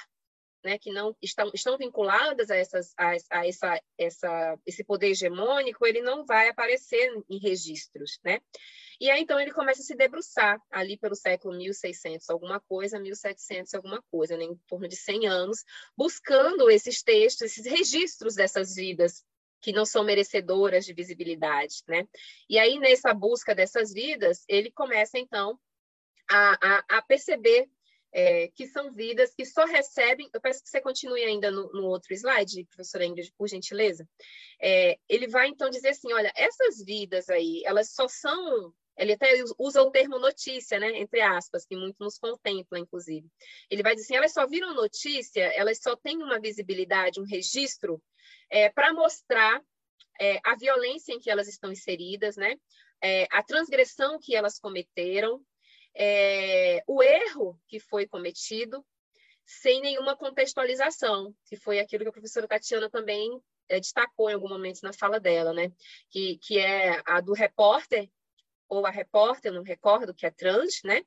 né? 0.64 0.78
Que 0.78 0.92
não 0.92 1.16
estão, 1.22 1.50
estão 1.54 1.76
vinculadas 1.76 2.50
a, 2.50 2.56
essas, 2.56 2.92
a, 2.96 3.12
a 3.30 3.46
essa, 3.46 3.82
essa, 3.96 4.58
esse 4.66 4.84
poder 4.84 5.10
hegemônico, 5.10 5.86
ele 5.86 6.00
não 6.00 6.24
vai 6.24 6.48
aparecer 6.48 7.12
em 7.28 7.38
registros, 7.38 8.18
né? 8.24 8.40
E 9.00 9.08
aí, 9.10 9.22
então, 9.22 9.38
ele 9.38 9.52
começa 9.52 9.80
a 9.80 9.84
se 9.84 9.94
debruçar 9.94 10.60
ali 10.72 10.98
pelo 10.98 11.14
século 11.14 11.56
1600 11.56 12.28
alguma 12.30 12.58
coisa, 12.58 12.98
1700 12.98 13.72
alguma 13.74 14.02
coisa, 14.10 14.36
né? 14.36 14.42
em 14.42 14.56
torno 14.66 14.88
de 14.88 14.96
100 14.96 15.28
anos, 15.28 15.64
buscando 15.96 16.68
esses 16.68 17.00
textos, 17.00 17.42
esses 17.42 17.64
registros 17.64 18.34
dessas 18.34 18.74
vidas 18.74 19.24
que 19.60 19.72
não 19.72 19.84
são 19.84 20.04
merecedoras 20.04 20.84
de 20.84 20.92
visibilidade, 20.92 21.82
né? 21.88 22.06
E 22.48 22.58
aí, 22.58 22.78
nessa 22.78 23.12
busca 23.12 23.54
dessas 23.54 23.92
vidas, 23.92 24.44
ele 24.48 24.70
começa, 24.70 25.18
então, 25.18 25.58
a, 26.30 26.76
a, 26.76 26.98
a 26.98 27.02
perceber 27.02 27.68
é, 28.12 28.48
que 28.48 28.66
são 28.66 28.90
vidas 28.90 29.34
que 29.34 29.44
só 29.44 29.64
recebem. 29.64 30.28
Eu 30.32 30.40
peço 30.40 30.62
que 30.62 30.68
você 30.68 30.80
continue 30.80 31.22
ainda 31.24 31.50
no, 31.50 31.70
no 31.72 31.86
outro 31.86 32.12
slide, 32.14 32.64
professora 32.66 33.04
Ingrid, 33.04 33.32
por 33.36 33.48
gentileza. 33.48 34.08
É, 34.60 34.98
ele 35.08 35.28
vai 35.28 35.48
então 35.48 35.70
dizer 35.70 35.90
assim: 35.90 36.12
olha, 36.12 36.32
essas 36.36 36.82
vidas 36.84 37.28
aí, 37.28 37.62
elas 37.64 37.92
só 37.92 38.08
são. 38.08 38.72
Ele 38.96 39.12
até 39.12 39.32
usa 39.58 39.80
o 39.80 39.92
termo 39.92 40.18
notícia, 40.18 40.80
né? 40.80 40.98
Entre 40.98 41.20
aspas, 41.20 41.64
que 41.64 41.76
muito 41.76 42.02
nos 42.02 42.18
contempla, 42.18 42.80
inclusive. 42.80 43.28
Ele 43.70 43.82
vai 43.82 43.94
dizer 43.94 44.06
assim: 44.06 44.16
elas 44.16 44.32
só 44.32 44.46
viram 44.46 44.74
notícia, 44.74 45.42
elas 45.54 45.78
só 45.80 45.94
têm 45.94 46.16
uma 46.16 46.40
visibilidade, 46.40 47.20
um 47.20 47.24
registro 47.24 48.02
é, 48.50 48.68
para 48.70 48.92
mostrar 48.92 49.62
é, 50.20 50.40
a 50.44 50.56
violência 50.56 51.12
em 51.12 51.20
que 51.20 51.30
elas 51.30 51.48
estão 51.48 51.70
inseridas, 51.70 52.36
né? 52.36 52.56
É, 53.02 53.26
a 53.30 53.42
transgressão 53.42 54.18
que 54.18 54.34
elas 54.34 54.58
cometeram, 54.58 55.40
é, 55.94 56.82
o 56.86 57.02
erro 57.02 57.60
que 57.68 57.78
foi 57.78 58.06
cometido, 58.06 58.84
sem 59.44 59.80
nenhuma 59.80 60.16
contextualização, 60.16 61.34
que 61.46 61.56
foi 61.56 61.78
aquilo 61.78 62.04
que 62.04 62.10
a 62.10 62.12
professora 62.12 62.46
Tatiana 62.46 62.90
também 62.90 63.40
é, 63.68 63.80
destacou 63.80 64.28
em 64.28 64.34
algum 64.34 64.48
momento 64.48 64.80
na 64.82 64.92
fala 64.92 65.18
dela, 65.18 65.52
né? 65.52 65.72
Que, 66.10 66.38
que 66.38 66.58
é 66.58 67.00
a 67.06 67.20
do 67.20 67.32
repórter, 67.32 68.10
ou 68.68 68.84
a 68.84 68.90
repórter, 68.90 69.52
não 69.52 69.62
recordo, 69.62 70.14
que 70.14 70.26
é 70.26 70.30
trans, 70.30 70.82
né? 70.84 71.02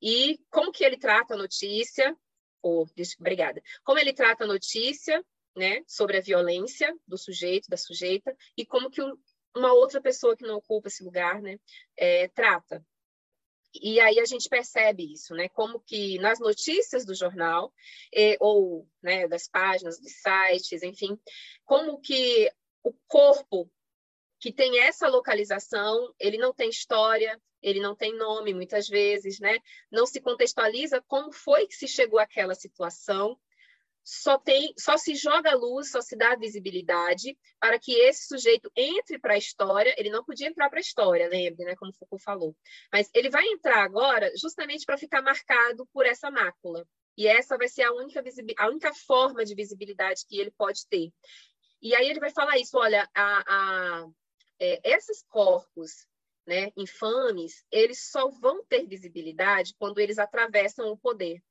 E 0.00 0.38
como 0.50 0.72
que 0.72 0.84
ele 0.84 0.96
trata 0.96 1.34
a 1.34 1.36
notícia, 1.36 2.16
ou, 2.62 2.86
obrigada, 3.20 3.62
como 3.82 3.98
ele 3.98 4.12
trata 4.12 4.44
a 4.44 4.46
notícia, 4.46 5.24
né, 5.56 5.82
sobre 5.86 6.18
a 6.18 6.20
violência 6.20 6.94
do 7.06 7.16
sujeito, 7.16 7.68
da 7.68 7.76
sujeita, 7.76 8.34
e 8.56 8.66
como 8.66 8.90
que 8.90 9.00
uma 9.56 9.72
outra 9.72 10.00
pessoa 10.00 10.36
que 10.36 10.46
não 10.46 10.56
ocupa 10.56 10.88
esse 10.88 11.04
lugar, 11.04 11.40
né, 11.40 11.58
é, 11.96 12.28
trata. 12.28 12.84
E 13.80 13.98
aí 13.98 14.20
a 14.20 14.24
gente 14.24 14.48
percebe 14.48 15.12
isso, 15.12 15.34
né, 15.34 15.48
como 15.48 15.80
que 15.80 16.18
nas 16.18 16.38
notícias 16.38 17.04
do 17.04 17.14
jornal, 17.14 17.72
é, 18.14 18.36
ou 18.40 18.88
né, 19.02 19.26
das 19.28 19.48
páginas, 19.48 19.98
dos 20.00 20.12
sites, 20.12 20.82
enfim, 20.82 21.18
como 21.64 22.00
que 22.00 22.50
o 22.82 22.92
corpo 23.08 23.70
que 24.38 24.52
tem 24.52 24.78
essa 24.80 25.08
localização, 25.08 26.14
ele 26.18 26.36
não 26.36 26.52
tem 26.52 26.68
história, 26.68 27.40
ele 27.62 27.80
não 27.80 27.96
tem 27.96 28.14
nome 28.14 28.52
muitas 28.52 28.86
vezes, 28.86 29.40
né? 29.40 29.58
Não 29.90 30.04
se 30.04 30.20
contextualiza 30.20 31.02
como 31.08 31.32
foi 31.32 31.66
que 31.66 31.74
se 31.74 31.88
chegou 31.88 32.18
àquela 32.18 32.54
situação, 32.54 33.40
só 34.04 34.38
tem, 34.38 34.74
só 34.78 34.98
se 34.98 35.14
joga 35.14 35.56
luz, 35.56 35.90
só 35.90 36.02
se 36.02 36.14
dá 36.14 36.36
visibilidade 36.36 37.38
para 37.58 37.78
que 37.78 37.92
esse 37.92 38.26
sujeito 38.26 38.70
entre 38.76 39.18
para 39.18 39.32
a 39.32 39.38
história. 39.38 39.94
Ele 39.96 40.10
não 40.10 40.22
podia 40.22 40.46
entrar 40.46 40.68
para 40.68 40.78
a 40.78 40.82
história, 40.82 41.26
lembre, 41.26 41.64
né, 41.64 41.74
como 41.74 41.94
Foucault 41.94 42.22
falou. 42.22 42.54
Mas 42.92 43.08
ele 43.14 43.30
vai 43.30 43.46
entrar 43.46 43.82
agora 43.82 44.30
justamente 44.36 44.84
para 44.84 44.98
ficar 44.98 45.22
marcado 45.22 45.86
por 45.86 46.04
essa 46.04 46.30
mácula. 46.30 46.86
E 47.16 47.26
essa 47.26 47.56
vai 47.56 47.66
ser 47.66 47.84
a 47.84 47.92
única, 47.92 48.22
a 48.58 48.68
única 48.68 48.92
forma 48.92 49.42
de 49.42 49.54
visibilidade 49.54 50.26
que 50.28 50.38
ele 50.38 50.50
pode 50.50 50.86
ter. 50.88 51.10
E 51.80 51.94
aí 51.94 52.08
ele 52.08 52.20
vai 52.20 52.30
falar 52.30 52.58
isso, 52.58 52.76
olha, 52.76 53.08
a, 53.14 53.44
a 53.46 54.06
é, 54.60 54.80
esses 54.84 55.24
corpos 55.28 56.06
né, 56.46 56.70
infames, 56.76 57.64
eles 57.70 58.10
só 58.10 58.28
vão 58.28 58.62
ter 58.66 58.86
visibilidade 58.86 59.74
quando 59.78 59.98
eles 59.98 60.18
atravessam 60.18 60.90
o 60.90 60.98
poder 60.98 61.42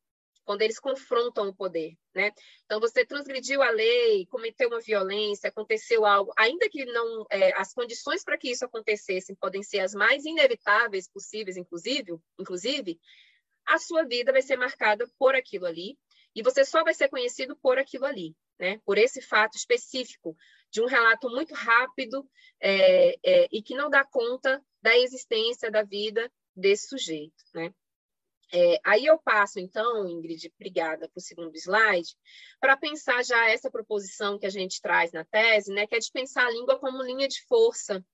quando 0.46 0.62
eles 0.62 0.80
confrontam 0.80 1.48
o 1.48 1.56
poder, 1.56 1.94
né? 2.14 2.32
Então 2.66 2.80
você 2.80 3.06
transgrediu 3.06 3.62
a 3.62 3.70
lei, 3.70 4.26
cometeu 4.28 4.68
uma 4.70 4.82
violência, 4.82 5.50
aconteceu 5.50 6.06
algo, 6.06 6.32
ainda 6.38 6.70
que 6.70 6.86
não 6.86 7.26
é, 7.32 7.54
as 7.60 7.74
condições 7.74 8.24
para 8.24 8.38
que 8.38 8.52
isso 8.52 8.66
acontecesse 8.66 9.36
podem 9.36 9.64
ser 9.64 9.80
as 9.80 9.94
mais 9.94 10.26
inevitáveis 10.26 11.10
possíveis, 11.10 11.58
inclusive, 11.58 12.18
inclusive, 12.40 13.00
a 13.66 13.78
sua 13.78 14.04
vida 14.04 14.32
vai 14.32 14.42
ser 14.42 14.58
marcada 14.58 15.10
por 15.18 15.36
aquilo 15.36 15.66
ali 15.66 15.98
e 16.36 16.42
você 16.42 16.66
só 16.66 16.84
vai 16.84 16.94
ser 16.94 17.10
conhecido 17.10 17.56
por 17.62 17.78
aquilo 17.78 18.06
ali, 18.06 18.36
né? 18.60 18.80
Por 18.86 18.98
esse 18.98 19.22
fato 19.22 19.56
específico 19.56 20.36
de 20.72 20.82
um 20.82 20.86
relato 20.86 21.30
muito 21.30 21.54
rápido 21.54 22.28
é, 22.60 23.16
é, 23.24 23.48
e 23.52 23.62
que 23.62 23.76
não 23.76 23.90
dá 23.90 24.04
conta 24.04 24.62
da 24.82 24.98
existência 24.98 25.72
da 25.72 25.84
vida 25.84 26.30
desse 26.56 26.88
sujeito, 26.88 27.44
né? 27.54 27.74
É, 28.56 28.80
aí 28.86 29.04
eu 29.08 29.18
passo, 29.18 29.60
então, 29.60 30.08
Ingrid, 30.08 30.52
obrigada 30.56 31.10
para 31.10 31.18
o 31.18 31.22
segundo 31.22 31.56
slide, 31.56 32.16
para 32.60 32.78
pensar 32.78 33.26
já 33.26 33.50
essa 33.50 33.72
proposição 33.72 34.38
que 34.38 34.46
a 34.46 34.50
gente 34.50 34.80
traz 34.80 35.12
na 35.12 35.26
tese, 35.26 35.74
né, 35.74 35.88
que 35.88 35.96
é 35.96 36.00
de 36.00 36.12
pensar 36.12 36.46
a 36.46 36.52
língua 36.52 36.78
como 36.78 37.02
linha 37.02 37.28
de 37.28 37.44
força, 37.48 38.06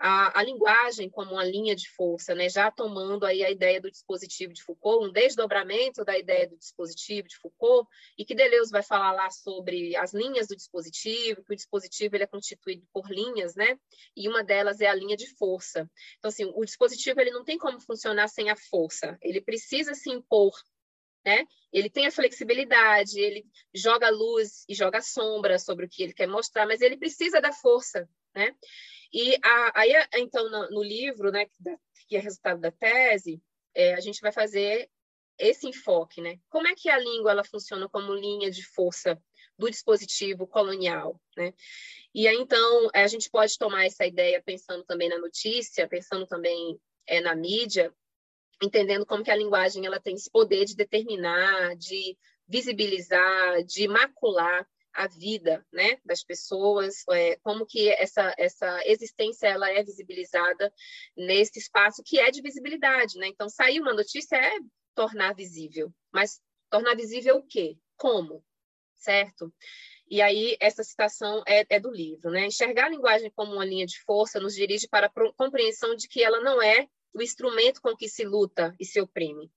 a, 0.00 0.40
a, 0.40 0.42
linguagem 0.42 1.10
como 1.10 1.32
uma 1.32 1.44
linha 1.44 1.76
de 1.76 1.90
força, 1.90 2.34
né? 2.34 2.48
já 2.48 2.70
tomando 2.70 3.26
aí 3.26 3.44
a 3.44 3.50
ideia 3.50 3.78
do 3.78 3.90
dispositivo 3.90 4.52
de 4.54 4.62
Foucault, 4.62 5.06
um 5.06 5.12
desdobramento 5.12 6.02
da 6.04 6.18
ideia 6.18 6.48
do 6.48 6.56
dispositivo 6.56 7.28
de 7.28 7.36
Foucault, 7.36 7.86
e 8.16 8.24
que 8.24 8.34
Deleuze 8.34 8.70
vai 8.70 8.82
falar 8.82 9.12
lá 9.12 9.28
sobre 9.28 9.94
as 9.96 10.14
linhas 10.14 10.48
do 10.48 10.56
dispositivo, 10.56 11.44
que 11.44 11.52
o 11.52 11.56
dispositivo 11.56 12.16
ele 12.16 12.24
é 12.24 12.26
constituído 12.26 12.86
por 12.92 13.10
linhas, 13.10 13.54
né? 13.54 13.78
e 14.16 14.26
uma 14.26 14.42
delas 14.42 14.80
é 14.80 14.86
a 14.86 14.94
linha 14.94 15.16
de 15.16 15.28
força. 15.36 15.88
Então, 16.18 16.30
assim, 16.30 16.44
o 16.46 16.64
dispositivo 16.64 17.20
ele 17.20 17.30
não 17.30 17.44
tem 17.44 17.58
como 17.58 17.78
funcionar 17.78 18.28
sem 18.28 18.48
a 18.48 18.56
força, 18.56 19.18
ele 19.20 19.42
precisa 19.42 19.92
se 19.92 20.10
impor 20.10 20.52
né? 21.24 21.44
Ele 21.72 21.90
tem 21.90 22.06
a 22.06 22.10
flexibilidade, 22.10 23.20
ele 23.20 23.44
joga 23.74 24.08
luz 24.08 24.64
e 24.68 24.74
joga 24.74 25.00
sombra 25.00 25.58
sobre 25.58 25.84
o 25.84 25.88
que 25.88 26.02
ele 26.02 26.14
quer 26.14 26.26
mostrar, 26.26 26.66
mas 26.66 26.80
ele 26.80 26.96
precisa 26.96 27.40
da 27.40 27.52
força, 27.52 28.08
né? 28.34 28.54
E 29.12 29.36
a, 29.42 29.80
aí, 29.80 29.92
então, 30.16 30.48
no, 30.50 30.70
no 30.70 30.82
livro, 30.82 31.30
né, 31.30 31.46
que 32.08 32.16
é 32.16 32.20
resultado 32.20 32.60
da 32.60 32.70
tese, 32.70 33.42
é, 33.74 33.94
a 33.94 34.00
gente 34.00 34.20
vai 34.20 34.32
fazer 34.32 34.88
esse 35.38 35.66
enfoque, 35.66 36.20
né? 36.20 36.38
Como 36.48 36.68
é 36.68 36.74
que 36.74 36.90
a 36.90 36.98
língua 36.98 37.30
ela 37.30 37.44
funciona 37.44 37.88
como 37.88 38.14
linha 38.14 38.50
de 38.50 38.64
força 38.64 39.20
do 39.58 39.70
dispositivo 39.70 40.46
colonial, 40.46 41.20
né? 41.36 41.54
E 42.14 42.28
aí, 42.28 42.36
então, 42.36 42.90
a 42.94 43.06
gente 43.06 43.30
pode 43.30 43.56
tomar 43.58 43.86
essa 43.86 44.06
ideia 44.06 44.42
pensando 44.42 44.84
também 44.84 45.08
na 45.08 45.18
notícia, 45.18 45.88
pensando 45.88 46.26
também 46.26 46.78
é, 47.06 47.20
na 47.20 47.34
mídia, 47.34 47.92
entendendo 48.62 49.06
como 49.06 49.24
que 49.24 49.30
a 49.30 49.36
linguagem 49.36 49.86
ela 49.86 50.00
tem 50.00 50.14
esse 50.14 50.30
poder 50.30 50.64
de 50.64 50.76
determinar, 50.76 51.74
de 51.76 52.16
visibilizar, 52.46 53.62
de 53.64 53.88
macular 53.88 54.66
a 54.92 55.06
vida 55.06 55.64
né, 55.72 55.98
das 56.04 56.22
pessoas, 56.22 57.04
é, 57.10 57.36
como 57.42 57.66
que 57.66 57.88
essa, 57.90 58.34
essa 58.36 58.80
existência 58.86 59.46
ela 59.46 59.70
é 59.70 59.82
visibilizada 59.82 60.72
nesse 61.16 61.58
espaço 61.58 62.02
que 62.04 62.18
é 62.18 62.30
de 62.30 62.42
visibilidade. 62.42 63.18
Né? 63.18 63.28
Então, 63.28 63.48
sair 63.48 63.80
uma 63.80 63.94
notícia 63.94 64.36
é 64.36 64.52
tornar 64.94 65.34
visível, 65.34 65.92
mas 66.12 66.40
tornar 66.68 66.94
visível 66.94 67.36
o 67.36 67.46
quê? 67.46 67.76
Como? 67.96 68.44
Certo? 68.96 69.52
E 70.08 70.20
aí, 70.20 70.56
essa 70.60 70.82
citação 70.82 71.42
é, 71.46 71.64
é, 71.68 71.78
do 71.78 71.90
livro. 71.90 72.30
Né? 72.30 72.46
Enxergar 72.46 72.86
a 72.86 72.90
linguagem 72.90 73.30
como 73.30 73.52
uma 73.52 73.64
linha 73.64 73.86
de 73.86 74.00
força 74.02 74.40
nos 74.40 74.54
dirige 74.54 74.88
para 74.88 75.06
a 75.06 75.32
compreensão 75.36 75.94
de 75.94 76.08
que 76.08 76.22
ela 76.22 76.40
não 76.40 76.60
é 76.60 76.88
o 77.14 77.22
instrumento 77.22 77.80
com 77.80 77.96
que 77.96 78.08
se 78.08 78.24
luta 78.24 78.74
e 78.78 78.84
se 78.84 79.00
oprime, 79.00 79.50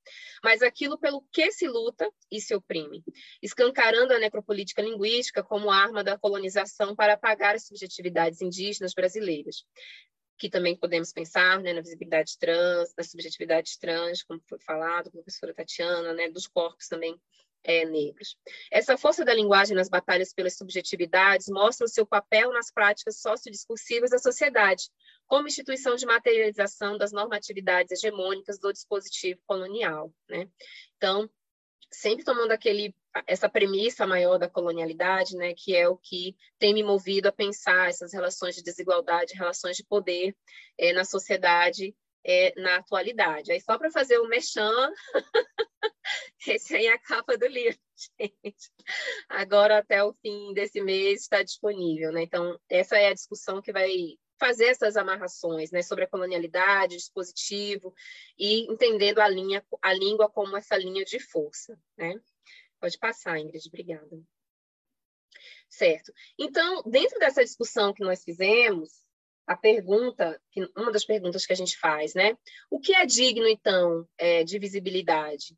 mas 0.44 0.62
aquilo 0.62 0.98
pelo 0.98 1.22
que 1.32 1.52
se 1.52 1.68
luta 1.68 2.10
e 2.32 2.42
se 2.42 2.56
oprime, 2.56 3.04
escancarando 3.42 4.14
a 4.14 4.20
necropolítica 4.20 4.82
linguística 4.82 5.44
como 5.44 5.70
arma 5.70 6.04
da 6.04 6.18
colonização 6.18 6.96
para 6.96 7.14
apagar 7.14 7.56
as 7.56 7.66
subjetividades 7.66 8.42
indígenas 8.42 8.94
brasileiras, 8.94 9.66
que 10.38 10.50
também 10.50 10.76
podemos 10.76 11.12
pensar 11.14 11.60
né, 11.60 11.74
na 11.74 11.82
visibilidade 11.82 12.38
trans, 12.38 12.94
na 12.98 13.04
subjetividade 13.04 13.78
trans, 13.80 14.24
como 14.24 14.42
foi 14.48 14.60
falado 14.60 15.12
pela 15.12 15.24
professora 15.24 15.54
Tatiana, 15.54 16.14
né, 16.14 16.30
dos 16.30 16.48
corpos 16.48 16.88
também 16.88 17.20
é, 17.64 17.86
negros. 17.86 18.36
Essa 18.72 18.98
força 18.98 19.24
da 19.24 19.34
linguagem 19.34 19.76
nas 19.76 19.90
batalhas 19.90 20.34
pelas 20.34 20.58
subjetividades 20.58 21.48
mostra 21.48 21.86
o 21.86 21.90
seu 21.90 22.06
papel 22.06 22.52
nas 22.52 22.72
práticas 22.72 23.22
sociodiscursivas 23.22 24.10
da 24.10 24.20
sociedade, 24.20 24.90
como 25.34 25.48
instituição 25.48 25.96
de 25.96 26.06
materialização 26.06 26.96
das 26.96 27.12
normatividades 27.12 27.92
hegemônicas 27.92 28.60
do 28.60 28.72
dispositivo 28.72 29.42
colonial. 29.48 30.14
Né? 30.30 30.48
Então, 30.96 31.28
sempre 31.92 32.24
tomando 32.24 32.52
aquele 32.52 32.94
essa 33.26 33.50
premissa 33.50 34.06
maior 34.06 34.38
da 34.38 34.48
colonialidade, 34.48 35.36
né, 35.36 35.56
que 35.58 35.76
é 35.76 35.90
o 35.90 35.98
que 35.98 36.36
tem 36.60 36.72
me 36.72 36.84
movido 36.84 37.30
a 37.30 37.32
pensar 37.32 37.90
essas 37.90 38.14
relações 38.14 38.54
de 38.56 38.62
desigualdade, 38.62 39.34
relações 39.34 39.76
de 39.76 39.84
poder 39.84 40.36
é, 40.78 40.94
na 40.94 41.04
sociedade 41.04 41.96
é, 42.24 42.54
na 42.62 42.76
atualidade. 42.76 43.52
Aí 43.52 43.60
só 43.60 43.76
para 43.80 43.90
fazer 43.90 44.20
o 44.20 44.28
mechan, 44.28 44.92
esse 46.48 46.76
aí 46.76 46.86
é 46.86 46.94
a 46.94 47.00
capa 47.00 47.36
do 47.40 47.48
livro, 47.48 47.80
gente. 48.20 48.72
Agora 49.28 49.80
até 49.80 50.04
o 50.04 50.14
fim 50.22 50.54
desse 50.54 50.80
mês 50.80 51.22
está 51.22 51.42
disponível, 51.42 52.12
né? 52.12 52.22
Então 52.22 52.56
essa 52.70 53.00
é 53.00 53.08
a 53.08 53.14
discussão 53.14 53.64
que 53.64 53.74
vai 53.74 54.16
fazer 54.44 54.66
essas 54.66 54.98
amarrações 54.98 55.72
né, 55.72 55.82
sobre 55.82 56.04
a 56.04 56.08
colonialidade, 56.08 56.98
dispositivo, 56.98 57.96
e 58.38 58.70
entendendo 58.70 59.20
a, 59.20 59.28
linha, 59.30 59.66
a 59.82 59.94
língua 59.94 60.30
como 60.30 60.58
essa 60.58 60.76
linha 60.76 61.06
de 61.06 61.18
força. 61.18 61.80
Né? 61.96 62.20
Pode 62.78 62.98
passar, 62.98 63.40
Ingrid, 63.40 63.66
obrigada. 63.70 64.22
Certo. 65.70 66.12
Então, 66.38 66.84
dentro 66.86 67.18
dessa 67.20 67.42
discussão 67.42 67.94
que 67.94 68.04
nós 68.04 68.22
fizemos, 68.22 68.92
a 69.48 69.56
pergunta, 69.56 70.42
uma 70.76 70.92
das 70.92 71.06
perguntas 71.06 71.46
que 71.46 71.54
a 71.54 71.56
gente 71.56 71.78
faz, 71.78 72.14
né? 72.14 72.38
O 72.70 72.82
que 72.82 72.94
é 72.94 73.06
digno, 73.06 73.48
então, 73.48 74.08
é, 74.18 74.44
de 74.44 74.60
visibilidade? 74.60 75.58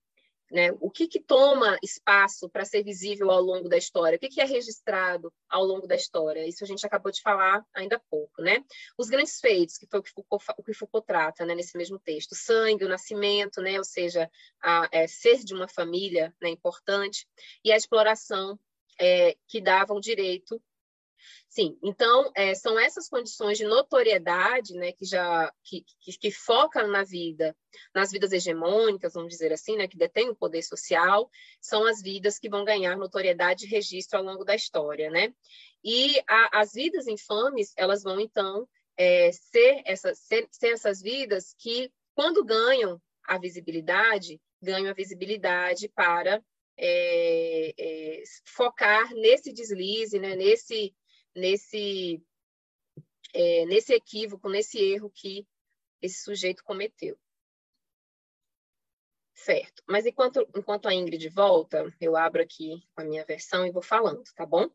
Né? 0.52 0.72
O 0.80 0.92
que, 0.92 1.08
que 1.08 1.20
toma 1.20 1.78
espaço 1.82 2.48
para 2.50 2.64
ser 2.64 2.84
visível 2.84 3.32
ao 3.32 3.42
longo 3.42 3.68
da 3.68 3.78
história? 3.78 4.16
O 4.16 4.20
que, 4.20 4.30
que 4.30 4.40
é 4.40 4.46
registrado 4.46 5.34
ao 5.50 5.64
longo 5.64 5.88
da 5.88 5.96
história? 5.96 6.46
Isso 6.46 6.64
a 6.64 6.68
gente 6.68 6.86
acabou 6.86 7.12
de 7.12 7.22
falar 7.22 7.66
ainda 7.74 7.96
há 7.96 8.02
pouco. 8.10 8.42
Né? 8.42 8.64
Os 8.98 9.10
grandes 9.10 9.40
feitos, 9.40 9.78
que 9.78 9.88
foi 9.88 10.00
o 10.00 10.04
que 10.04 10.12
Foucault, 10.12 10.46
o 10.58 10.64
que 10.64 10.74
Foucault 10.74 11.08
trata 11.08 11.46
né, 11.46 11.56
nesse 11.56 11.76
mesmo 11.78 11.98
texto, 11.98 12.34
o 12.34 12.36
sangue, 12.36 12.86
o 12.86 12.90
nascimento, 12.90 13.60
né? 13.60 13.78
ou 13.78 13.84
seja, 13.84 14.30
a, 14.62 14.88
é, 14.92 15.08
ser 15.08 15.44
de 15.44 15.54
uma 15.54 15.68
família 15.68 16.34
né, 16.42 16.50
importante, 16.50 17.28
e 17.64 17.72
a 17.72 17.78
exploração 17.78 18.60
é, 19.00 19.36
que 19.48 19.60
davam 19.60 20.00
direito 20.00 20.62
Sim, 21.48 21.78
então 21.82 22.32
é, 22.36 22.54
são 22.54 22.78
essas 22.78 23.08
condições 23.08 23.58
de 23.58 23.66
notoriedade, 23.66 24.74
né, 24.74 24.92
que 24.92 25.06
já 25.06 25.52
que, 25.64 25.86
que, 26.02 26.18
que 26.18 26.32
focam 26.32 26.88
na 26.88 27.04
vida, 27.04 27.56
nas 27.94 28.12
vidas 28.12 28.32
hegemônicas, 28.32 29.14
vamos 29.14 29.30
dizer 29.30 29.54
assim, 29.54 29.78
né, 29.78 29.88
que 29.88 29.98
detêm 29.98 30.30
o 30.30 30.36
poder 30.36 30.64
social, 30.64 31.30
são 31.62 31.86
as 31.86 32.02
vidas 32.02 32.38
que 32.38 32.50
vão 32.50 32.66
ganhar 32.66 32.98
notoriedade 32.98 33.66
e 33.66 33.70
registro 33.70 34.20
ao 34.20 34.26
longo 34.26 34.44
da 34.44 34.56
história, 34.56 35.10
né? 35.10 35.34
E 35.84 36.20
a, 36.28 36.62
as 36.62 36.74
vidas 36.74 37.08
infames, 37.08 37.74
elas 37.78 38.04
vão 38.04 38.20
então 38.20 38.68
é, 38.98 39.32
ser, 39.32 39.82
essas, 39.86 40.20
ser, 40.20 40.48
ser 40.52 40.74
essas 40.74 41.02
vidas 41.02 41.54
que, 41.58 41.92
quando 42.14 42.44
ganham 42.44 43.02
a 43.28 43.38
visibilidade, 43.38 44.42
ganham 44.62 44.90
a 44.90 44.94
visibilidade 44.94 45.90
para 45.90 46.44
é, 46.78 47.74
é, 47.78 48.24
focar 48.46 49.14
nesse 49.14 49.54
deslize, 49.54 50.20
né, 50.20 50.36
nesse 50.36 50.94
nesse, 51.36 52.24
é, 53.34 53.66
nesse 53.66 53.94
equívoco, 53.94 54.50
nesse 54.50 54.80
erro 54.80 55.10
que 55.10 55.46
esse 56.02 56.24
sujeito 56.24 56.64
cometeu. 56.64 57.18
Certo. 59.34 59.84
Mas 59.86 60.06
enquanto, 60.06 60.48
enquanto 60.56 60.88
a 60.88 60.94
Ingrid 60.94 61.28
volta, 61.30 61.94
eu 62.00 62.16
abro 62.16 62.42
aqui 62.42 62.82
a 62.96 63.04
minha 63.04 63.26
versão 63.26 63.66
e 63.66 63.72
vou 63.72 63.82
falando, 63.82 64.24
tá 64.36 64.46
bom? 64.46 64.70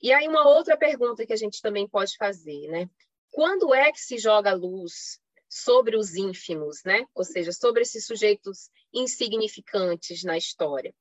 E 0.00 0.12
aí 0.12 0.26
uma 0.26 0.48
outra 0.48 0.76
pergunta 0.76 1.26
que 1.26 1.32
a 1.32 1.36
gente 1.36 1.60
também 1.60 1.86
pode 1.86 2.16
fazer, 2.16 2.68
né? 2.68 2.90
Quando 3.30 3.74
é 3.74 3.92
que 3.92 4.00
se 4.00 4.18
joga 4.18 4.50
a 4.50 4.54
luz 4.54 5.20
sobre 5.48 5.96
os 5.96 6.14
ínfimos, 6.16 6.82
né? 6.84 7.06
Ou 7.14 7.24
seja, 7.24 7.52
sobre 7.52 7.82
esses 7.82 8.06
sujeitos 8.06 8.70
insignificantes 8.92 10.24
na 10.24 10.36
história? 10.36 10.94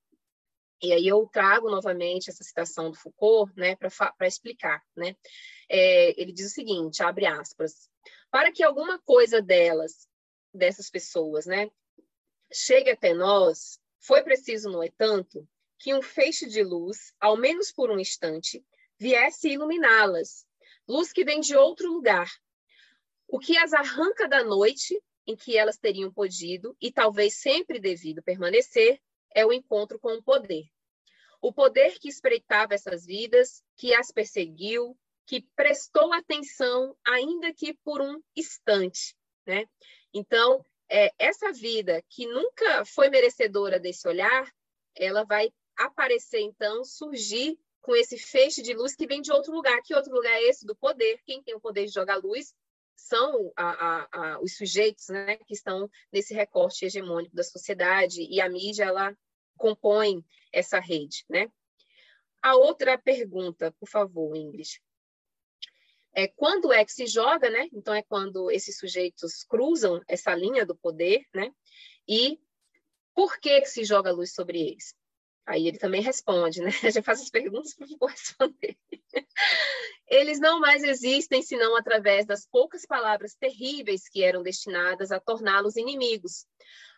E 0.81 0.91
aí 0.91 1.07
eu 1.07 1.27
trago 1.31 1.69
novamente 1.69 2.29
essa 2.29 2.43
citação 2.43 2.89
do 2.89 2.97
Foucault, 2.97 3.53
né, 3.55 3.75
para 3.75 4.27
explicar, 4.27 4.81
né? 4.95 5.15
É, 5.69 6.19
ele 6.19 6.31
diz 6.31 6.47
o 6.47 6.53
seguinte, 6.53 7.03
abre 7.03 7.27
aspas, 7.27 7.89
para 8.31 8.51
que 8.51 8.63
alguma 8.63 8.99
coisa 8.99 9.41
delas, 9.41 10.07
dessas 10.53 10.89
pessoas, 10.89 11.45
né, 11.45 11.69
chegue 12.51 12.89
até 12.89 13.13
nós, 13.13 13.79
foi 13.99 14.23
preciso, 14.23 14.69
no 14.69 14.83
entanto, 14.83 15.47
que 15.77 15.93
um 15.93 16.01
feixe 16.01 16.47
de 16.47 16.63
luz, 16.63 17.13
ao 17.19 17.37
menos 17.37 17.71
por 17.71 17.91
um 17.91 17.99
instante, 17.99 18.65
viesse 18.99 19.49
iluminá-las, 19.49 20.45
luz 20.87 21.13
que 21.13 21.23
vem 21.23 21.39
de 21.39 21.55
outro 21.55 21.91
lugar, 21.91 22.29
o 23.27 23.39
que 23.39 23.57
as 23.57 23.71
arranca 23.71 24.27
da 24.27 24.43
noite 24.43 24.99
em 25.25 25.35
que 25.35 25.57
elas 25.57 25.77
teriam 25.77 26.11
podido 26.11 26.75
e 26.81 26.91
talvez 26.91 27.35
sempre 27.35 27.79
devido 27.79 28.21
permanecer 28.21 28.99
é 29.33 29.45
o 29.45 29.53
encontro 29.53 29.99
com 29.99 30.13
o 30.13 30.23
poder. 30.23 30.65
O 31.41 31.51
poder 31.51 31.97
que 31.99 32.07
espreitava 32.07 32.73
essas 32.73 33.05
vidas, 33.05 33.63
que 33.75 33.93
as 33.93 34.11
perseguiu, 34.11 34.97
que 35.25 35.41
prestou 35.55 36.13
atenção, 36.13 36.95
ainda 37.05 37.53
que 37.53 37.73
por 37.83 38.01
um 38.01 38.21
instante. 38.35 39.15
Né? 39.45 39.65
Então, 40.13 40.63
é, 40.89 41.11
essa 41.17 41.51
vida 41.51 42.03
que 42.09 42.27
nunca 42.27 42.85
foi 42.85 43.09
merecedora 43.09 43.79
desse 43.79 44.07
olhar, 44.07 44.53
ela 44.95 45.23
vai 45.23 45.51
aparecer, 45.77 46.41
então, 46.41 46.83
surgir 46.83 47.57
com 47.81 47.95
esse 47.95 48.17
feixe 48.17 48.61
de 48.61 48.73
luz 48.73 48.95
que 48.95 49.07
vem 49.07 49.21
de 49.21 49.31
outro 49.31 49.51
lugar. 49.51 49.81
Que 49.83 49.95
outro 49.95 50.13
lugar 50.13 50.33
é 50.33 50.43
esse? 50.43 50.65
Do 50.65 50.75
poder. 50.75 51.19
Quem 51.25 51.41
tem 51.41 51.55
o 51.55 51.59
poder 51.59 51.85
de 51.85 51.93
jogar 51.93 52.17
luz 52.17 52.53
são 53.07 53.51
a, 53.55 53.69
a, 53.69 54.07
a, 54.11 54.41
os 54.41 54.55
sujeitos 54.55 55.09
né, 55.09 55.37
que 55.37 55.53
estão 55.53 55.89
nesse 56.11 56.33
recorte 56.33 56.85
hegemônico 56.85 57.35
da 57.35 57.43
sociedade 57.43 58.21
e 58.21 58.39
a 58.39 58.49
mídia 58.49 58.85
ela 58.85 59.15
compõe 59.57 60.23
essa 60.51 60.79
rede. 60.79 61.25
Né? 61.29 61.51
A 62.41 62.55
outra 62.55 62.97
pergunta, 62.97 63.71
por 63.79 63.89
favor, 63.89 64.35
Ingrid. 64.35 64.81
É, 66.13 66.27
quando 66.27 66.73
é 66.73 66.83
que 66.83 66.91
se 66.91 67.07
joga, 67.07 67.49
né? 67.49 67.69
Então 67.71 67.93
é 67.93 68.03
quando 68.03 68.51
esses 68.51 68.77
sujeitos 68.77 69.43
cruzam 69.43 70.01
essa 70.07 70.35
linha 70.35 70.65
do 70.65 70.75
poder, 70.75 71.25
né? 71.33 71.53
E 72.05 72.37
por 73.15 73.39
que 73.39 73.61
que 73.61 73.67
se 73.67 73.85
joga 73.85 74.09
a 74.09 74.13
luz 74.13 74.33
sobre 74.33 74.59
eles? 74.59 74.93
Aí 75.45 75.67
ele 75.67 75.77
também 75.77 76.01
responde, 76.01 76.61
né? 76.61 76.71
Já 76.93 77.01
faz 77.01 77.21
as 77.21 77.29
perguntas 77.29 77.73
para 77.73 77.87
eu 77.87 78.07
responder. 78.07 78.77
Eles 80.07 80.39
não 80.39 80.59
mais 80.59 80.83
existem 80.83 81.41
senão 81.41 81.75
através 81.75 82.25
das 82.25 82.45
poucas 82.45 82.85
palavras 82.85 83.33
terríveis 83.35 84.07
que 84.09 84.23
eram 84.23 84.43
destinadas 84.43 85.11
a 85.11 85.19
torná-los 85.19 85.77
inimigos, 85.77 86.45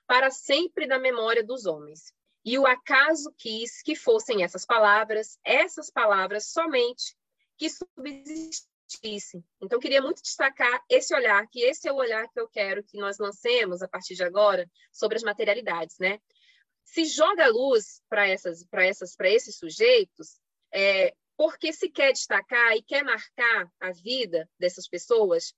para 0.08 0.30
sempre 0.32 0.88
da 0.88 1.00
memória 1.00 1.44
dos 1.44 1.66
homens. 1.66 2.14
E 2.44 2.58
o 2.58 2.66
acaso 2.66 3.34
quis 3.38 3.82
que 3.82 3.96
fossem 3.96 4.44
essas 4.44 4.66
palavras, 4.66 5.38
essas 5.44 5.90
palavras 5.90 6.48
somente, 6.48 7.16
que 7.58 7.70
subsistissem. 7.70 9.44
Então, 9.62 9.80
queria 9.80 10.02
muito 10.02 10.22
destacar 10.22 10.84
esse 10.90 11.16
olhar, 11.16 11.48
que 11.48 11.62
esse 11.62 11.88
é 11.88 11.92
o 11.92 11.96
olhar 11.96 12.28
que 12.30 12.40
eu 12.40 12.50
quero 12.50 12.84
que 12.84 12.98
nós 12.98 13.18
lancemos 13.18 13.82
a 13.82 13.88
partir 13.88 14.16
de 14.16 14.24
agora 14.24 14.70
sobre 14.92 15.16
as 15.16 15.24
materialidades, 15.24 15.98
né? 16.00 16.20
Se 16.84 17.06
joga 17.06 17.48
luz 17.48 18.02
para 18.10 18.28
essas, 18.28 18.66
para 18.66 18.86
essas, 18.86 19.16
para 19.16 19.30
esses 19.30 19.58
sujeitos, 19.58 20.40
é, 20.72 21.14
porque 21.38 21.74
se 21.74 21.90
quer 21.90 22.12
destacar 22.12 22.76
e 22.76 22.84
quer 22.84 23.04
marcar 23.04 23.72
a 23.80 23.92
vida 23.92 24.50
dessas 24.60 24.88
pessoas 24.88 25.54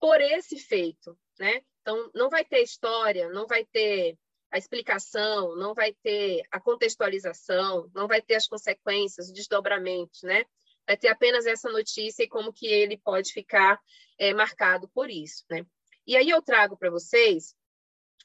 por 0.00 0.20
esse 0.20 0.58
feito, 0.58 1.18
né? 1.38 1.60
Então 1.80 2.10
não 2.14 2.28
vai 2.28 2.44
ter 2.44 2.62
história, 2.62 3.28
não 3.28 3.46
vai 3.46 3.64
ter 3.64 4.16
a 4.50 4.58
explicação, 4.58 5.54
não 5.56 5.74
vai 5.74 5.92
ter 6.02 6.42
a 6.50 6.60
contextualização, 6.60 7.90
não 7.94 8.06
vai 8.06 8.22
ter 8.22 8.36
as 8.36 8.46
consequências, 8.46 9.26
os 9.26 9.32
desdobramentos, 9.32 10.22
né? 10.22 10.44
Vai 10.86 10.96
ter 10.96 11.08
apenas 11.08 11.44
essa 11.44 11.70
notícia 11.70 12.22
e 12.22 12.28
como 12.28 12.52
que 12.52 12.66
ele 12.66 12.96
pode 12.96 13.32
ficar 13.32 13.78
é, 14.18 14.32
marcado 14.32 14.88
por 14.88 15.10
isso, 15.10 15.44
né? 15.50 15.66
E 16.06 16.16
aí 16.16 16.30
eu 16.30 16.40
trago 16.40 16.76
para 16.76 16.90
vocês 16.90 17.54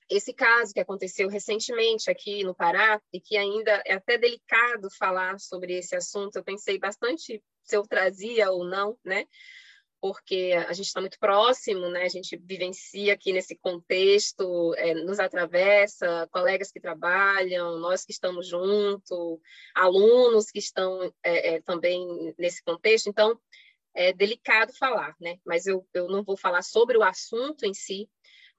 esse 0.09 0.33
caso 0.33 0.73
que 0.73 0.79
aconteceu 0.79 1.27
recentemente 1.27 2.09
aqui 2.09 2.43
no 2.43 2.55
Pará, 2.55 3.01
e 3.11 3.19
que 3.19 3.37
ainda 3.37 3.81
é 3.85 3.93
até 3.93 4.17
delicado 4.17 4.89
falar 4.97 5.39
sobre 5.39 5.73
esse 5.77 5.95
assunto, 5.95 6.35
eu 6.35 6.43
pensei 6.43 6.77
bastante 6.77 7.41
se 7.63 7.75
eu 7.75 7.83
trazia 7.83 8.51
ou 8.51 8.65
não, 8.65 8.97
né? 9.03 9.25
Porque 10.01 10.53
a 10.67 10.73
gente 10.73 10.87
está 10.87 10.99
muito 10.99 11.17
próximo, 11.17 11.87
né? 11.89 12.03
A 12.03 12.09
gente 12.09 12.35
vivencia 12.35 13.13
aqui 13.13 13.31
nesse 13.31 13.55
contexto, 13.55 14.73
é, 14.75 14.93
nos 14.93 15.17
atravessa, 15.17 16.27
colegas 16.29 16.71
que 16.71 16.81
trabalham, 16.81 17.79
nós 17.79 18.03
que 18.03 18.11
estamos 18.11 18.47
juntos, 18.49 19.39
alunos 19.73 20.51
que 20.51 20.59
estão 20.59 21.01
é, 21.23 21.55
é, 21.55 21.61
também 21.61 22.35
nesse 22.37 22.61
contexto. 22.63 23.07
Então, 23.07 23.39
é 23.95 24.11
delicado 24.11 24.73
falar, 24.73 25.15
né? 25.21 25.37
Mas 25.45 25.67
eu, 25.67 25.87
eu 25.93 26.07
não 26.09 26.23
vou 26.23 26.35
falar 26.35 26.63
sobre 26.63 26.97
o 26.97 27.03
assunto 27.03 27.65
em 27.65 27.73
si, 27.73 28.09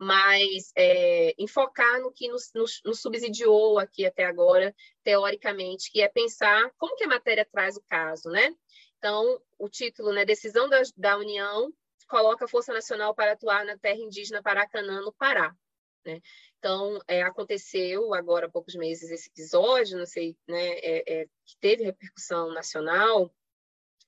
mas 0.05 0.70
é, 0.76 1.34
enfocar 1.38 1.98
no 2.00 2.12
que 2.12 2.28
nos, 2.28 2.52
nos, 2.55 2.82
nos, 2.84 3.00
subsidiou 3.00 3.78
aqui 3.78 4.05
até 4.05 4.26
agora, 4.26 4.74
teoricamente, 5.02 5.90
que 5.90 6.02
é 6.02 6.09
pensar 6.09 6.70
como 6.76 6.94
que 6.94 7.05
a 7.05 7.09
matéria 7.09 7.48
traz 7.50 7.78
o 7.78 7.82
caso, 7.88 8.28
né? 8.28 8.55
Então, 8.98 9.40
o 9.59 9.66
título, 9.66 10.12
né, 10.12 10.26
Decisão 10.26 10.68
da, 10.68 10.82
da 10.94 11.16
União 11.16 11.72
coloca 12.07 12.44
a 12.44 12.48
Força 12.48 12.70
Nacional 12.70 13.14
para 13.14 13.32
atuar 13.32 13.64
na 13.64 13.78
terra 13.78 13.98
indígena 13.98 14.42
Paracanã, 14.42 15.00
no 15.00 15.12
Pará. 15.12 15.57
Né? 16.05 16.20
Então, 16.59 16.98
é, 17.09 17.22
aconteceu 17.22 18.12
agora 18.12 18.46
há 18.46 18.50
poucos 18.50 18.74
meses 18.74 19.11
esse 19.11 19.30
episódio, 19.30 19.96
não 19.96 20.07
sei, 20.07 20.36
né, 20.46 20.68
é, 20.80 21.20
é, 21.20 21.26
que 21.46 21.57
teve 21.59 21.82
repercussão 21.82 22.52
nacional, 22.52 23.34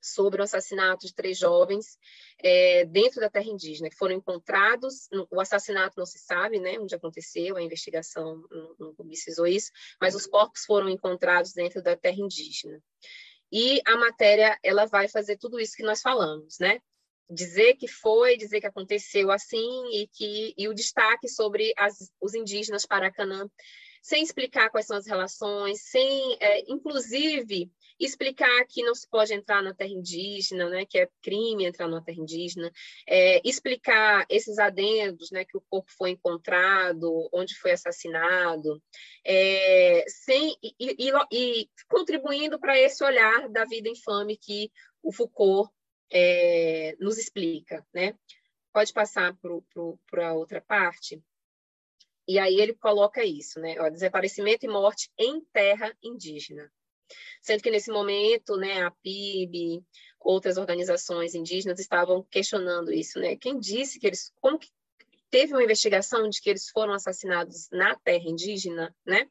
sobre 0.00 0.40
o 0.40 0.44
assassinato 0.44 1.06
de 1.06 1.14
três 1.14 1.38
jovens 1.38 1.98
é, 2.38 2.84
dentro 2.84 3.20
da 3.20 3.30
terra 3.30 3.46
indígena, 3.46 3.90
que 3.90 3.96
foram 3.96 4.14
encontrados. 4.14 5.08
O 5.30 5.40
assassinato 5.40 5.94
não 5.96 6.06
se 6.06 6.18
sabe 6.18 6.58
né, 6.58 6.78
onde 6.78 6.94
aconteceu, 6.94 7.56
a 7.56 7.62
investigação 7.62 8.42
não, 8.78 8.94
publicizou 8.94 9.46
isso, 9.46 9.70
mas 10.00 10.14
os 10.14 10.26
corpos 10.26 10.64
foram 10.64 10.88
encontrados 10.88 11.52
dentro 11.52 11.82
da 11.82 11.96
terra 11.96 12.20
indígena. 12.20 12.80
E 13.50 13.80
a 13.86 13.96
matéria 13.96 14.58
ela 14.62 14.86
vai 14.86 15.08
fazer 15.08 15.36
tudo 15.36 15.60
isso 15.60 15.76
que 15.76 15.82
nós 15.82 16.00
falamos, 16.00 16.58
né? 16.58 16.80
Dizer 17.28 17.74
que 17.74 17.88
foi, 17.88 18.36
dizer 18.36 18.60
que 18.60 18.66
aconteceu 18.66 19.30
assim 19.30 19.90
e 19.92 20.08
que 20.08 20.54
e 20.56 20.68
o 20.68 20.74
destaque 20.74 21.28
sobre 21.28 21.72
as, 21.76 22.10
os 22.20 22.34
indígenas 22.34 22.86
Paracanã, 22.86 23.48
sem 24.02 24.22
explicar 24.22 24.70
quais 24.70 24.86
são 24.86 24.96
as 24.96 25.06
relações, 25.06 25.82
sem, 25.82 26.36
é, 26.40 26.70
inclusive, 26.70 27.68
explicar 27.98 28.64
que 28.66 28.82
não 28.82 28.94
se 28.94 29.08
pode 29.08 29.32
entrar 29.32 29.62
na 29.62 29.74
terra 29.74 29.90
indígena, 29.90 30.68
né, 30.68 30.84
que 30.84 30.98
é 30.98 31.08
crime 31.22 31.64
entrar 31.64 31.88
na 31.88 32.02
terra 32.02 32.18
indígena, 32.18 32.70
é, 33.06 33.40
explicar 33.48 34.26
esses 34.28 34.58
adendos, 34.58 35.30
né, 35.30 35.44
que 35.44 35.56
o 35.56 35.64
corpo 35.68 35.90
foi 35.96 36.10
encontrado, 36.10 37.28
onde 37.32 37.54
foi 37.54 37.72
assassinado, 37.72 38.82
é, 39.24 40.04
sem 40.08 40.56
e, 40.62 40.74
e, 40.78 41.12
e 41.32 41.70
contribuindo 41.88 42.58
para 42.58 42.78
esse 42.78 43.02
olhar 43.04 43.48
da 43.48 43.64
vida 43.64 43.88
infame 43.88 44.36
que 44.36 44.70
o 45.02 45.12
Foucault 45.12 45.70
é, 46.10 46.96
nos 47.00 47.18
explica, 47.18 47.86
né? 47.94 48.14
Pode 48.72 48.92
passar 48.92 49.36
para 50.10 50.28
a 50.28 50.34
outra 50.34 50.60
parte. 50.60 51.22
E 52.28 52.38
aí 52.38 52.60
ele 52.60 52.74
coloca 52.74 53.24
isso, 53.24 53.60
né? 53.60 53.76
Ó, 53.80 53.88
desaparecimento 53.88 54.66
e 54.66 54.68
morte 54.68 55.10
em 55.16 55.40
terra 55.52 55.96
indígena. 56.02 56.70
Sendo 57.40 57.62
que 57.62 57.70
nesse 57.70 57.90
momento, 57.90 58.56
né, 58.56 58.82
a 58.82 58.90
PIB, 58.90 59.82
outras 60.20 60.56
organizações 60.56 61.34
indígenas 61.34 61.78
estavam 61.78 62.22
questionando 62.24 62.92
isso, 62.92 63.20
né? 63.20 63.36
Quem 63.36 63.58
disse 63.58 63.98
que 64.00 64.06
eles, 64.06 64.32
como 64.40 64.58
que 64.58 64.68
teve 65.30 65.52
uma 65.52 65.62
investigação 65.62 66.28
de 66.28 66.40
que 66.40 66.50
eles 66.50 66.68
foram 66.70 66.92
assassinados 66.92 67.68
na 67.70 67.94
terra 67.96 68.24
indígena, 68.24 68.94
né? 69.04 69.28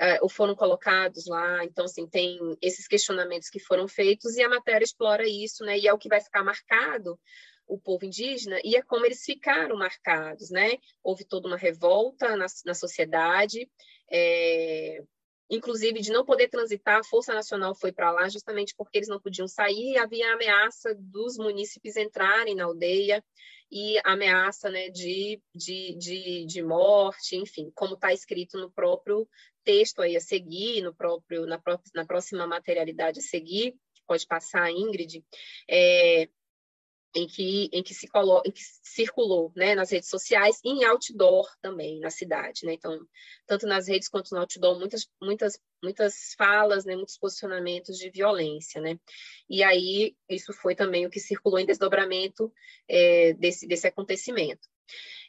Uh, 0.00 0.18
ou 0.22 0.28
foram 0.28 0.56
colocados 0.56 1.26
lá, 1.26 1.64
então 1.64 1.84
assim 1.84 2.04
tem 2.04 2.36
esses 2.60 2.88
questionamentos 2.88 3.48
que 3.48 3.60
foram 3.60 3.86
feitos 3.86 4.34
e 4.34 4.42
a 4.42 4.48
matéria 4.48 4.84
explora 4.84 5.24
isso, 5.24 5.64
né? 5.64 5.78
E 5.78 5.86
é 5.86 5.92
o 5.92 5.98
que 5.98 6.08
vai 6.08 6.20
ficar 6.20 6.42
marcado 6.42 7.18
o 7.66 7.78
povo 7.78 8.04
indígena 8.04 8.58
e 8.64 8.76
é 8.76 8.82
como 8.82 9.06
eles 9.06 9.22
ficaram 9.24 9.76
marcados, 9.76 10.50
né? 10.50 10.78
Houve 11.02 11.24
toda 11.24 11.46
uma 11.46 11.56
revolta 11.56 12.36
na, 12.36 12.46
na 12.64 12.74
sociedade, 12.74 13.70
é, 14.10 15.02
inclusive 15.50 16.00
de 16.00 16.10
não 16.10 16.24
poder 16.24 16.48
transitar, 16.48 17.00
a 17.00 17.04
Força 17.04 17.32
Nacional 17.34 17.74
foi 17.74 17.92
para 17.92 18.10
lá 18.10 18.28
justamente 18.28 18.74
porque 18.76 18.98
eles 18.98 19.08
não 19.08 19.20
podiam 19.20 19.46
sair 19.46 19.92
e 19.92 19.98
havia 19.98 20.30
a 20.30 20.34
ameaça 20.34 20.94
dos 20.94 21.36
munícipes 21.36 21.96
entrarem 21.96 22.54
na 22.54 22.64
aldeia 22.64 23.22
e 23.70 23.98
ameaça 24.04 24.70
né, 24.70 24.88
de, 24.88 25.40
de, 25.54 25.96
de, 25.96 26.46
de 26.46 26.62
morte, 26.62 27.36
enfim, 27.36 27.70
como 27.74 27.94
está 27.94 28.12
escrito 28.12 28.58
no 28.58 28.70
próprio 28.70 29.28
texto 29.64 30.00
aí 30.02 30.16
a 30.16 30.20
seguir, 30.20 30.82
no 30.82 30.94
próprio, 30.94 31.46
na, 31.46 31.58
própria, 31.58 31.90
na 31.94 32.06
próxima 32.06 32.46
materialidade 32.46 33.18
a 33.18 33.22
seguir, 33.22 33.74
pode 34.06 34.26
passar, 34.26 34.70
Ingrid, 34.70 35.24
é, 35.68 36.28
em 37.14 37.26
que, 37.26 37.68
em 37.72 37.82
que, 37.82 37.94
se 37.94 38.08
colo, 38.08 38.42
em 38.44 38.50
que 38.50 38.60
circulou 38.82 39.52
né, 39.54 39.74
nas 39.74 39.90
redes 39.90 40.08
sociais 40.08 40.60
e 40.64 40.70
em 40.70 40.84
outdoor 40.84 41.48
também 41.60 42.00
na 42.00 42.10
cidade. 42.10 42.66
Né? 42.66 42.74
Então, 42.74 42.98
tanto 43.46 43.66
nas 43.66 43.86
redes 43.86 44.08
quanto 44.08 44.32
no 44.32 44.40
outdoor, 44.40 44.78
muitas, 44.78 45.08
muitas, 45.20 45.58
muitas 45.82 46.34
falas, 46.36 46.84
né, 46.84 46.96
muitos 46.96 47.16
posicionamentos 47.16 47.96
de 47.96 48.10
violência. 48.10 48.80
Né? 48.80 48.98
E 49.48 49.62
aí, 49.62 50.16
isso 50.28 50.52
foi 50.52 50.74
também 50.74 51.06
o 51.06 51.10
que 51.10 51.20
circulou 51.20 51.58
em 51.58 51.66
desdobramento 51.66 52.52
é, 52.88 53.32
desse, 53.34 53.66
desse 53.66 53.86
acontecimento. 53.86 54.68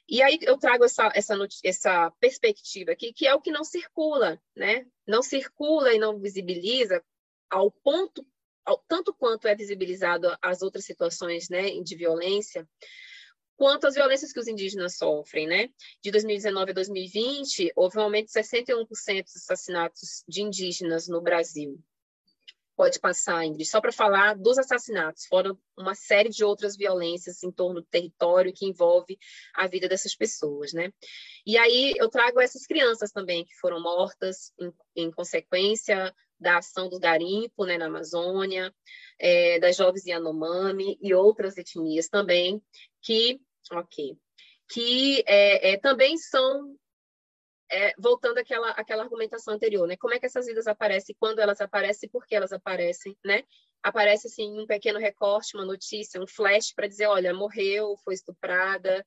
E 0.07 0.21
aí 0.21 0.37
eu 0.41 0.57
trago 0.57 0.85
essa, 0.85 1.11
essa, 1.15 1.35
essa 1.63 2.11
perspectiva 2.19 2.91
aqui, 2.91 3.11
que 3.11 3.25
é 3.25 3.33
o 3.33 3.41
que 3.41 3.51
não 3.51 3.63
circula, 3.63 4.39
né? 4.55 4.85
Não 5.07 5.23
circula 5.23 5.93
e 5.93 5.99
não 5.99 6.19
visibiliza 6.19 7.03
ao 7.49 7.71
ponto 7.71 8.25
tanto 8.87 9.13
quanto 9.13 9.47
é 9.47 9.55
visibilizado 9.55 10.35
as 10.41 10.61
outras 10.61 10.85
situações 10.85 11.49
né, 11.49 11.79
de 11.81 11.95
violência, 11.95 12.67
quanto 13.55 13.87
as 13.87 13.95
violências 13.95 14.31
que 14.31 14.39
os 14.39 14.47
indígenas 14.47 14.97
sofrem, 14.97 15.47
né? 15.47 15.69
De 16.01 16.11
2019 16.11 16.71
a 16.71 16.73
2020, 16.73 17.71
houve 17.75 17.97
um 17.97 18.01
aumento 18.01 18.27
de 18.27 18.33
61% 18.33 19.23
dos 19.23 19.35
assassinatos 19.35 20.23
de 20.27 20.41
indígenas 20.41 21.07
no 21.07 21.21
Brasil. 21.21 21.79
Pode 22.75 22.99
passar, 22.99 23.45
Ingrid, 23.45 23.69
só 23.69 23.79
para 23.79 23.93
falar 23.93 24.35
dos 24.35 24.57
assassinatos, 24.57 25.25
foram 25.27 25.57
uma 25.77 25.95
série 25.95 26.27
de 26.27 26.43
outras 26.43 26.75
violências 26.75 27.41
em 27.41 27.49
torno 27.49 27.79
do 27.79 27.87
território 27.87 28.51
que 28.53 28.65
envolve 28.65 29.17
a 29.53 29.65
vida 29.65 29.87
dessas 29.87 30.13
pessoas, 30.13 30.73
né? 30.73 30.91
E 31.45 31.57
aí 31.57 31.93
eu 31.97 32.09
trago 32.09 32.41
essas 32.41 32.65
crianças 32.65 33.11
também 33.11 33.45
que 33.45 33.55
foram 33.61 33.81
mortas 33.81 34.51
em, 34.59 34.73
em 35.03 35.11
consequência 35.11 36.13
da 36.39 36.57
ação 36.57 36.89
do 36.89 36.99
garimpo 36.99 37.65
né, 37.65 37.77
na 37.77 37.85
Amazônia, 37.85 38.73
é, 39.19 39.59
das 39.59 39.75
jovens 39.75 40.05
Yanomami 40.05 40.97
e 41.01 41.13
outras 41.13 41.57
etnias 41.57 42.07
também, 42.07 42.61
que, 43.01 43.39
ok, 43.71 44.17
que 44.69 45.23
é, 45.25 45.71
é, 45.71 45.77
também 45.77 46.17
são, 46.17 46.75
é, 47.71 47.93
voltando 47.97 48.37
àquela, 48.37 48.71
àquela 48.71 49.03
argumentação 49.03 49.53
anterior, 49.53 49.87
né, 49.87 49.95
como 49.97 50.13
é 50.13 50.19
que 50.19 50.25
essas 50.25 50.45
vidas 50.45 50.67
aparecem, 50.67 51.15
quando 51.19 51.39
elas 51.39 51.61
aparecem, 51.61 52.09
por 52.09 52.25
que 52.25 52.35
elas 52.35 52.51
aparecem, 52.51 53.17
né, 53.23 53.43
aparece 53.83 54.27
assim 54.27 54.59
um 54.59 54.65
pequeno 54.65 54.99
recorte, 54.99 55.55
uma 55.55 55.65
notícia, 55.65 56.21
um 56.21 56.27
flash 56.27 56.73
para 56.73 56.87
dizer, 56.87 57.07
olha, 57.07 57.33
morreu, 57.33 57.95
foi 58.03 58.13
estuprada 58.13 59.05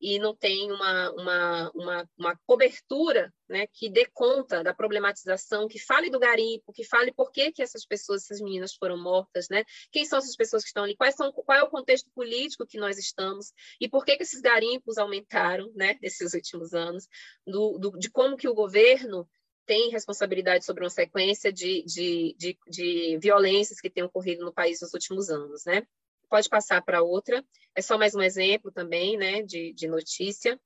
e 0.00 0.18
não 0.18 0.34
tem 0.34 0.72
uma, 0.72 1.10
uma, 1.10 1.70
uma, 1.74 2.08
uma, 2.16 2.40
cobertura 2.46 3.32
né, 3.48 3.66
que 3.66 3.90
dê 3.90 4.06
conta 4.14 4.64
da 4.64 4.72
problematização, 4.72 5.68
que 5.68 5.78
fale 5.78 6.08
do 6.08 6.18
garimpo, 6.18 6.72
que 6.72 6.84
fale 6.84 7.12
por 7.12 7.30
que, 7.30 7.52
que 7.52 7.62
essas 7.62 7.84
pessoas, 7.84 8.24
essas 8.24 8.40
meninas 8.40 8.74
foram 8.74 8.96
mortas, 8.96 9.48
né? 9.50 9.62
Quem 9.92 10.06
são 10.06 10.18
essas 10.18 10.36
pessoas 10.36 10.62
que 10.62 10.68
estão 10.68 10.84
ali? 10.84 10.96
Quais 10.96 11.14
são, 11.14 11.30
qual 11.32 11.58
é 11.58 11.62
o 11.62 11.68
contexto 11.68 12.10
político 12.14 12.66
que 12.66 12.78
nós 12.78 12.96
estamos? 12.96 13.52
E 13.78 13.88
por 13.88 14.04
que, 14.04 14.16
que 14.16 14.22
esses 14.22 14.40
garimpos 14.40 14.96
aumentaram 14.96 15.70
né, 15.74 15.98
nesses 16.00 16.32
últimos 16.32 16.72
anos? 16.72 17.06
Do, 17.46 17.78
do, 17.78 17.90
de 17.98 18.10
como 18.10 18.36
que 18.36 18.48
o 18.48 18.54
governo 18.54 19.28
tem 19.70 19.88
responsabilidade 19.88 20.64
sobre 20.64 20.82
uma 20.82 20.90
sequência 20.90 21.52
de, 21.52 21.84
de, 21.84 22.34
de, 22.36 22.58
de 22.68 23.18
violências 23.18 23.80
que 23.80 23.88
têm 23.88 24.02
ocorrido 24.02 24.44
no 24.44 24.52
país 24.52 24.80
nos 24.80 24.92
últimos 24.92 25.30
anos, 25.30 25.64
né? 25.64 25.86
Pode 26.28 26.48
passar 26.48 26.82
para 26.82 27.04
outra. 27.04 27.44
É 27.72 27.80
só 27.80 27.96
mais 27.96 28.12
um 28.12 28.20
exemplo 28.20 28.72
também, 28.72 29.16
né, 29.16 29.42
de, 29.42 29.72
de 29.72 29.86
notícia. 29.86 30.60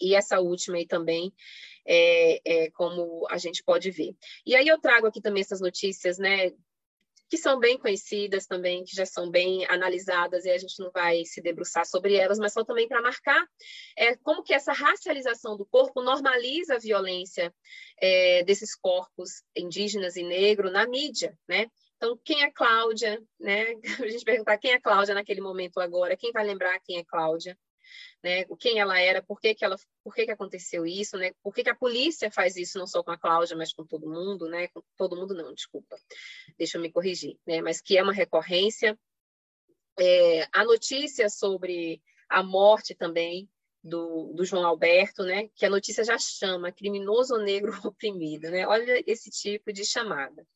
E 0.00 0.16
essa 0.16 0.40
última 0.40 0.78
aí 0.78 0.84
também, 0.84 1.32
é, 1.86 2.40
é, 2.64 2.70
como 2.72 3.24
a 3.30 3.38
gente 3.38 3.62
pode 3.62 3.92
ver. 3.92 4.16
E 4.44 4.56
aí 4.56 4.66
eu 4.66 4.80
trago 4.80 5.06
aqui 5.06 5.20
também 5.20 5.40
essas 5.40 5.60
notícias, 5.60 6.18
né, 6.18 6.50
que 7.34 7.38
são 7.38 7.58
bem 7.58 7.76
conhecidas 7.76 8.46
também, 8.46 8.84
que 8.84 8.94
já 8.94 9.04
são 9.04 9.28
bem 9.28 9.66
analisadas, 9.66 10.44
e 10.44 10.50
a 10.50 10.56
gente 10.56 10.78
não 10.78 10.88
vai 10.92 11.24
se 11.24 11.42
debruçar 11.42 11.84
sobre 11.84 12.14
elas, 12.14 12.38
mas 12.38 12.52
só 12.52 12.64
também 12.64 12.86
para 12.86 13.02
marcar 13.02 13.44
é, 13.98 14.14
como 14.18 14.44
que 14.44 14.54
essa 14.54 14.72
racialização 14.72 15.56
do 15.56 15.66
corpo 15.66 16.00
normaliza 16.00 16.76
a 16.76 16.78
violência 16.78 17.52
é, 18.00 18.44
desses 18.44 18.76
corpos 18.76 19.42
indígenas 19.56 20.14
e 20.14 20.22
negros 20.22 20.70
na 20.70 20.86
mídia, 20.86 21.36
né? 21.48 21.66
Então, 21.96 22.16
quem 22.24 22.44
é 22.44 22.52
Cláudia? 22.52 23.20
Né? 23.40 23.74
A 24.06 24.08
gente 24.08 24.24
perguntar 24.24 24.58
quem 24.58 24.72
é 24.72 24.80
Cláudia 24.80 25.14
naquele 25.14 25.40
momento 25.40 25.80
agora, 25.80 26.16
quem 26.16 26.30
vai 26.30 26.44
lembrar 26.44 26.78
quem 26.84 26.98
é 26.98 27.04
Cláudia? 27.04 27.58
Né? 28.24 28.46
Quem 28.58 28.80
ela 28.80 28.98
era, 28.98 29.22
por 29.22 29.38
que, 29.38 29.54
que 29.54 29.62
ela, 29.66 29.76
por 30.02 30.14
que, 30.14 30.24
que 30.24 30.30
aconteceu 30.30 30.86
isso, 30.86 31.18
né? 31.18 31.32
Por 31.42 31.54
que, 31.54 31.62
que 31.62 31.68
a 31.68 31.74
polícia 31.74 32.30
faz 32.30 32.56
isso 32.56 32.78
não 32.78 32.86
só 32.86 33.02
com 33.02 33.10
a 33.10 33.18
Cláudia, 33.18 33.54
mas 33.54 33.74
com 33.74 33.84
todo 33.84 34.10
mundo, 34.10 34.48
né? 34.48 34.68
Com 34.68 34.82
todo 34.96 35.14
mundo 35.14 35.34
não, 35.34 35.52
desculpa, 35.52 35.94
deixa 36.56 36.78
eu 36.78 36.82
me 36.82 36.90
corrigir, 36.90 37.38
né? 37.46 37.60
Mas 37.60 37.82
que 37.82 37.98
é 37.98 38.02
uma 38.02 38.14
recorrência. 38.14 38.98
É, 39.98 40.48
a 40.52 40.64
notícia 40.64 41.28
sobre 41.28 42.02
a 42.28 42.42
morte 42.42 42.94
também 42.94 43.48
do, 43.82 44.32
do, 44.32 44.42
João 44.42 44.64
Alberto, 44.66 45.22
né? 45.22 45.50
Que 45.54 45.66
a 45.66 45.70
notícia 45.70 46.02
já 46.02 46.16
chama 46.18 46.72
criminoso 46.72 47.36
negro 47.36 47.72
oprimido, 47.86 48.50
né? 48.50 48.66
Olha 48.66 49.04
esse 49.06 49.30
tipo 49.30 49.70
de 49.70 49.84
chamada. 49.84 50.46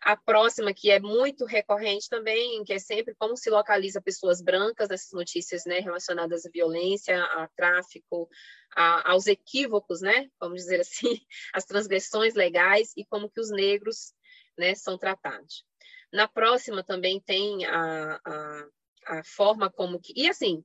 A 0.00 0.16
próxima, 0.16 0.72
que 0.72 0.90
é 0.90 1.00
muito 1.00 1.44
recorrente 1.44 2.08
também, 2.08 2.62
que 2.64 2.72
é 2.72 2.78
sempre 2.78 3.14
como 3.16 3.36
se 3.36 3.50
localiza 3.50 4.00
pessoas 4.00 4.40
brancas 4.40 4.88
nessas 4.88 5.12
notícias 5.12 5.64
né, 5.64 5.80
relacionadas 5.80 6.46
à 6.46 6.50
violência, 6.50 7.22
a 7.22 7.48
tráfico, 7.48 8.28
a, 8.74 9.12
aos 9.12 9.26
equívocos, 9.26 10.00
né, 10.00 10.28
vamos 10.40 10.62
dizer 10.62 10.80
assim, 10.80 11.20
as 11.52 11.64
transgressões 11.64 12.34
legais 12.34 12.92
e 12.96 13.04
como 13.04 13.30
que 13.30 13.40
os 13.40 13.50
negros 13.50 14.12
né, 14.56 14.74
são 14.74 14.96
tratados. 14.96 15.64
Na 16.12 16.26
próxima 16.26 16.82
também 16.82 17.20
tem 17.20 17.66
a, 17.66 18.20
a, 18.24 18.68
a 19.06 19.24
forma 19.24 19.70
como 19.70 20.00
que... 20.00 20.12
E 20.16 20.28
assim, 20.28 20.64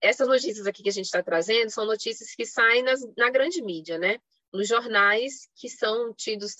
essas 0.00 0.28
notícias 0.28 0.66
aqui 0.66 0.82
que 0.82 0.88
a 0.90 0.92
gente 0.92 1.06
está 1.06 1.22
trazendo 1.22 1.70
são 1.70 1.86
notícias 1.86 2.34
que 2.34 2.44
saem 2.44 2.82
nas, 2.82 3.00
na 3.16 3.30
grande 3.30 3.62
mídia, 3.62 3.98
né? 3.98 4.18
Nos 4.54 4.68
jornais 4.68 5.50
que 5.56 5.68
são 5.68 6.14
tidos 6.14 6.54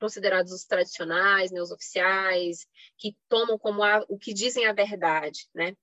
considerados 0.00 0.52
os 0.52 0.64
tradicionais, 0.64 1.52
né, 1.52 1.62
os 1.62 1.70
oficiais, 1.70 2.66
que 2.96 3.16
tomam 3.28 3.56
como 3.56 3.84
a, 3.84 4.04
o 4.08 4.18
que 4.18 4.34
dizem 4.34 4.66
a 4.66 4.72
verdade, 4.72 5.48
né? 5.54 5.76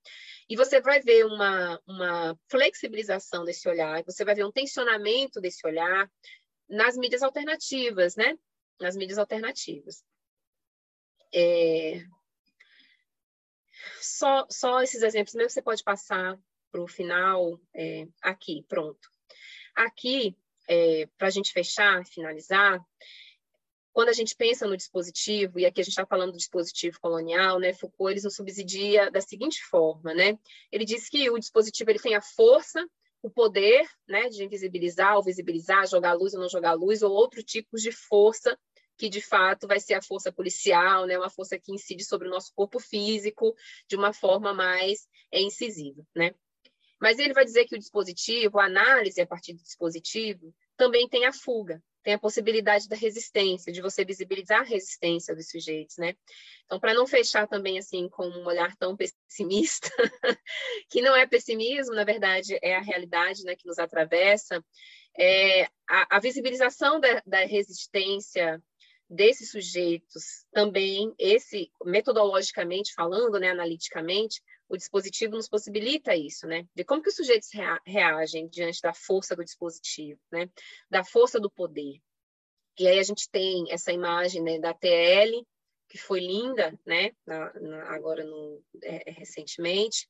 E 0.50 0.58
você 0.58 0.82
vai 0.82 1.00
ver 1.00 1.26
uma, 1.26 1.82
uma 1.88 2.38
flexibilização 2.50 3.46
desse 3.46 3.70
olhar, 3.70 4.04
você 4.04 4.26
vai 4.26 4.36
ver 4.36 4.44
um 4.44 4.52
tensionamento 4.52 5.40
desse 5.40 5.66
olhar 5.66 6.12
nas 6.68 6.98
mídias 6.98 7.24
alternativas, 7.24 8.18
né? 8.18 8.38
Nas 8.82 8.98
mídias 8.98 9.18
alternativas. 9.18 10.04
É... 11.34 12.04
Só, 14.02 14.46
só 14.50 14.82
esses 14.82 15.02
exemplos 15.02 15.36
mesmo 15.36 15.52
você 15.52 15.62
pode 15.62 15.84
passar 15.84 16.38
para 16.70 16.82
o 16.82 16.88
final 16.88 17.58
é, 17.74 18.06
aqui, 18.22 18.66
pronto. 18.68 19.10
Aqui 19.74 20.38
é, 20.68 21.08
para 21.18 21.28
a 21.28 21.32
gente 21.32 21.52
fechar, 21.52 22.06
finalizar, 22.06 22.80
quando 23.96 24.10
a 24.10 24.14
gente 24.14 24.36
pensa 24.36 24.68
no 24.68 24.76
dispositivo, 24.76 25.58
e 25.58 25.66
aqui 25.66 25.80
a 25.80 25.84
gente 25.84 25.94
está 25.94 26.06
falando 26.06 26.34
do 26.34 26.38
dispositivo 26.38 27.00
colonial, 27.00 27.60
né, 27.60 27.72
Foucault 27.72 28.12
ele 28.12 28.22
nos 28.22 28.36
subsidia 28.36 29.10
da 29.10 29.22
seguinte 29.22 29.64
forma, 29.64 30.14
né? 30.14 30.38
Ele 30.70 30.84
diz 30.84 31.08
que 31.08 31.30
o 31.30 31.40
dispositivo 31.40 31.92
ele 31.92 32.00
tem 32.00 32.14
a 32.14 32.22
força, 32.22 32.86
o 33.22 33.30
poder, 33.30 33.88
né, 34.06 34.28
de 34.28 34.44
invisibilizar 34.44 35.16
ou 35.16 35.24
visibilizar, 35.24 35.88
jogar 35.88 36.12
luz 36.12 36.34
ou 36.34 36.42
não 36.42 36.50
jogar 36.50 36.74
luz, 36.74 37.02
ou 37.04 37.12
outro 37.12 37.42
tipo 37.42 37.78
de 37.78 37.90
força 37.90 38.60
que 38.98 39.08
de 39.08 39.22
fato 39.22 39.66
vai 39.66 39.80
ser 39.80 39.94
a 39.94 40.02
força 40.02 40.30
policial, 40.30 41.06
né, 41.06 41.18
uma 41.18 41.30
força 41.30 41.58
que 41.58 41.72
incide 41.72 42.04
sobre 42.04 42.28
o 42.28 42.32
nosso 42.32 42.52
corpo 42.54 42.80
físico 42.80 43.56
de 43.88 43.96
uma 43.96 44.12
forma 44.12 44.54
mais 44.54 45.08
é, 45.32 45.42
incisiva, 45.42 46.06
né? 46.14 46.36
Mas 47.06 47.20
ele 47.20 47.34
vai 47.36 47.46
dizer 47.46 47.66
que 47.66 47.76
o 47.76 47.78
dispositivo, 47.78 48.58
a 48.58 48.66
análise 48.66 49.22
a 49.22 49.28
partir 49.28 49.54
do 49.54 49.62
dispositivo, 49.62 50.52
também 50.76 51.08
tem 51.08 51.28
a 51.28 51.32
fuga, 51.32 51.80
tem 52.02 52.16
a 52.16 52.20
possibilidade 52.20 52.90
da 52.90 52.96
resistência, 52.96 53.72
de 53.72 53.80
você 53.80 54.04
visibilizar 54.04 54.62
a 54.62 54.64
resistência 54.64 55.36
dos 55.36 55.48
sujeitos, 55.48 55.98
né? 55.98 56.16
Então, 56.66 56.80
para 56.80 56.96
não 56.96 57.06
fechar 57.06 57.48
também 57.48 57.78
assim 57.78 58.10
com 58.10 58.26
um 58.26 58.48
olhar 58.48 58.76
tão 58.78 58.98
pessimista, 59.30 59.88
que 60.90 61.00
não 61.00 61.16
é 61.16 61.28
pessimismo, 61.28 61.94
na 61.94 62.04
verdade 62.04 62.58
é 62.60 62.76
a 62.76 62.82
realidade, 62.82 63.44
né, 63.44 63.56
que 63.56 63.68
nos 63.68 63.78
atravessa, 63.78 64.60
é, 65.16 65.66
a, 65.88 66.18
a 66.18 66.20
visibilização 66.20 67.00
da, 67.00 67.22
da 67.24 67.46
resistência 67.46 68.60
desses 69.08 69.52
sujeitos 69.52 70.48
também, 70.52 71.14
esse 71.20 71.70
metodologicamente 71.84 72.96
falando, 72.96 73.40
né, 73.40 73.52
analiticamente, 73.52 74.42
o 74.68 74.78
dispositivo 74.78 75.36
nos 75.36 75.48
possibilita 75.48 76.16
isso, 76.16 76.48
né? 76.48 76.68
De 76.76 76.84
como 76.84 77.02
que 77.02 77.10
os 77.10 77.16
sujeitos 77.16 77.50
reagem 77.86 78.48
diante 78.48 78.82
da 78.82 78.94
força 78.94 79.36
do 79.36 79.44
dispositivo, 79.44 80.20
né? 80.32 80.50
Da 80.90 81.04
força 81.04 81.40
do 81.40 81.50
poder. 81.50 82.02
E 82.78 82.88
aí 82.88 83.00
a 83.00 83.04
gente 83.04 83.30
tem 83.30 83.72
essa 83.72 83.92
imagem 83.92 84.44
né, 84.44 84.60
da 84.60 84.74
TL, 84.74 85.46
que 85.88 85.98
foi 85.98 86.20
linda, 86.20 86.78
né? 86.86 87.12
Na, 87.26 87.54
na, 87.54 87.96
agora 87.96 88.24
no, 88.24 88.62
é, 88.84 89.12
recentemente. 89.12 90.10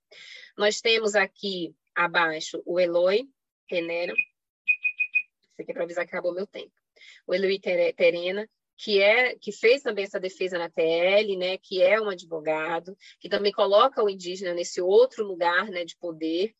Nós 0.58 0.82
temos 0.82 1.16
aqui 1.16 1.76
abaixo 1.94 2.62
o 2.66 2.80
Eloy 2.80 3.28
Renera. 3.70 4.14
Isso 4.14 5.62
aqui 5.62 5.72
é 5.72 5.74
para 5.74 5.84
avisar 5.84 6.06
que 6.06 6.12
acabou 6.12 6.34
meu 6.34 6.48
tempo. 6.48 6.74
O 7.28 7.34
Eloy 7.34 7.60
Terena, 7.60 8.50
que 8.78 9.02
é 9.02 9.36
que 9.36 9.52
fez 9.52 9.82
também 9.82 10.04
essa 10.04 10.20
defesa 10.20 10.58
na 10.58 10.70
TL, 10.70 11.38
né, 11.38 11.58
que 11.58 11.82
é 11.82 12.00
um 12.00 12.10
advogado, 12.10 12.96
que 13.20 13.30
também 13.30 13.52
coloca 13.52 14.04
o 14.04 14.10
indígena 14.10 14.54
nesse 14.54 14.82
outro 14.82 15.26
lugar, 15.26 15.70
né, 15.70 15.86
de 15.86 15.98
poder. 15.98 16.54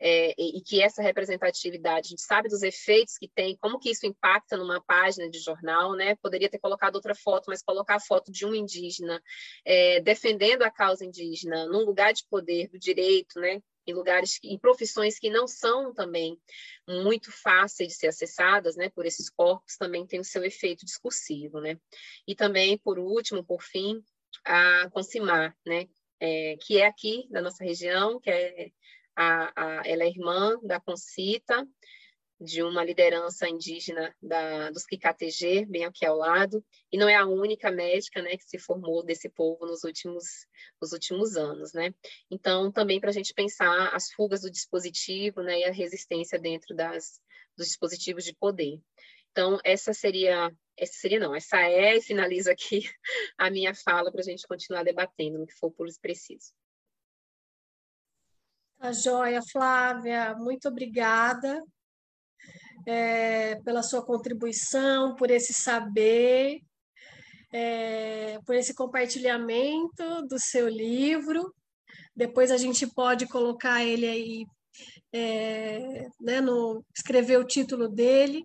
É, 0.00 0.32
e, 0.38 0.58
e 0.58 0.60
que 0.62 0.80
essa 0.80 1.02
representatividade, 1.02 2.06
a 2.06 2.10
gente 2.10 2.22
sabe 2.22 2.48
dos 2.48 2.62
efeitos 2.62 3.18
que 3.18 3.28
tem, 3.28 3.56
como 3.56 3.80
que 3.80 3.90
isso 3.90 4.06
impacta 4.06 4.56
numa 4.56 4.80
página 4.80 5.28
de 5.28 5.40
jornal, 5.40 5.96
né? 5.96 6.14
Poderia 6.22 6.48
ter 6.48 6.60
colocado 6.60 6.94
outra 6.94 7.16
foto, 7.16 7.46
mas 7.48 7.64
colocar 7.64 7.96
a 7.96 8.00
foto 8.00 8.30
de 8.30 8.46
um 8.46 8.54
indígena 8.54 9.20
é, 9.64 10.00
defendendo 10.00 10.62
a 10.62 10.70
causa 10.70 11.04
indígena 11.04 11.66
num 11.66 11.84
lugar 11.84 12.12
de 12.12 12.24
poder 12.30 12.68
do 12.68 12.78
direito, 12.78 13.40
né? 13.40 13.60
Em 13.90 13.94
lugares, 13.94 14.38
em 14.42 14.58
profissões 14.58 15.18
que 15.18 15.30
não 15.30 15.46
são 15.46 15.92
também 15.94 16.38
muito 16.86 17.30
fáceis 17.32 17.92
de 17.92 17.94
ser 17.94 18.08
acessadas, 18.08 18.76
né, 18.76 18.88
por 18.90 19.06
esses 19.06 19.30
corpos, 19.30 19.76
também 19.76 20.06
tem 20.06 20.20
o 20.20 20.24
seu 20.24 20.44
efeito 20.44 20.84
discursivo, 20.84 21.60
né. 21.60 21.78
E 22.26 22.34
também, 22.34 22.78
por 22.78 22.98
último, 22.98 23.44
por 23.44 23.62
fim, 23.62 24.02
a 24.44 24.88
Concimar, 24.90 25.56
né, 25.66 25.88
é, 26.20 26.56
que 26.60 26.78
é 26.78 26.86
aqui 26.86 27.26
da 27.30 27.40
nossa 27.40 27.64
região, 27.64 28.20
que 28.20 28.30
é 28.30 28.70
a, 29.16 29.80
a, 29.80 29.82
ela 29.84 30.04
é 30.04 30.08
irmã 30.08 30.58
da 30.62 30.80
Concita, 30.80 31.66
de 32.40 32.62
uma 32.62 32.84
liderança 32.84 33.48
indígena 33.48 34.14
da, 34.22 34.70
dos 34.70 34.84
KKTG, 34.84 35.66
bem 35.66 35.84
aqui 35.84 36.06
ao 36.06 36.16
lado, 36.16 36.64
e 36.92 36.96
não 36.96 37.08
é 37.08 37.16
a 37.16 37.26
única 37.26 37.70
médica 37.70 38.22
né, 38.22 38.36
que 38.36 38.44
se 38.44 38.58
formou 38.58 39.02
desse 39.02 39.28
povo 39.28 39.66
nos 39.66 39.82
últimos, 39.82 40.46
nos 40.80 40.92
últimos 40.92 41.36
anos. 41.36 41.72
Né? 41.72 41.92
Então, 42.30 42.70
também 42.70 43.00
para 43.00 43.10
a 43.10 43.12
gente 43.12 43.34
pensar 43.34 43.88
as 43.88 44.12
fugas 44.12 44.42
do 44.42 44.50
dispositivo 44.50 45.42
né, 45.42 45.60
e 45.60 45.64
a 45.64 45.72
resistência 45.72 46.38
dentro 46.38 46.76
das, 46.76 47.20
dos 47.56 47.66
dispositivos 47.66 48.24
de 48.24 48.34
poder. 48.34 48.80
Então, 49.32 49.58
essa 49.64 49.92
seria, 49.92 50.52
essa 50.76 50.94
seria 50.94 51.18
não, 51.18 51.34
essa 51.34 51.60
é, 51.60 51.96
e 51.96 52.02
finalizo 52.02 52.50
aqui 52.50 52.82
a 53.36 53.50
minha 53.50 53.74
fala 53.74 54.12
para 54.12 54.20
a 54.20 54.24
gente 54.24 54.46
continuar 54.46 54.84
debatendo 54.84 55.38
no 55.38 55.46
que 55.46 55.54
for 55.54 55.72
por 55.72 55.88
preciso. 56.00 56.52
A 58.78 58.86
tá 58.86 58.92
joia, 58.92 59.42
Flávia, 59.42 60.36
muito 60.36 60.68
obrigada 60.68 61.64
é, 62.86 63.56
pela 63.62 63.82
sua 63.82 64.04
contribuição, 64.04 65.14
por 65.14 65.30
esse 65.30 65.52
saber, 65.52 66.60
é, 67.52 68.38
por 68.44 68.54
esse 68.54 68.74
compartilhamento 68.74 70.26
do 70.28 70.38
seu 70.38 70.68
livro. 70.68 71.52
Depois 72.14 72.50
a 72.50 72.56
gente 72.56 72.86
pode 72.86 73.26
colocar 73.26 73.84
ele 73.84 74.06
aí, 74.06 74.46
é, 75.12 76.08
né, 76.20 76.40
no, 76.40 76.84
escrever 76.94 77.38
o 77.38 77.46
título 77.46 77.88
dele 77.88 78.44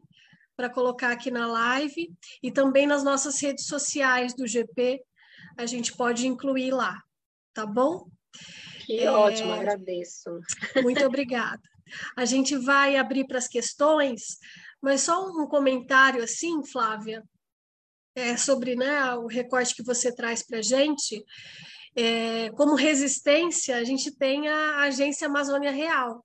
para 0.56 0.70
colocar 0.70 1.12
aqui 1.12 1.32
na 1.32 1.48
live 1.48 2.12
e 2.42 2.52
também 2.52 2.86
nas 2.86 3.04
nossas 3.04 3.42
redes 3.42 3.66
sociais 3.66 4.36
do 4.36 4.48
GP, 4.48 5.02
a 5.58 5.66
gente 5.66 5.96
pode 5.96 6.28
incluir 6.28 6.72
lá, 6.72 7.02
tá 7.54 7.66
bom? 7.66 8.08
Que 8.86 9.00
é, 9.00 9.12
ótimo, 9.12 9.52
agradeço. 9.52 10.40
Muito 10.82 11.04
obrigada. 11.04 11.62
A 12.16 12.26
gente 12.26 12.56
vai 12.58 12.96
abrir 12.98 13.26
para 13.26 13.38
as 13.38 13.48
questões, 13.48 14.38
mas 14.82 15.02
só 15.02 15.28
um 15.28 15.48
comentário 15.48 16.24
assim, 16.24 16.66
Flávia, 16.66 17.24
é, 18.16 18.38
sobre 18.38 18.76
né, 18.76 19.14
o 19.16 19.28
recorte 19.28 19.76
que 19.76 19.84
você 19.84 20.14
traz 20.14 20.46
para 20.46 20.60
a 20.60 20.62
gente. 20.62 21.24
É, 21.96 22.50
como 22.52 22.76
resistência, 22.76 23.78
a 23.78 23.84
gente 23.84 24.16
tem 24.16 24.48
a 24.48 24.82
Agência 24.82 25.28
Amazônia 25.28 25.72
Real, 25.72 26.24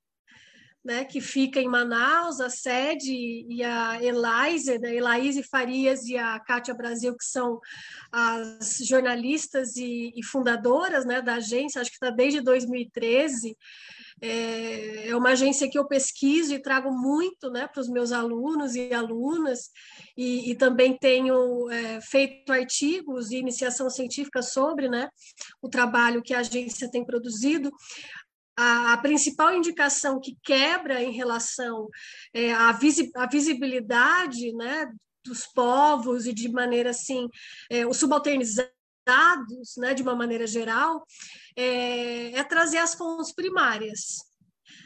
né, 0.85 1.05
que 1.05 1.21
fica 1.21 1.61
em 1.61 1.69
Manaus, 1.69 2.41
a 2.41 2.49
sede, 2.49 3.12
e 3.47 3.62
a 3.62 4.03
Elaise, 4.03 4.79
né, 4.79 4.95
Elaise 4.95 5.43
Farias 5.43 6.05
e 6.05 6.16
a 6.16 6.41
Kátia 6.41 6.73
Brasil, 6.73 7.14
que 7.16 7.25
são 7.25 7.61
as 8.11 8.79
jornalistas 8.79 9.77
e, 9.77 10.12
e 10.16 10.25
fundadoras 10.25 11.05
né, 11.05 11.21
da 11.21 11.35
agência, 11.35 11.81
acho 11.81 11.91
que 11.91 11.97
está 11.97 12.11
desde 12.11 12.41
2013, 12.41 13.57
é, 14.21 15.09
é 15.09 15.16
uma 15.16 15.31
agência 15.31 15.69
que 15.71 15.79
eu 15.79 15.87
pesquiso 15.87 16.55
e 16.55 16.62
trago 16.62 16.91
muito 16.91 17.51
né, 17.51 17.69
para 17.69 17.81
os 17.81 17.89
meus 17.89 18.12
alunos 18.12 18.75
e 18.75 18.93
alunas, 18.93 19.71
e, 20.16 20.51
e 20.51 20.55
também 20.55 20.97
tenho 20.97 21.71
é, 21.71 22.01
feito 22.01 22.53
artigos 22.53 23.29
de 23.29 23.37
iniciação 23.37 23.89
científica 23.89 24.43
sobre 24.43 24.89
né, 24.89 25.09
o 25.62 25.69
trabalho 25.69 26.23
que 26.23 26.35
a 26.35 26.41
agência 26.41 26.91
tem 26.91 27.05
produzido. 27.05 27.71
A, 28.57 28.95
a 28.95 28.97
principal 28.97 29.55
indicação 29.55 30.21
que 30.21 30.37
quebra 30.43 31.03
em 31.03 31.12
relação 31.12 31.87
é, 32.35 32.53
à, 32.53 32.73
visi, 32.73 33.11
à 33.14 33.27
visibilidade 33.27 34.53
né, 34.55 34.91
dos 35.25 35.47
povos 35.47 36.27
e 36.27 36.33
de 36.33 36.49
maneira 36.51 36.91
assim, 36.91 37.29
é, 37.71 37.87
o 37.87 37.93
subalternizado 37.93 38.78
dados, 39.09 39.73
né, 39.79 39.95
de 39.95 40.03
uma 40.03 40.15
maneira 40.15 40.47
geral, 40.47 41.03
é, 41.57 42.33
é 42.33 42.45
trazer 42.45 42.77
as 42.77 42.95
fontes 42.95 43.33
primárias. 43.33 44.19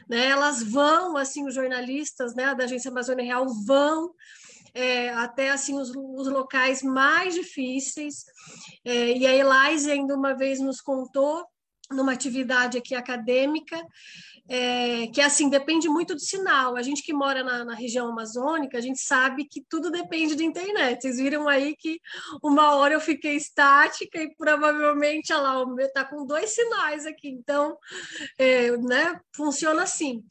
Né? 0.08 0.28
Elas 0.28 0.62
vão, 0.62 1.16
assim, 1.16 1.44
os 1.44 1.54
jornalistas 1.54 2.34
né, 2.36 2.54
da 2.54 2.64
Agência 2.64 2.90
Amazônia 2.90 3.24
Real 3.24 3.46
vão 3.66 4.14
é, 4.74 5.10
até 5.10 5.50
assim 5.50 5.78
os, 5.78 5.90
os, 5.90 6.28
locais 6.28 6.82
mais 6.82 7.34
difíceis. 7.34 8.24
É, 8.84 9.18
e 9.18 9.26
a 9.26 9.34
Elise 9.34 9.90
ainda 9.90 10.16
uma 10.16 10.34
vez 10.34 10.60
nos 10.60 10.80
contou 10.80 11.44
numa 11.90 12.12
atividade 12.12 12.78
aqui 12.78 12.94
acadêmica 12.94 13.76
é, 14.54 15.06
que 15.06 15.22
assim 15.22 15.48
depende 15.48 15.88
muito 15.88 16.14
do 16.14 16.20
sinal. 16.20 16.76
A 16.76 16.82
gente 16.82 17.02
que 17.02 17.14
mora 17.14 17.42
na, 17.42 17.64
na, 17.64 17.74
região 17.74 18.10
amazônica, 18.10 18.76
a 18.76 18.82
gente 18.82 19.00
sabe 19.00 19.46
que 19.46 19.64
tudo 19.66 19.90
depende 19.90 20.36
de 20.36 20.44
internet. 20.44 21.00
Vocês 21.00 21.16
viram 21.16 21.48
aí 21.48 21.74
que 21.74 21.98
uma 22.44 22.74
hora 22.74 22.92
eu 22.92 23.00
fiquei 23.00 23.34
estática 23.34 24.20
e 24.20 24.34
provavelmente, 24.36 25.32
olha 25.32 25.42
lá, 25.42 25.62
o 25.62 25.74
meu 25.74 25.86
está 25.86 26.04
com 26.04 26.26
dois 26.26 26.50
sinais 26.50 27.06
aqui, 27.06 27.30
então, 27.30 27.78
é, 28.36 28.76
né, 28.76 29.18
funciona 29.34 29.84
assim. 29.84 30.22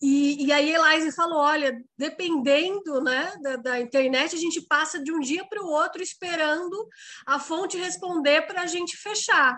E, 0.00 0.46
e 0.46 0.52
aí 0.52 0.74
a 0.74 0.78
Elaise 0.78 1.14
falou, 1.14 1.40
olha, 1.40 1.78
dependendo 1.98 3.02
né, 3.02 3.30
da, 3.42 3.56
da 3.56 3.78
internet, 3.78 4.34
a 4.34 4.38
gente 4.38 4.62
passa 4.62 4.98
de 5.02 5.12
um 5.12 5.20
dia 5.20 5.44
para 5.44 5.62
o 5.62 5.68
outro 5.68 6.02
esperando 6.02 6.88
a 7.26 7.38
fonte 7.38 7.76
responder 7.76 8.46
para 8.46 8.62
a 8.62 8.66
gente 8.66 8.96
fechar 8.96 9.54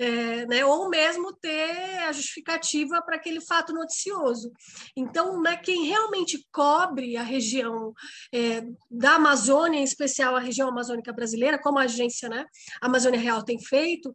é, 0.00 0.46
né, 0.46 0.64
ou 0.64 0.88
mesmo 0.88 1.30
ter 1.34 1.98
a 2.08 2.12
justificativa 2.12 3.02
para 3.02 3.16
aquele 3.16 3.40
fato 3.42 3.74
noticioso. 3.74 4.50
Então, 4.96 5.42
né, 5.42 5.58
quem 5.58 5.84
realmente 5.84 6.42
cobre 6.50 7.18
a 7.18 7.22
região 7.22 7.92
é, 8.32 8.62
da 8.90 9.16
Amazônia, 9.16 9.78
em 9.78 9.84
especial 9.84 10.34
a 10.34 10.40
região 10.40 10.70
amazônica 10.70 11.12
brasileira, 11.12 11.60
como 11.60 11.78
a 11.78 11.82
agência 11.82 12.30
né, 12.30 12.46
Amazônia 12.80 13.20
Real 13.20 13.44
tem 13.44 13.60
feito, 13.60 14.14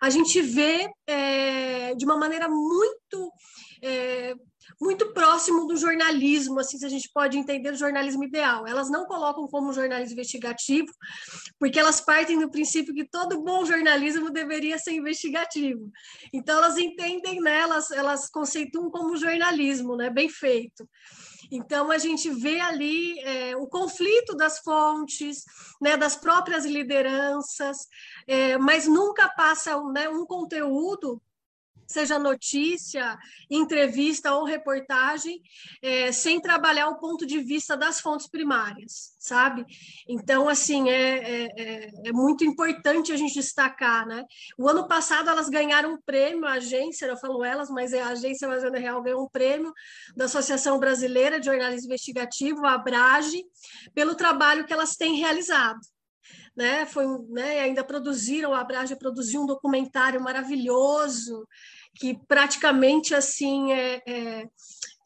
a 0.00 0.08
gente 0.08 0.40
vê 0.40 0.88
é, 1.06 1.94
de 1.94 2.06
uma 2.06 2.16
maneira 2.16 2.48
muito 2.48 3.30
é, 3.82 4.34
muito 4.80 5.12
próximo 5.12 5.66
do 5.66 5.76
jornalismo, 5.76 6.60
assim, 6.60 6.78
se 6.78 6.84
a 6.84 6.88
gente 6.88 7.10
pode 7.12 7.38
entender 7.38 7.72
o 7.72 7.76
jornalismo 7.76 8.24
ideal. 8.24 8.66
Elas 8.66 8.90
não 8.90 9.06
colocam 9.06 9.46
como 9.46 9.72
jornalismo 9.72 10.12
investigativo, 10.12 10.92
porque 11.58 11.78
elas 11.78 12.00
partem 12.00 12.38
do 12.38 12.50
princípio 12.50 12.94
que 12.94 13.08
todo 13.08 13.42
bom 13.42 13.64
jornalismo 13.64 14.30
deveria 14.30 14.78
ser 14.78 14.92
investigativo. 14.92 15.90
Então, 16.32 16.58
elas 16.58 16.76
entendem, 16.76 17.40
né, 17.40 17.60
elas, 17.60 17.90
elas 17.90 18.28
conceituam 18.28 18.90
como 18.90 19.16
jornalismo, 19.16 19.96
né, 19.96 20.10
bem 20.10 20.28
feito. 20.28 20.86
Então, 21.50 21.90
a 21.90 21.98
gente 21.98 22.28
vê 22.30 22.60
ali 22.60 23.18
é, 23.20 23.56
o 23.56 23.66
conflito 23.66 24.36
das 24.36 24.58
fontes, 24.58 25.44
né, 25.80 25.96
das 25.96 26.16
próprias 26.16 26.64
lideranças, 26.64 27.78
é, 28.26 28.58
mas 28.58 28.86
nunca 28.86 29.28
passa 29.28 29.80
né, 29.92 30.08
um 30.08 30.26
conteúdo 30.26 31.20
seja 31.86 32.18
notícia, 32.18 33.16
entrevista 33.50 34.34
ou 34.34 34.44
reportagem, 34.44 35.40
é, 35.82 36.12
sem 36.12 36.40
trabalhar 36.40 36.88
o 36.88 36.98
ponto 36.98 37.26
de 37.26 37.38
vista 37.38 37.76
das 37.76 38.00
fontes 38.00 38.28
primárias, 38.28 39.14
sabe? 39.18 39.64
Então, 40.08 40.48
assim, 40.48 40.88
é, 40.88 41.18
é, 41.18 41.48
é, 41.56 41.90
é 42.06 42.12
muito 42.12 42.44
importante 42.44 43.12
a 43.12 43.16
gente 43.16 43.34
destacar, 43.34 44.06
né? 44.06 44.24
O 44.58 44.68
ano 44.68 44.86
passado 44.88 45.30
elas 45.30 45.48
ganharam 45.48 45.94
um 45.94 46.00
prêmio, 46.00 46.46
a 46.46 46.52
agência, 46.52 47.06
eu 47.06 47.16
falo 47.16 47.44
elas, 47.44 47.70
mas 47.70 47.92
é 47.92 48.02
a 48.02 48.08
Agência 48.08 48.46
Amazônia 48.46 48.80
Real 48.80 49.02
ganhou 49.02 49.24
um 49.24 49.28
prêmio 49.28 49.72
da 50.16 50.24
Associação 50.24 50.78
Brasileira 50.78 51.38
de 51.38 51.46
Jornalismo 51.46 51.86
Investigativo, 51.86 52.66
a 52.66 52.74
ABRAGE, 52.74 53.44
pelo 53.94 54.14
trabalho 54.14 54.64
que 54.66 54.72
elas 54.72 54.96
têm 54.96 55.16
realizado 55.16 55.80
né, 56.56 56.86
foi, 56.86 57.06
né, 57.28 57.60
ainda 57.60 57.84
produziram, 57.84 58.54
a 58.54 58.60
Abrage 58.60 58.96
produziu 58.96 59.42
um 59.42 59.46
documentário 59.46 60.20
maravilhoso, 60.20 61.46
que 61.94 62.18
praticamente 62.26 63.14
assim 63.14 63.72
é, 63.72 64.02
é, 64.06 64.48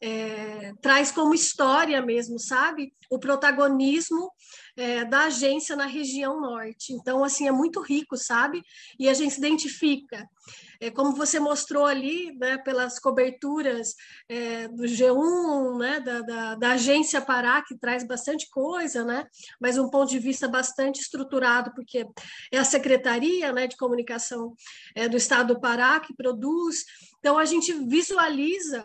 é, 0.01 0.73
traz 0.81 1.11
como 1.11 1.33
história 1.33 2.01
mesmo, 2.01 2.39
sabe? 2.39 2.93
O 3.09 3.19
protagonismo 3.19 4.31
é, 4.75 5.05
da 5.05 5.25
agência 5.25 5.75
na 5.75 5.85
região 5.85 6.39
norte. 6.41 6.93
Então, 6.93 7.23
assim, 7.23 7.47
é 7.47 7.51
muito 7.51 7.81
rico, 7.81 8.17
sabe? 8.17 8.61
E 8.99 9.07
a 9.07 9.13
gente 9.13 9.33
se 9.33 9.39
identifica. 9.39 10.27
É, 10.81 10.89
como 10.89 11.15
você 11.15 11.39
mostrou 11.39 11.85
ali, 11.85 12.35
né, 12.39 12.57
pelas 12.57 12.97
coberturas 12.97 13.93
é, 14.27 14.67
do 14.67 14.83
G1, 14.83 15.77
né, 15.77 15.99
da, 15.99 16.21
da, 16.21 16.55
da, 16.55 16.71
agência 16.71 17.21
Pará, 17.21 17.61
que 17.61 17.77
traz 17.77 18.03
bastante 18.03 18.49
coisa, 18.49 19.05
né, 19.05 19.27
mas 19.59 19.77
um 19.77 19.89
ponto 19.89 20.09
de 20.09 20.17
vista 20.17 20.47
bastante 20.47 20.99
estruturado, 20.99 21.71
porque 21.75 22.07
é 22.51 22.57
a 22.57 22.65
Secretaria 22.65 23.53
né, 23.53 23.67
de 23.67 23.77
Comunicação 23.77 24.55
é, 24.95 25.07
do 25.07 25.17
Estado 25.17 25.53
do 25.53 25.59
Pará 25.59 25.99
que 25.99 26.15
produz. 26.15 26.83
Então, 27.19 27.37
a 27.37 27.45
gente 27.45 27.71
visualiza 27.87 28.83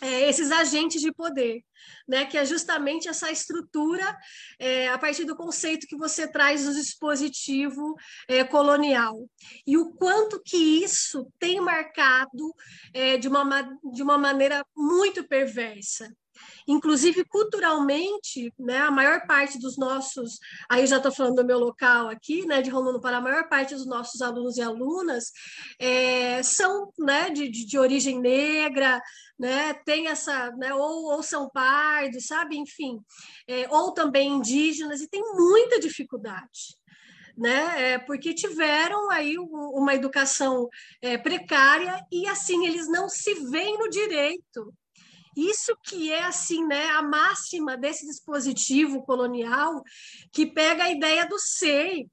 é, 0.00 0.28
esses 0.28 0.50
agentes 0.50 1.00
de 1.00 1.12
poder, 1.12 1.62
né, 2.06 2.24
que 2.24 2.36
é 2.38 2.44
justamente 2.44 3.08
essa 3.08 3.30
estrutura 3.30 4.16
é, 4.58 4.88
a 4.88 4.98
partir 4.98 5.24
do 5.24 5.36
conceito 5.36 5.86
que 5.86 5.96
você 5.96 6.26
traz 6.26 6.64
do 6.64 6.74
dispositivo 6.74 7.94
é, 8.28 8.44
colonial 8.44 9.28
e 9.66 9.76
o 9.76 9.90
quanto 9.92 10.40
que 10.44 10.56
isso 10.56 11.30
tem 11.38 11.60
marcado 11.60 12.54
é, 12.92 13.16
de, 13.16 13.28
uma, 13.28 13.62
de 13.92 14.02
uma 14.02 14.18
maneira 14.18 14.64
muito 14.76 15.26
perversa. 15.26 16.12
Inclusive, 16.68 17.24
culturalmente, 17.24 18.52
né, 18.58 18.76
a 18.78 18.90
maior 18.90 19.26
parte 19.26 19.58
dos 19.58 19.78
nossos, 19.78 20.38
aí 20.68 20.86
já 20.86 20.98
estou 20.98 21.10
falando 21.10 21.36
do 21.36 21.46
meu 21.46 21.58
local 21.58 22.08
aqui, 22.08 22.44
né, 22.44 22.60
de 22.60 22.68
Rondônia 22.68 23.00
para 23.00 23.16
a 23.16 23.22
maior 23.22 23.48
parte 23.48 23.74
dos 23.74 23.86
nossos 23.86 24.20
alunos 24.20 24.58
e 24.58 24.62
alunas 24.62 25.32
é, 25.78 26.42
são 26.42 26.92
né, 26.98 27.30
de, 27.30 27.48
de, 27.48 27.64
de 27.64 27.78
origem 27.78 28.20
negra, 28.20 29.00
né, 29.38 29.72
tem 29.72 30.08
essa, 30.08 30.50
né, 30.58 30.74
ou, 30.74 31.06
ou 31.06 31.22
são 31.22 31.48
pardos, 31.48 32.26
sabe, 32.26 32.58
enfim, 32.58 33.00
é, 33.46 33.66
ou 33.70 33.92
também 33.92 34.28
indígenas, 34.28 35.00
e 35.00 35.08
tem 35.08 35.22
muita 35.22 35.80
dificuldade. 35.80 36.76
Né, 37.34 37.92
é, 37.92 37.98
porque 38.00 38.34
tiveram 38.34 39.10
aí 39.10 39.36
uma 39.38 39.94
educação 39.94 40.68
é, 41.00 41.16
precária 41.16 42.04
e 42.10 42.26
assim 42.26 42.66
eles 42.66 42.88
não 42.88 43.08
se 43.08 43.32
veem 43.48 43.78
no 43.78 43.88
direito 43.88 44.74
isso 45.38 45.76
que 45.82 46.12
é 46.12 46.24
assim, 46.24 46.66
né, 46.66 46.88
a 46.90 47.02
máxima 47.02 47.76
desse 47.76 48.06
dispositivo 48.06 49.02
colonial 49.04 49.82
que 50.32 50.46
pega 50.46 50.84
a 50.84 50.90
ideia 50.90 51.26
do 51.26 51.38
ser, 51.38 52.06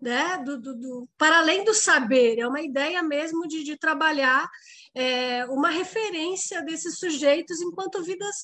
né, 0.00 0.42
do, 0.44 0.60
do, 0.60 0.74
do 0.74 1.08
para 1.16 1.38
além 1.38 1.64
do 1.64 1.74
saber, 1.74 2.38
é 2.38 2.46
uma 2.46 2.60
ideia 2.60 3.02
mesmo 3.02 3.46
de, 3.46 3.64
de 3.64 3.76
trabalhar 3.76 4.48
é, 4.94 5.44
uma 5.46 5.68
referência 5.68 6.62
desses 6.62 6.98
sujeitos 6.98 7.60
enquanto 7.60 8.02
vidas 8.02 8.36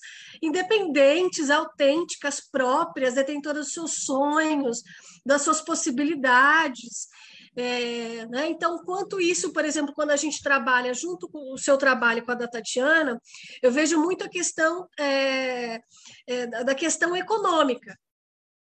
independentes, 0.42 1.50
autênticas, 1.50 2.40
próprias, 2.40 3.14
detentoras 3.14 3.66
dos 3.66 3.74
seus 3.74 4.04
sonhos, 4.04 4.82
das 5.24 5.42
suas 5.42 5.62
possibilidades. 5.62 7.08
É, 7.54 8.24
né? 8.26 8.48
Então, 8.48 8.82
quanto 8.82 9.20
isso, 9.20 9.52
por 9.52 9.64
exemplo, 9.64 9.92
quando 9.94 10.10
a 10.10 10.16
gente 10.16 10.42
trabalha 10.42 10.94
junto 10.94 11.28
com 11.28 11.52
o 11.52 11.58
seu 11.58 11.76
trabalho 11.76 12.24
com 12.24 12.32
a 12.32 12.34
da 12.34 12.48
Tatiana, 12.48 13.20
eu 13.62 13.70
vejo 13.70 14.00
muito 14.00 14.24
a 14.24 14.28
questão 14.28 14.88
é, 14.98 15.80
é, 16.26 16.46
da 16.64 16.74
questão 16.74 17.14
econômica. 17.14 17.96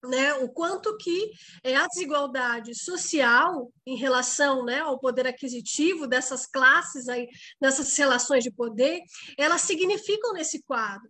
Né, 0.04 0.34
o 0.34 0.48
quanto 0.48 0.96
que 0.96 1.30
é, 1.62 1.76
a 1.76 1.86
desigualdade 1.86 2.74
social 2.74 3.72
em 3.86 3.94
relação 3.94 4.64
né, 4.64 4.80
ao 4.80 4.98
poder 4.98 5.28
aquisitivo 5.28 6.08
dessas 6.08 6.44
classes 6.44 7.08
aí, 7.08 7.28
nessas 7.60 7.96
relações 7.96 8.42
de 8.42 8.50
poder, 8.50 9.00
elas 9.38 9.60
significam 9.60 10.32
nesse 10.32 10.60
quadro. 10.64 11.08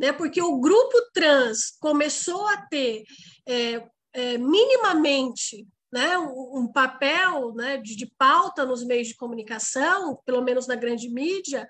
Né, 0.00 0.12
porque 0.12 0.42
o 0.42 0.58
grupo 0.58 1.00
trans 1.12 1.76
começou 1.78 2.44
a 2.48 2.56
ter 2.56 3.04
é, 3.46 3.86
é, 4.12 4.36
minimamente 4.36 5.64
né, 5.94 6.18
um 6.18 6.66
papel 6.66 7.54
né, 7.54 7.76
de, 7.76 7.94
de, 7.94 8.04
pauta 8.18 8.66
nos 8.66 8.84
meios 8.84 9.06
de 9.06 9.14
comunicação, 9.14 10.20
pelo 10.26 10.42
menos 10.42 10.66
na 10.66 10.74
grande 10.74 11.08
mídia, 11.08 11.68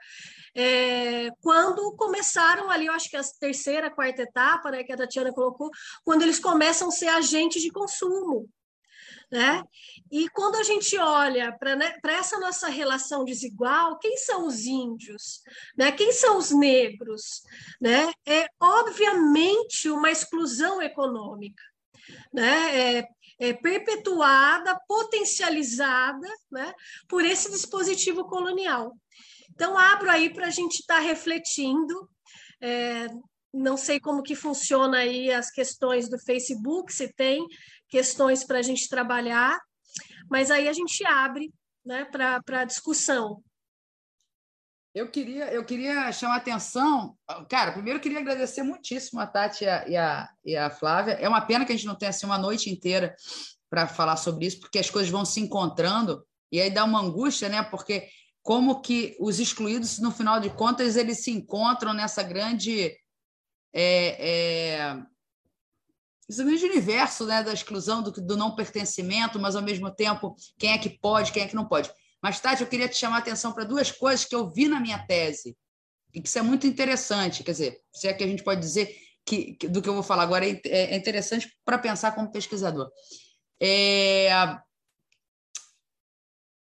é, 0.55 1.29
quando 1.43 1.95
começaram 1.95 2.71
ali, 2.71 2.87
eu 2.87 2.95
acho 2.95 3.11
que 3.11 3.19
a 3.19 3.23
terceira, 3.39 3.91
quarta 3.91 4.23
etapa, 4.23 4.71
né, 4.71 4.83
que 4.83 4.91
a 4.91 4.97
Tatiana 4.97 5.31
colocou, 5.31 5.71
quando 6.03 6.23
eles 6.23 6.39
começam 6.39 6.89
a 6.89 6.91
ser 6.91 7.09
agentes 7.09 7.61
de 7.61 7.71
consumo. 7.71 8.49
Né? 9.31 9.63
E 10.11 10.27
quando 10.31 10.57
a 10.57 10.63
gente 10.63 10.97
olha 10.97 11.53
para 11.59 11.77
né, 11.77 11.95
essa 12.07 12.39
nossa 12.39 12.69
relação 12.69 13.27
desigual, 13.27 13.99
quem 13.99 14.17
são 14.17 14.47
os 14.47 14.65
índios? 14.65 15.43
Né? 15.77 15.93
Quem 15.93 16.13
são 16.13 16.39
os 16.39 16.51
negros? 16.51 17.43
Né? 17.79 18.11
É 18.25 18.47
obviamente 18.59 19.91
uma 19.91 20.11
exclusão 20.11 20.81
econômica. 20.81 21.63
Né? 22.33 22.99
É, 22.99 23.09
é, 23.39 23.53
perpetuada, 23.53 24.79
potencializada 24.87 26.29
né, 26.51 26.73
por 27.09 27.25
esse 27.25 27.51
dispositivo 27.51 28.25
colonial. 28.25 28.97
Então, 29.51 29.79
abro 29.79 30.11
aí 30.11 30.33
para 30.33 30.47
a 30.47 30.51
gente 30.51 30.81
estar 30.81 30.97
tá 30.97 31.01
refletindo. 31.01 32.09
É, 32.61 33.09
não 33.53 33.77
sei 33.77 34.01
como 34.01 34.23
que 34.23 34.35
funciona 34.35 34.99
aí 34.99 35.31
as 35.31 35.51
questões 35.51 36.09
do 36.09 36.19
Facebook, 36.19 36.93
se 36.93 37.13
tem 37.13 37.47
questões 37.89 38.45
para 38.45 38.59
a 38.59 38.63
gente 38.63 38.89
trabalhar, 38.89 39.61
mas 40.29 40.51
aí 40.51 40.67
a 40.67 40.73
gente 40.73 41.07
abre 41.07 41.53
né, 41.85 42.05
para 42.05 42.65
discussão. 42.65 43.43
Eu 44.95 45.11
queria, 45.11 45.53
eu 45.53 45.65
queria 45.65 46.13
chamar 46.13 46.37
atenção. 46.37 47.17
Cara, 47.49 47.73
primeiro 47.73 47.99
eu 47.99 48.03
queria 48.03 48.21
agradecer 48.21 48.63
muitíssimo 48.63 49.19
a 49.19 49.27
Tati 49.27 49.65
e 49.65 49.69
a, 49.69 49.89
e 49.89 49.97
a, 49.97 50.31
e 50.45 50.57
a 50.57 50.71
Flávia. 50.71 51.15
É 51.15 51.29
uma 51.29 51.41
pena 51.41 51.65
que 51.65 51.73
a 51.73 51.75
gente 51.75 51.87
não 51.87 51.97
tenha 51.97 52.11
assim, 52.11 52.27
uma 52.27 52.39
noite 52.39 52.71
inteira 52.71 53.17
para 53.69 53.89
falar 53.89 54.17
sobre 54.17 54.47
isso, 54.47 54.61
porque 54.61 54.79
as 54.79 54.89
coisas 54.89 55.11
vão 55.11 55.25
se 55.25 55.41
encontrando 55.41 56.25
e 56.53 56.61
aí 56.61 56.71
dá 56.71 56.85
uma 56.85 57.01
angústia, 57.01 57.49
né? 57.49 57.61
Porque 57.61 58.09
como 58.41 58.81
que 58.81 59.17
os 59.19 59.41
excluídos, 59.41 59.99
no 59.99 60.13
final 60.13 60.39
de 60.39 60.51
contas, 60.51 60.95
eles 60.95 61.25
se 61.25 61.33
encontram 61.33 61.93
nessa 61.93 62.23
grande. 62.23 62.97
É, 63.73 64.29
é, 64.31 64.97
esse 66.29 66.45
grande 66.45 66.65
universo 66.65 67.27
né, 67.27 67.43
da 67.43 67.53
exclusão, 67.53 68.01
do, 68.01 68.13
do 68.13 68.37
não 68.37 68.55
pertencimento, 68.55 69.41
mas 69.41 69.57
ao 69.57 69.63
mesmo 69.63 69.91
tempo, 69.91 70.37
quem 70.57 70.71
é 70.71 70.79
que 70.79 70.89
pode, 70.89 71.33
quem 71.33 71.43
é 71.43 71.49
que 71.49 71.57
não 71.57 71.67
pode. 71.67 71.91
Mas, 72.25 72.41
Tati, 72.41 72.63
eu 72.63 72.67
queria 72.67 72.89
te 72.89 72.97
chamar 72.97 73.17
a 73.17 73.19
atenção 73.19 73.53
para 73.53 73.65
duas 73.65 73.93
coisas 73.93 74.25
que 74.25 74.35
eu 74.35 74.51
vi 74.51 74.67
na 74.67 74.81
minha 74.81 74.99
tese, 74.99 75.55
e 76.11 76.23
que 76.23 76.27
isso 76.27 76.39
é 76.39 76.43
muito 76.43 76.67
interessante. 76.67 77.45
Quer 77.45 77.51
dizer, 77.51 77.81
se 77.93 78.09
é 78.09 78.15
que 78.15 78.25
a 78.25 78.27
gente 78.27 78.43
pode 78.43 78.63
dizer 78.63 78.97
que, 79.27 79.53
que 79.57 79.69
do 79.69 79.83
que 79.83 79.91
eu 79.91 79.93
vou 79.93 80.03
falar 80.03 80.23
agora 80.23 80.49
é, 80.49 80.59
é 80.65 80.97
interessante 80.97 81.55
para 81.67 81.77
pensar 81.77 82.13
como 82.13 82.33
pesquisador. 82.33 82.91
É, 83.61 84.31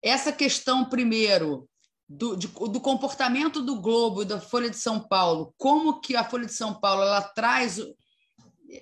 essa 0.01 0.31
questão, 0.31 0.89
primeiro, 0.89 1.69
do, 2.09 2.35
de, 2.35 2.47
do 2.47 2.81
comportamento 2.81 3.61
do 3.61 3.79
Globo 3.79 4.23
e 4.23 4.25
da 4.25 4.41
Folha 4.41 4.67
de 4.67 4.77
São 4.77 5.07
Paulo, 5.07 5.53
como 5.59 6.01
que 6.01 6.15
a 6.15 6.27
Folha 6.27 6.47
de 6.47 6.53
São 6.55 6.73
Paulo 6.73 7.03
ela 7.03 7.21
traz 7.21 7.77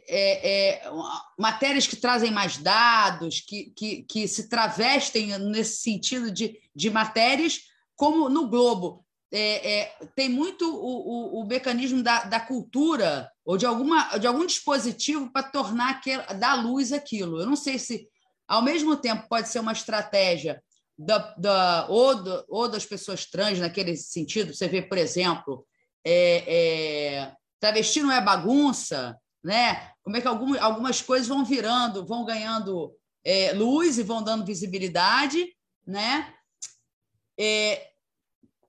é, 0.07 0.79
é, 0.85 0.91
matérias 1.37 1.87
que 1.87 1.95
trazem 1.95 2.31
mais 2.31 2.57
dados, 2.57 3.41
que, 3.41 3.71
que, 3.75 4.03
que 4.03 4.27
se 4.27 4.47
travestem 4.47 5.37
nesse 5.39 5.81
sentido 5.81 6.31
de, 6.31 6.59
de 6.75 6.89
matérias, 6.89 7.61
como 7.95 8.29
no 8.29 8.47
Globo. 8.47 9.05
É, 9.31 9.79
é, 9.79 9.95
tem 10.15 10.27
muito 10.27 10.65
o, 10.65 11.39
o, 11.39 11.41
o 11.41 11.47
mecanismo 11.47 12.01
da, 12.01 12.23
da, 12.23 12.39
cultura 12.39 13.29
ou 13.45 13.57
de, 13.57 13.65
alguma, 13.65 14.17
de 14.17 14.25
algum 14.25 14.43
dispositivo 14.43 15.31
para 15.31 15.47
tornar 15.49 15.91
aquele, 15.91 16.23
dar 16.35 16.55
luz 16.55 16.91
aquilo. 16.91 17.39
Eu 17.39 17.45
não 17.45 17.55
sei 17.55 17.77
se, 17.77 18.07
ao 18.47 18.63
mesmo 18.63 18.95
tempo, 18.95 19.27
pode 19.29 19.49
ser 19.49 19.59
uma 19.59 19.71
estratégia 19.71 20.63
da, 20.97 21.17
da, 21.37 21.87
ou, 21.89 22.15
do, 22.15 22.45
ou 22.49 22.67
das 22.67 22.85
pessoas 22.85 23.25
trans, 23.25 23.59
naquele 23.59 23.95
sentido. 23.95 24.53
Você 24.53 24.67
vê, 24.67 24.81
por 24.81 24.97
exemplo, 24.97 25.63
é, 26.03 26.43
é, 26.47 27.33
travesti 27.59 28.01
não 28.01 28.11
é 28.11 28.19
bagunça, 28.19 29.15
né? 29.43 29.91
Como 30.03 30.17
é 30.17 30.21
que 30.21 30.27
algumas, 30.27 30.61
algumas 30.61 31.01
coisas 31.01 31.27
vão 31.27 31.45
virando, 31.45 32.05
vão 32.05 32.25
ganhando 32.25 32.93
é, 33.23 33.53
luz 33.53 33.97
e 33.97 34.03
vão 34.03 34.23
dando 34.23 34.45
visibilidade, 34.45 35.53
né? 35.85 36.33
É, 37.37 37.89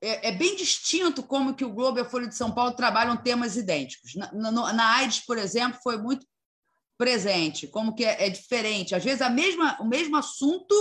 é, 0.02 0.28
é, 0.28 0.32
bem 0.32 0.56
distinto 0.56 1.22
como 1.22 1.54
que 1.54 1.64
o 1.64 1.72
Globo 1.72 1.98
e 1.98 2.02
a 2.02 2.08
Folha 2.08 2.26
de 2.26 2.34
São 2.34 2.50
Paulo 2.50 2.72
trabalham 2.72 3.16
temas 3.16 3.56
idênticos. 3.56 4.14
Na, 4.14 4.32
na, 4.32 4.72
na 4.72 4.96
AIDS, 4.96 5.20
por 5.20 5.36
exemplo, 5.36 5.78
foi 5.82 5.98
muito 5.98 6.26
presente, 6.96 7.66
como 7.66 7.94
que 7.94 8.04
é, 8.04 8.26
é, 8.26 8.30
diferente. 8.30 8.94
Às 8.94 9.04
vezes 9.04 9.22
a 9.22 9.28
mesma, 9.28 9.78
o 9.80 9.84
mesmo 9.84 10.16
assunto 10.16 10.74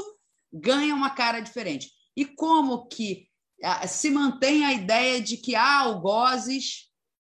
ganha 0.51 0.95
uma 0.95 1.09
cara 1.09 1.39
diferente. 1.39 1.91
E 2.15 2.25
como 2.25 2.87
que 2.87 3.27
a, 3.63 3.87
se 3.87 4.09
mantém 4.09 4.65
a 4.65 4.73
ideia 4.73 5.21
de 5.21 5.37
que 5.37 5.55
há 5.55 5.79
algozes 5.79 6.89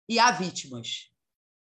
e 0.09 0.19
há 0.19 0.31
vítimas, 0.31 1.11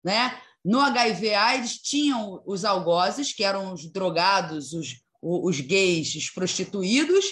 né? 0.05 0.41
No 0.65 0.81
HIV/AIDS 0.81 1.79
tinham 1.79 2.43
os 2.47 2.65
algozes, 2.65 3.33
que 3.33 3.45
eram 3.45 3.73
os 3.73 3.91
drogados, 3.91 4.73
os, 4.73 5.01
os 5.23 5.61
gays, 5.61 6.15
os 6.15 6.31
prostituídos, 6.31 7.25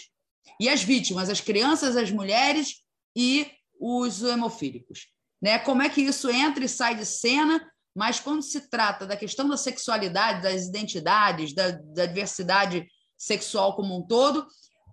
e 0.61 0.69
as 0.69 0.83
vítimas, 0.83 1.29
as 1.29 1.41
crianças, 1.41 1.97
as 1.97 2.11
mulheres 2.11 2.83
e 3.15 3.51
os 3.79 4.23
hemofílicos. 4.23 5.07
né? 5.41 5.59
Como 5.59 5.83
é 5.83 5.89
que 5.89 6.01
isso 6.01 6.31
entra 6.31 6.65
e 6.65 6.69
sai 6.69 6.95
de 6.95 7.05
cena? 7.05 7.61
Mas 7.95 8.21
quando 8.21 8.43
se 8.43 8.69
trata 8.69 9.07
da 9.07 9.17
questão 9.17 9.49
da 9.49 9.57
sexualidade, 9.57 10.43
das 10.43 10.67
identidades, 10.67 11.55
da, 11.55 11.71
da 11.71 12.07
diversidade 12.07 12.87
sexual 13.17 13.75
como 13.75 13.97
um 13.99 14.07
todo, 14.07 14.47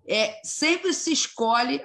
é, 0.08 0.40
sempre 0.44 0.92
se 0.92 1.12
escolhe 1.12 1.82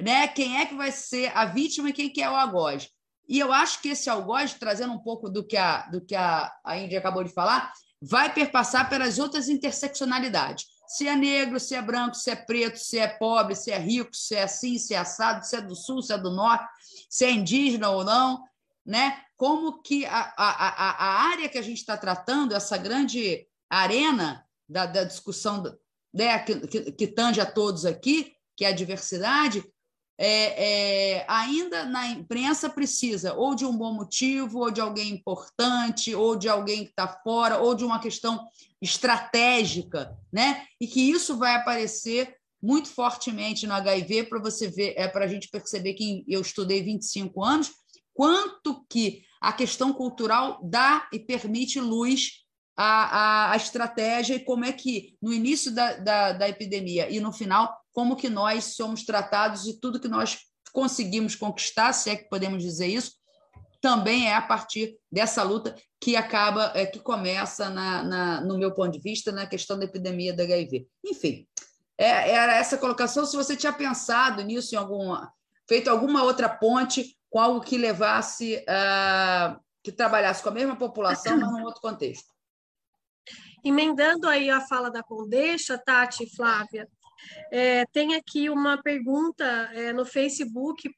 né, 0.00 0.28
quem 0.28 0.58
é 0.58 0.66
que 0.66 0.74
vai 0.74 0.92
ser 0.92 1.36
a 1.36 1.44
vítima 1.44 1.90
e 1.90 1.92
quem 1.92 2.10
que 2.10 2.22
é 2.22 2.30
o 2.30 2.36
algoz. 2.36 2.88
E 3.30 3.38
eu 3.38 3.52
acho 3.52 3.80
que 3.80 3.90
esse 3.90 4.10
algoz, 4.10 4.54
trazendo 4.54 4.92
um 4.92 4.98
pouco 4.98 5.30
do 5.30 5.46
que 5.46 5.56
a, 5.56 5.82
do 5.86 6.00
que 6.00 6.16
a, 6.16 6.52
a 6.64 6.76
Índia 6.76 6.98
acabou 6.98 7.22
de 7.22 7.32
falar, 7.32 7.72
vai 8.02 8.34
perpassar 8.34 8.90
pelas 8.90 9.20
outras 9.20 9.48
interseccionalidades. 9.48 10.66
Se 10.88 11.06
é 11.06 11.14
negro, 11.14 11.60
se 11.60 11.76
é 11.76 11.80
branco, 11.80 12.16
se 12.16 12.28
é 12.28 12.34
preto, 12.34 12.80
se 12.80 12.98
é 12.98 13.06
pobre, 13.06 13.54
se 13.54 13.70
é 13.70 13.78
rico, 13.78 14.10
se 14.12 14.34
é 14.34 14.42
assim, 14.42 14.76
se 14.80 14.94
é 14.94 14.98
assado, 14.98 15.46
se 15.46 15.54
é 15.54 15.60
do 15.60 15.76
sul, 15.76 16.02
se 16.02 16.12
é 16.12 16.18
do 16.18 16.32
norte, 16.32 16.66
se 17.08 17.24
é 17.24 17.30
indígena 17.30 17.90
ou 17.90 18.02
não, 18.02 18.42
né? 18.84 19.22
Como 19.36 19.80
que 19.80 20.04
a, 20.06 20.34
a, 20.36 21.04
a, 21.04 21.22
área 21.30 21.48
que 21.48 21.56
a 21.56 21.62
gente 21.62 21.78
está 21.78 21.96
tratando, 21.96 22.52
essa 22.52 22.76
grande 22.76 23.46
arena 23.70 24.44
da, 24.68 24.86
da 24.86 25.04
discussão 25.04 25.62
né, 26.12 26.36
que, 26.40 26.66
que, 26.66 26.92
que 26.92 27.06
tange 27.06 27.40
a 27.40 27.46
todos 27.46 27.86
aqui, 27.86 28.32
que 28.56 28.64
é 28.64 28.70
a 28.70 28.74
diversidade, 28.74 29.64
é, 30.22 31.14
é, 31.16 31.24
ainda 31.26 31.86
na 31.86 32.06
imprensa 32.08 32.68
precisa 32.68 33.32
ou 33.32 33.54
de 33.54 33.64
um 33.64 33.74
bom 33.74 33.94
motivo, 33.94 34.58
ou 34.58 34.70
de 34.70 34.78
alguém 34.78 35.14
importante, 35.14 36.14
ou 36.14 36.36
de 36.36 36.46
alguém 36.46 36.84
que 36.84 36.90
está 36.90 37.08
fora, 37.08 37.56
ou 37.56 37.74
de 37.74 37.86
uma 37.86 37.98
questão 37.98 38.46
estratégica, 38.82 40.14
né? 40.30 40.66
E 40.78 40.86
que 40.86 41.00
isso 41.00 41.38
vai 41.38 41.54
aparecer 41.54 42.36
muito 42.62 42.90
fortemente 42.90 43.66
no 43.66 43.72
HIV 43.72 44.24
para 44.24 44.38
você 44.38 44.68
ver, 44.68 44.92
é 44.94 45.08
para 45.08 45.24
a 45.24 45.28
gente 45.28 45.48
perceber 45.48 45.94
que 45.94 46.22
eu 46.28 46.42
estudei 46.42 46.82
25 46.82 47.42
anos, 47.42 47.70
quanto 48.12 48.84
que 48.90 49.22
a 49.40 49.54
questão 49.54 49.90
cultural 49.90 50.60
dá 50.62 51.08
e 51.10 51.18
permite 51.18 51.80
luz 51.80 52.44
à, 52.76 53.54
estratégia 53.56 54.34
e 54.34 54.44
como 54.44 54.66
é 54.66 54.72
que 54.72 55.16
no 55.22 55.32
início 55.32 55.74
da, 55.74 55.96
da, 55.96 56.32
da 56.34 56.48
epidemia 56.48 57.08
e 57.08 57.20
no 57.20 57.32
final 57.32 57.79
como 57.92 58.16
que 58.16 58.28
nós 58.28 58.76
somos 58.76 59.04
tratados 59.04 59.66
e 59.66 59.78
tudo 59.78 60.00
que 60.00 60.08
nós 60.08 60.38
conseguimos 60.72 61.34
conquistar, 61.34 61.92
se 61.92 62.10
é 62.10 62.16
que 62.16 62.28
podemos 62.28 62.62
dizer 62.62 62.86
isso, 62.86 63.12
também 63.80 64.28
é 64.28 64.34
a 64.34 64.42
partir 64.42 64.96
dessa 65.10 65.42
luta 65.42 65.74
que 66.00 66.14
acaba, 66.16 66.72
é, 66.74 66.86
que 66.86 66.98
começa, 67.00 67.70
na, 67.70 68.02
na, 68.02 68.40
no 68.42 68.58
meu 68.58 68.72
ponto 68.72 68.92
de 68.92 69.00
vista, 69.00 69.32
na 69.32 69.46
questão 69.46 69.78
da 69.78 69.84
epidemia 69.84 70.34
da 70.34 70.42
HIV. 70.42 70.86
Enfim, 71.04 71.46
é, 71.98 72.30
era 72.30 72.54
essa 72.54 72.78
colocação. 72.78 73.24
Se 73.24 73.36
você 73.36 73.56
tinha 73.56 73.72
pensado 73.72 74.42
nisso 74.42 74.74
em 74.74 74.78
alguma, 74.78 75.32
feito 75.68 75.88
alguma 75.88 76.22
outra 76.22 76.48
ponte 76.48 77.16
com 77.30 77.38
algo 77.38 77.60
que 77.60 77.78
levasse, 77.78 78.56
uh, 78.56 79.58
que 79.82 79.92
trabalhasse 79.92 80.42
com 80.42 80.48
a 80.48 80.52
mesma 80.52 80.76
população, 80.76 81.38
mas 81.38 81.52
num 81.52 81.64
outro 81.64 81.80
contexto. 81.80 82.28
Emendando 83.64 84.28
aí 84.28 84.50
a 84.50 84.60
fala 84.62 84.90
da 84.90 85.02
Condeixa, 85.02 85.78
Tati 85.78 86.24
e 86.24 86.34
Flávia, 86.34 86.88
é, 87.50 87.84
tem 87.86 88.14
aqui 88.14 88.48
uma 88.48 88.80
pergunta 88.82 89.44
é, 89.72 89.92
no 89.92 90.04
Facebook 90.04 90.90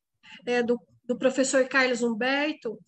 é, 0.47 0.63
do, 0.63 0.79
do 1.05 1.19
professor 1.19 1.67
Carlos 1.69 2.03
Humberto, 2.03 2.79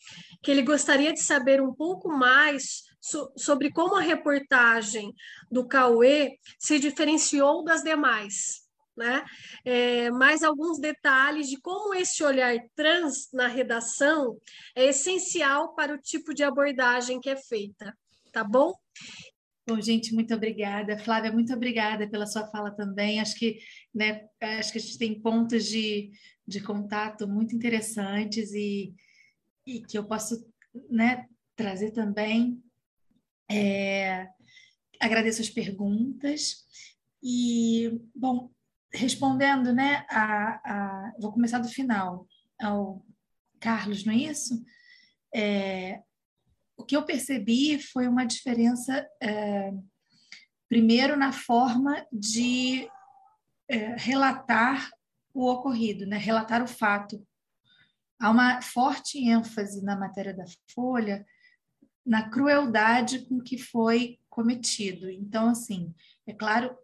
que 0.43 0.51
ele 0.51 0.63
gostaria 0.63 1.13
de 1.13 1.21
saber 1.21 1.61
um 1.61 1.73
pouco 1.75 2.09
mais 2.09 2.83
so, 3.01 3.33
sobre 3.37 3.71
como 3.71 3.97
a 3.97 4.01
reportagem 4.01 5.13
do 5.51 5.67
Cauê 5.67 6.39
se 6.59 6.79
diferenciou 6.79 7.65
das 7.65 7.83
demais. 7.83 8.65
Né? 8.97 9.25
É, 9.65 10.09
mais 10.13 10.45
alguns 10.45 10.79
detalhes 10.79 11.49
de 11.49 11.61
como 11.61 11.93
esse 11.95 12.23
olhar 12.23 12.57
trans 12.77 13.29
na 13.33 13.49
redação 13.49 14.39
é 14.73 14.85
essencial 14.85 15.75
para 15.75 15.93
o 15.93 15.99
tipo 15.99 16.33
de 16.33 16.45
abordagem 16.45 17.21
que 17.21 17.29
é 17.29 17.37
feita, 17.37 17.93
tá 18.31 18.45
bom? 18.45 18.73
Bom, 19.67 19.81
gente, 19.81 20.15
muito 20.15 20.35
obrigada. 20.35 20.99
Flávia, 20.99 21.33
muito 21.33 21.53
obrigada 21.55 22.07
pela 22.07 22.27
sua 22.27 22.47
fala 22.49 22.71
também. 22.71 23.19
Acho 23.19 23.35
que, 23.35 23.59
né, 23.95 24.29
acho 24.59 24.71
que 24.71 24.79
a 24.79 24.81
gente 24.81 24.99
tem 24.99 25.21
pontos 25.21 25.65
de, 25.65 26.11
de 26.47 26.61
contato 26.61 27.27
muito 27.27 27.57
interessantes 27.57 28.53
e, 28.53 28.95
e 29.67 29.81
que 29.81 29.97
eu 29.97 30.05
posso 30.05 30.47
né, 30.91 31.27
trazer 31.57 31.93
também. 31.93 32.63
É, 33.51 34.29
agradeço 35.01 35.41
as 35.41 35.49
perguntas 35.49 36.65
e, 37.23 38.03
bom, 38.15 38.51
respondendo, 38.93 39.73
né, 39.73 40.05
a, 40.11 40.61
a, 40.65 41.13
vou 41.19 41.33
começar 41.33 41.59
do 41.59 41.69
final, 41.69 42.29
ao 42.61 43.03
Carlos, 43.59 44.05
não 44.05 44.13
é 44.13 44.17
isso? 44.17 44.63
É, 45.35 46.03
o 46.85 46.87
que 46.87 46.95
eu 46.95 47.03
percebi 47.03 47.79
foi 47.79 48.07
uma 48.07 48.27
diferença, 48.27 49.09
é, 49.23 49.73
primeiro, 50.69 51.17
na 51.17 51.33
forma 51.33 52.07
de 52.13 52.87
é, 53.67 53.97
relatar 53.97 54.91
o 55.33 55.51
ocorrido, 55.51 56.05
né? 56.05 56.19
relatar 56.19 56.63
o 56.63 56.69
fato. 56.69 57.27
Há 58.21 58.31
uma 58.31 58.61
forte 58.61 59.19
ênfase 59.19 59.83
na 59.83 59.97
matéria 59.97 60.35
da 60.35 60.45
Folha 60.75 61.25
na 62.05 62.29
crueldade 62.29 63.21
com 63.21 63.41
que 63.41 63.57
foi 63.57 64.19
cometido. 64.29 65.09
Então, 65.09 65.49
assim, 65.49 65.91
é 66.27 66.35
claro, 66.35 66.77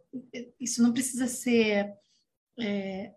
isso 0.58 0.82
não 0.82 0.94
precisa 0.94 1.26
ser 1.26 1.92
é, 2.58 3.12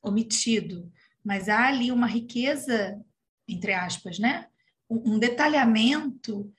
omitido, 0.00 0.88
mas 1.24 1.48
há 1.48 1.66
ali 1.66 1.90
uma 1.90 2.06
riqueza, 2.06 2.96
entre 3.48 3.72
aspas, 3.72 4.20
né? 4.20 4.46
Um 5.04 5.18
detalhamento 5.18 6.52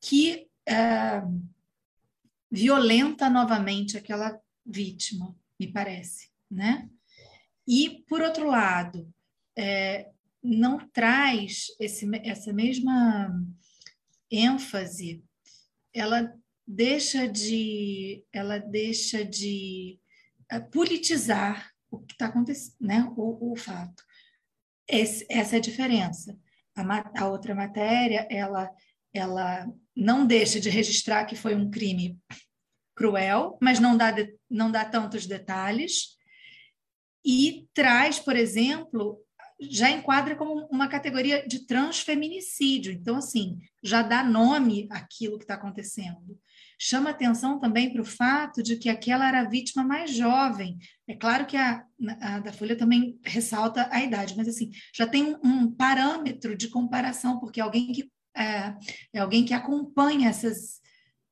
que 0.00 0.48
é, 0.66 1.22
violenta 2.50 3.28
novamente 3.28 3.96
aquela 3.96 4.40
vítima, 4.64 5.36
me 5.58 5.66
parece, 5.72 6.28
né? 6.50 6.88
E 7.66 8.04
por 8.08 8.20
outro 8.20 8.46
lado, 8.46 9.12
é, 9.56 10.10
não 10.42 10.78
traz 10.90 11.66
esse, 11.80 12.08
essa 12.22 12.52
mesma 12.52 13.34
ênfase, 14.30 15.24
ela 15.92 16.32
deixa 16.66 17.26
de, 17.26 18.24
ela 18.32 18.58
deixa 18.58 19.24
de 19.24 19.98
é, 20.50 20.60
politizar 20.60 21.72
o 21.90 21.98
que 21.98 22.12
está 22.12 22.26
acontecendo, 22.26 22.76
né? 22.80 23.12
O, 23.16 23.52
o 23.52 23.56
fato. 23.56 24.04
Esse, 24.86 25.26
essa 25.28 25.56
é 25.56 25.58
a 25.58 25.62
diferença 25.62 26.38
a, 26.82 27.10
a 27.22 27.28
outra 27.28 27.54
matéria, 27.54 28.26
ela, 28.30 28.70
ela 29.12 29.66
não 29.96 30.26
deixa 30.26 30.60
de 30.60 30.70
registrar 30.70 31.24
que 31.24 31.36
foi 31.36 31.54
um 31.54 31.70
crime 31.70 32.18
cruel, 32.94 33.56
mas 33.60 33.78
não 33.78 33.96
dá, 33.96 34.10
de, 34.10 34.34
não 34.50 34.70
dá 34.70 34.84
tantos 34.84 35.26
detalhes, 35.26 36.16
e 37.24 37.68
traz, 37.74 38.18
por 38.18 38.36
exemplo, 38.36 39.20
já 39.60 39.90
enquadra 39.90 40.36
como 40.36 40.66
uma 40.70 40.88
categoria 40.88 41.46
de 41.46 41.66
transfeminicídio. 41.66 42.92
Então, 42.92 43.16
assim, 43.16 43.58
já 43.82 44.02
dá 44.02 44.22
nome 44.22 44.88
àquilo 44.90 45.36
que 45.36 45.44
está 45.44 45.54
acontecendo. 45.54 46.38
Chama 46.80 47.10
atenção 47.10 47.58
também 47.58 47.92
para 47.92 48.00
o 48.00 48.04
fato 48.04 48.62
de 48.62 48.76
que 48.76 48.88
aquela 48.88 49.26
era 49.26 49.40
a 49.40 49.48
vítima 49.48 49.82
mais 49.82 50.14
jovem. 50.14 50.78
É 51.08 51.14
claro 51.16 51.44
que 51.44 51.56
a, 51.56 51.84
a 52.20 52.38
da 52.38 52.52
Folha 52.52 52.76
também 52.76 53.18
ressalta 53.24 53.88
a 53.90 54.00
idade, 54.02 54.36
mas 54.36 54.46
assim, 54.46 54.70
já 54.94 55.04
tem 55.04 55.24
um, 55.24 55.38
um 55.44 55.70
parâmetro 55.72 56.56
de 56.56 56.68
comparação, 56.68 57.40
porque 57.40 57.60
é 57.60 57.64
alguém 57.64 57.92
que, 57.92 58.08
é, 58.36 58.76
é 59.12 59.18
alguém 59.18 59.44
que 59.44 59.52
acompanha 59.52 60.28
essas, 60.28 60.80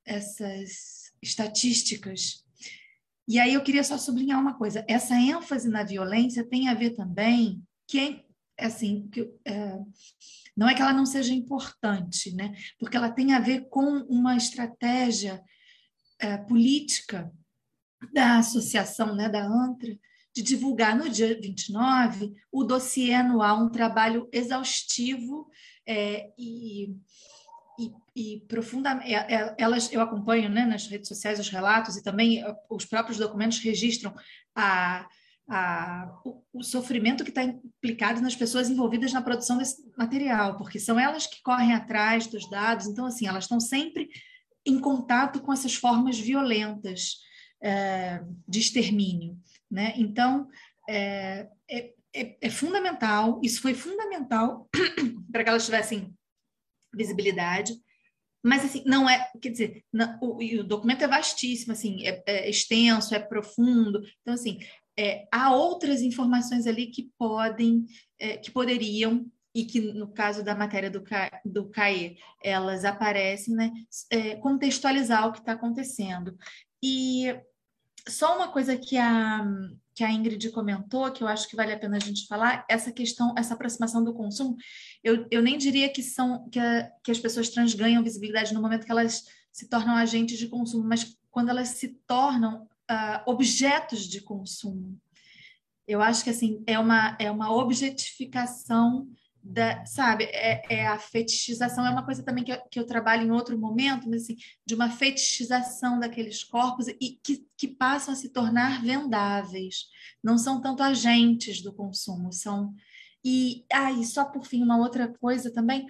essas 0.05 1.13
estatísticas. 1.23 2.45
E 3.29 3.39
aí 3.39 3.55
eu 3.55 3.63
queria 3.63 3.85
só 3.85 3.97
sublinhar 3.97 4.41
uma 4.41 4.55
coisa: 4.55 4.85
essa 4.89 5.15
ênfase 5.15 5.69
na 5.69 5.85
violência 5.85 6.45
tem 6.45 6.69
a 6.69 6.75
ver 6.75 6.91
também 6.91 7.63
que 7.87 8.26
assim 8.59 9.09
que 9.09 9.31
é, 9.45 9.79
não 10.57 10.69
é 10.69 10.75
que 10.75 10.81
ela 10.81 10.93
não 10.93 11.05
seja 11.05 11.35
importante, 11.35 12.35
né? 12.35 12.55
Porque 12.79 12.97
ela 12.97 13.11
tem 13.11 13.35
a 13.35 13.41
ver 13.41 13.69
com 13.69 13.85
uma 14.09 14.37
estratégia 14.37 15.43
é, 16.19 16.39
política 16.39 17.31
da 18.13 18.39
associação, 18.39 19.15
né, 19.15 19.29
da 19.29 19.45
ANTRA, 19.45 19.99
de 20.35 20.43
divulgar 20.43 20.97
no 20.97 21.09
dia 21.09 21.39
29 21.41 22.35
o 22.53 22.63
dossiê 22.63 23.15
anual, 23.15 23.63
um 23.63 23.71
trabalho 23.71 24.29
exaustivo 24.33 25.49
é, 25.87 26.31
e, 26.39 26.95
e, 27.79 27.93
e 28.15 28.41
profundamente. 28.41 29.15
É, 29.15 29.35
é, 29.35 29.55
elas, 29.59 29.91
eu 29.93 30.01
acompanho 30.01 30.51
né, 30.51 30.67
nas 30.67 30.87
redes 30.87 31.09
sociais 31.09 31.41
os 31.41 31.49
relatos 31.49 31.97
e 31.97 32.03
também 32.03 32.45
os 32.69 32.85
próprios 32.85 33.19
documentos 33.19 33.59
registram 33.61 34.15
a 34.55 35.09
a, 35.49 36.21
o, 36.25 36.43
o, 36.53 36.63
sofrimento 36.63 37.23
que 37.23 37.31
está 37.31 37.43
implicado 37.43 38.21
nas 38.21 38.35
pessoas 38.35 38.69
envolvidas 38.69 39.13
na 39.13 39.23
produção 39.23 39.59
desse 39.59 39.83
material, 39.97 40.57
porque 40.57 40.81
são 40.81 40.99
elas 40.99 41.27
que 41.27 41.43
correm 41.43 41.73
atrás 41.73 42.27
dos 42.27 42.49
dados, 42.51 42.87
então, 42.87 43.07
assim, 43.07 43.27
elas 43.27 43.45
estão 43.45 43.61
sempre 43.61 44.09
em 44.65 44.81
contato 44.81 45.41
com 45.41 45.53
essas 45.53 45.75
formas 45.75 46.19
violentas 46.19 47.19
é, 47.63 48.23
de 48.49 48.59
extermínio. 48.59 49.39
Né? 49.71 49.95
Então, 49.97 50.49
é, 50.89 51.49
é, 51.71 51.93
é, 52.15 52.37
é 52.41 52.51
fundamental, 52.51 53.41
isso 53.43 53.63
foi 53.63 53.75
fundamental 53.75 54.69
para 55.31 55.45
que 55.45 55.51
elas 55.51 55.65
tivessem 55.65 56.13
visibilidade, 56.93 57.75
mas 58.43 58.65
assim, 58.65 58.83
não 58.87 59.11
é, 59.11 59.31
quer 59.41 59.51
dizer, 59.51 59.85
não, 59.93 60.19
o, 60.21 60.39
o, 60.39 60.65
documento 60.65 61.03
é 61.03 61.09
vastíssimo, 61.09 61.73
assim, 61.73 62.07
é, 62.07 62.23
é 62.27 62.49
extenso, 62.49 63.15
é 63.15 63.19
profundo, 63.19 64.01
então 64.23 64.35
assim, 64.35 64.59
é, 64.99 65.27
há 65.31 65.55
outras 65.55 66.01
informações 66.01 66.67
ali 66.67 66.87
que 66.87 67.11
podem, 67.19 67.85
é, 68.19 68.37
que 68.37 68.51
poderiam 68.51 69.31
e 69.55 69.65
que 69.65 69.81
no 69.81 70.09
caso 70.09 70.45
da 70.45 70.55
matéria 70.55 70.91
do, 70.91 71.03
do 71.45 71.71
CAE, 71.71 72.19
elas 72.43 72.85
aparecem, 72.85 73.55
né, 73.55 73.73
é, 74.11 74.37
contextualizar 74.37 75.27
o 75.27 75.33
que 75.33 75.39
está 75.39 75.53
acontecendo. 75.53 76.37
E 76.83 77.35
só 78.07 78.37
uma 78.37 78.49
coisa 78.49 78.77
que 78.77 78.99
a, 78.99 79.47
que 79.95 80.05
a 80.05 80.13
Ingrid 80.13 80.51
comentou, 80.51 81.11
que 81.11 81.23
eu 81.23 81.29
acho 81.29 81.49
que 81.49 81.57
vale 81.57 81.73
a 81.73 81.79
pena 81.79 81.97
a 81.97 82.01
gente 82.01 82.27
falar, 82.27 82.67
essa 82.69 82.93
questão, 82.93 83.35
essa 83.37 83.55
aproximação 83.55 84.05
do 84.05 84.15
consumo, 84.15 84.57
eu, 85.03 85.27
eu 85.31 85.41
nem 85.41 85.57
diria 85.57 85.89
que 85.89 86.03
são 86.03 86.49
que, 86.51 86.59
a, 86.59 86.91
que 87.03 87.11
as 87.11 87.19
pessoas 87.19 87.49
trans 87.49 87.73
ganham 87.73 88.05
visibilidade 88.05 88.53
no 88.53 88.61
momento 88.61 88.85
que 88.85 88.93
elas 88.93 89.25
se 89.51 89.71
tornam 89.71 89.97
agentes 89.97 90.39
de 90.39 90.49
consumo, 90.49 90.87
mas 90.87 91.17
quando 91.31 91.49
elas 91.49 91.69
se 91.69 91.99
tornam 92.07 92.69
uh, 92.91 93.31
objetos 93.31 94.09
de 94.09 94.21
consumo. 94.21 94.99
Eu 95.87 96.03
acho 96.03 96.25
que 96.25 96.31
assim 96.31 96.63
é 96.67 96.79
uma, 96.79 97.17
é 97.21 97.31
uma 97.31 97.55
objetificação 97.55 99.09
da, 99.49 99.85
sabe, 99.87 100.25
é, 100.25 100.63
é, 100.69 100.87
a 100.89 100.99
fetichização, 100.99 101.87
é 101.87 101.91
uma 101.91 102.05
coisa 102.05 102.23
também 102.23 102.43
que 102.43 102.53
eu, 102.53 102.61
que 102.69 102.81
eu 102.81 102.87
trabalho 102.87 103.23
em 103.23 103.31
outro 103.31 103.57
momento, 103.57 104.11
mas 104.11 104.23
assim, 104.23 104.37
de 104.67 104.75
uma 104.75 104.91
fetichização 104.91 106.01
daqueles 106.01 106.43
corpos 106.43 106.89
e 106.89 107.21
que, 107.23 107.47
que 107.57 107.69
passam 107.69 108.13
a 108.13 108.17
se 108.17 108.31
tornar 108.31 108.83
vendáveis. 108.83 109.87
Não 110.23 110.37
são 110.37 110.61
tanto 110.61 110.83
agentes 110.83 111.63
do 111.63 111.73
consumo, 111.73 112.33
são. 112.33 112.75
E 113.25 113.65
ah, 113.73 113.93
só 114.03 114.25
por 114.25 114.45
fim, 114.45 114.63
uma 114.65 114.79
outra 114.79 115.07
coisa 115.09 115.53
também 115.53 115.87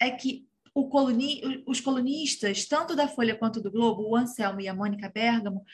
é 0.00 0.10
que 0.10 0.46
coluni, 0.90 1.62
os 1.66 1.80
colunistas, 1.80 2.66
tanto 2.66 2.96
da 2.96 3.06
Folha 3.06 3.36
quanto 3.36 3.60
do 3.60 3.70
Globo, 3.70 4.08
o 4.08 4.16
Anselmo 4.16 4.60
e 4.60 4.68
a 4.68 4.74
Mônica 4.74 5.08
Bergamo, 5.08 5.64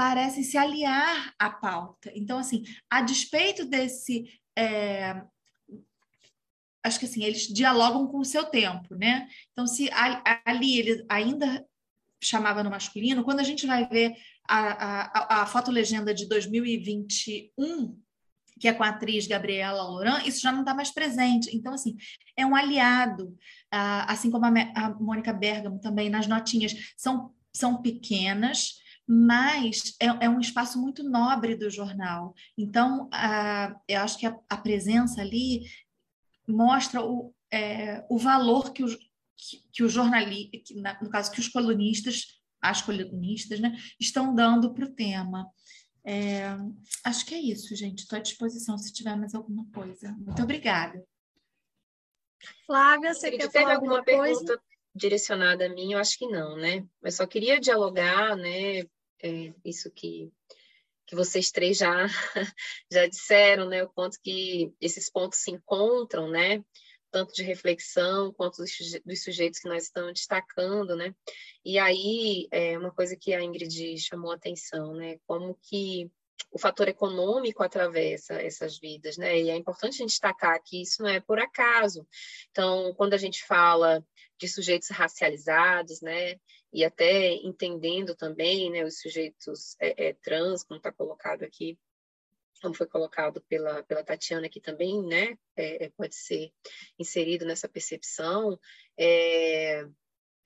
parecem 0.00 0.42
se 0.42 0.56
aliar 0.56 1.34
à 1.38 1.50
pauta. 1.50 2.10
Então, 2.14 2.38
assim, 2.38 2.64
a 2.88 3.02
despeito 3.02 3.66
desse. 3.66 4.24
É, 4.56 5.22
acho 6.82 6.98
que 6.98 7.04
assim, 7.04 7.22
eles 7.22 7.42
dialogam 7.42 8.06
com 8.06 8.18
o 8.18 8.24
seu 8.24 8.44
tempo, 8.44 8.94
né? 8.94 9.28
Então, 9.52 9.66
se 9.66 9.90
ali 9.92 10.78
ele 10.78 11.04
ainda 11.06 11.66
chamava 12.18 12.64
no 12.64 12.70
masculino, 12.70 13.22
quando 13.22 13.40
a 13.40 13.42
gente 13.42 13.66
vai 13.66 13.86
ver 13.86 14.14
a, 14.48 15.40
a, 15.40 15.42
a 15.42 15.46
fotolegenda 15.46 16.14
de 16.14 16.26
2021, 16.26 18.00
que 18.58 18.68
é 18.68 18.72
com 18.72 18.82
a 18.82 18.88
atriz 18.88 19.26
Gabriela 19.26 19.82
Loran, 19.82 20.22
isso 20.24 20.40
já 20.40 20.50
não 20.50 20.60
está 20.60 20.72
mais 20.72 20.90
presente. 20.90 21.54
Então, 21.54 21.74
assim, 21.74 21.94
é 22.34 22.46
um 22.46 22.56
aliado, 22.56 23.36
assim 23.70 24.30
como 24.30 24.46
a, 24.46 24.50
a 24.76 24.94
Mônica 24.94 25.30
Bergamo 25.30 25.78
também, 25.78 26.08
nas 26.08 26.26
notinhas, 26.26 26.74
são, 26.96 27.34
são 27.52 27.82
pequenas, 27.82 28.80
mas 29.12 29.96
é, 29.98 30.06
é, 30.06 30.28
um 30.28 30.38
espaço 30.38 30.80
muito 30.80 31.02
nobre 31.02 31.56
do 31.56 31.68
jornal. 31.68 32.32
Então, 32.56 33.10
eu 33.88 34.02
acho 34.02 34.16
que 34.16 34.24
a, 34.24 34.38
a 34.48 34.56
presença 34.56 35.20
ali 35.20 35.68
mostra 36.46 37.02
o, 37.04 37.34
é, 37.52 38.06
o 38.08 38.16
valor 38.16 38.72
que, 38.72 38.84
os, 38.84 38.94
que, 38.94 39.64
que 39.72 39.82
o 39.82 39.88
jornalista, 39.88 40.56
no 41.02 41.10
caso, 41.10 41.32
que 41.32 41.40
os 41.40 41.48
colunistas, 41.48 42.40
as 42.62 42.82
colunistas, 42.82 43.58
né, 43.58 43.76
estão 43.98 44.32
dando 44.32 44.72
para 44.72 44.84
o 44.84 44.94
tema. 44.94 45.44
É, 46.04 46.56
acho 47.02 47.26
que 47.26 47.34
é 47.34 47.40
isso, 47.40 47.74
gente. 47.74 48.02
Estou 48.02 48.16
à 48.16 48.22
disposição 48.22 48.78
se 48.78 48.92
tiver 48.92 49.16
mais 49.16 49.34
alguma 49.34 49.66
coisa. 49.72 50.12
Muito 50.12 50.40
obrigada. 50.40 51.04
Flávia, 52.64 53.12
você 53.12 53.32
quer 53.32 53.50
falar 53.50 53.74
alguma, 53.74 53.98
alguma 53.98 54.04
coisa? 54.04 54.38
pergunta 54.38 54.62
direcionada 54.94 55.66
a 55.66 55.68
mim? 55.68 55.94
Eu 55.94 55.98
acho 55.98 56.16
que 56.16 56.28
não, 56.28 56.56
né? 56.56 56.86
Mas 57.02 57.16
só 57.16 57.26
queria 57.26 57.58
dialogar, 57.58 58.36
né? 58.36 58.84
É, 59.22 59.52
isso 59.64 59.90
que 59.90 60.32
que 61.06 61.16
vocês 61.16 61.50
três 61.50 61.76
já, 61.76 62.06
já 62.88 63.04
disseram, 63.08 63.68
né, 63.68 63.82
o 63.82 63.88
quanto 63.88 64.16
que 64.22 64.72
esses 64.80 65.10
pontos 65.10 65.40
se 65.40 65.50
encontram, 65.50 66.30
né, 66.30 66.64
tanto 67.10 67.34
de 67.34 67.42
reflexão 67.42 68.32
quanto 68.32 68.58
dos 69.04 69.24
sujeitos 69.24 69.58
que 69.58 69.68
nós 69.68 69.82
estamos 69.82 70.12
destacando, 70.12 70.94
né, 70.94 71.12
e 71.64 71.80
aí 71.80 72.46
é 72.52 72.78
uma 72.78 72.92
coisa 72.92 73.16
que 73.16 73.34
a 73.34 73.42
Ingrid 73.42 73.98
chamou 73.98 74.30
a 74.30 74.36
atenção, 74.36 74.94
né, 74.94 75.18
como 75.26 75.58
que 75.60 76.08
o 76.52 76.58
fator 76.58 76.88
econômico 76.88 77.62
atravessa 77.62 78.34
essas 78.34 78.78
vidas, 78.78 79.16
né? 79.16 79.38
E 79.38 79.50
é 79.50 79.56
importante 79.56 79.94
a 79.94 79.98
gente 79.98 80.10
destacar 80.10 80.60
que 80.64 80.82
isso 80.82 81.02
não 81.02 81.08
é 81.08 81.20
por 81.20 81.38
acaso. 81.38 82.06
Então, 82.50 82.92
quando 82.94 83.14
a 83.14 83.18
gente 83.18 83.44
fala 83.44 84.04
de 84.38 84.48
sujeitos 84.48 84.88
racializados, 84.88 86.00
né? 86.00 86.36
E 86.72 86.84
até 86.84 87.32
entendendo 87.32 88.14
também, 88.14 88.70
né, 88.70 88.84
os 88.84 89.00
sujeitos 89.00 89.76
é, 89.80 90.08
é, 90.08 90.12
trans, 90.12 90.62
como 90.62 90.78
está 90.78 90.92
colocado 90.92 91.42
aqui, 91.42 91.78
como 92.62 92.74
foi 92.74 92.86
colocado 92.86 93.40
pela, 93.48 93.82
pela 93.82 94.04
Tatiana 94.04 94.46
aqui 94.46 94.60
também, 94.60 95.02
né, 95.02 95.36
é, 95.56 95.86
é 95.86 95.90
pode 95.90 96.14
ser 96.14 96.52
inserido 96.98 97.44
nessa 97.44 97.68
percepção, 97.68 98.58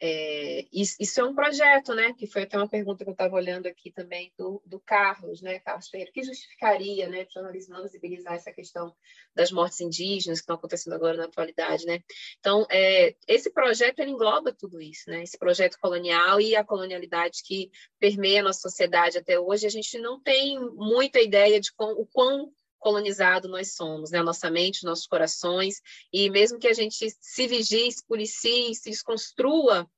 é, 0.01 0.67
isso, 0.73 1.21
é 1.21 1.25
um 1.25 1.35
projeto, 1.35 1.95
né? 1.95 2.13
Que 2.13 2.27
foi 2.27 2.43
até 2.43 2.57
uma 2.57 2.69
pergunta 2.69 3.05
que 3.05 3.11
eu 3.11 3.13
estava 3.13 3.37
olhando 3.37 3.67
aqui 3.67 3.91
também 3.91 4.33
do, 4.37 4.63
do 4.67 4.81
Carlos, 4.81 5.41
né? 5.41 5.59
Carlos 5.61 5.89
Ferreira, 5.89 6.13
que 6.13 6.23
justificaria, 6.23 7.09
né? 7.09 7.27
O 7.29 7.33
jornalismo 7.33 7.75
não 7.75 7.83
visibilizar 7.83 8.35
essa 8.35 8.53
questão 8.53 8.95
das 9.35 9.51
mortes 9.51 9.81
indígenas 9.81 10.41
que 10.41 10.43
estão 10.43 10.57
acontecendo 10.57 10.95
agora 10.95 11.17
na 11.17 11.25
atualidade, 11.25 11.87
né? 11.87 12.01
Então, 12.39 12.67
é, 12.71 13.15
esse 13.27 13.51
projeto 13.51 14.01
ele 14.01 14.11
engloba 14.11 14.53
tudo 14.53 14.81
isso, 14.81 15.09
né? 15.09 15.23
Esse 15.23 15.39
projeto 15.39 15.79
colonial 15.79 16.41
e 16.41 16.57
a 16.57 16.65
colonialidade 16.65 17.43
que 17.45 17.71
permeia 17.99 18.41
a 18.41 18.45
nossa 18.45 18.61
sociedade 18.61 19.19
até 19.19 19.39
hoje, 19.39 19.67
a 19.67 19.71
gente 19.71 19.99
não 19.99 20.21
tem 20.21 20.59
muita 20.59 21.21
ideia 21.21 21.61
de 21.61 21.73
com, 21.73 21.93
o 21.93 22.07
quão 22.07 22.53
colonizado 22.85 23.49
nós 23.49 23.75
somos, 23.75 24.11
né? 24.11 24.23
Nossa 24.23 24.51
mente, 24.51 24.85
nossos 24.85 25.07
corações, 25.07 25.81
e 26.13 26.29
mesmo 26.29 26.59
que 26.59 26.69
a 26.69 26.75
gente 26.75 27.09
se 27.19 27.47
vigie, 27.47 27.91
se 27.91 28.07
policie, 28.07 28.75
se 28.75 28.91
desconstrua 28.91 29.91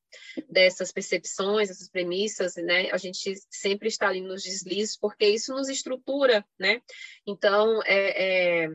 dessas 0.48 0.92
percepções, 0.92 1.68
essas 1.68 1.90
premissas, 1.90 2.54
né? 2.54 2.88
A 2.92 2.96
gente 2.96 3.34
sempre 3.50 3.88
está 3.88 4.06
ali 4.08 4.20
nos 4.20 4.44
deslizes, 4.44 4.96
porque 4.96 5.26
isso 5.26 5.52
nos 5.52 5.68
estrutura, 5.68 6.46
né? 6.56 6.80
Então, 7.26 7.82
é, 7.84 8.64
é, 8.64 8.68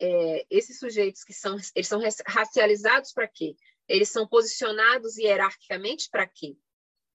é, 0.00 0.46
esses 0.48 0.78
sujeitos 0.78 1.22
que 1.24 1.34
são, 1.34 1.58
eles 1.74 1.86
são 1.86 2.00
racializados 2.26 3.12
para 3.12 3.28
quê? 3.28 3.54
Eles 3.86 4.08
são 4.08 4.26
posicionados 4.26 5.18
hierarquicamente 5.18 6.08
para 6.08 6.26
quê? 6.26 6.56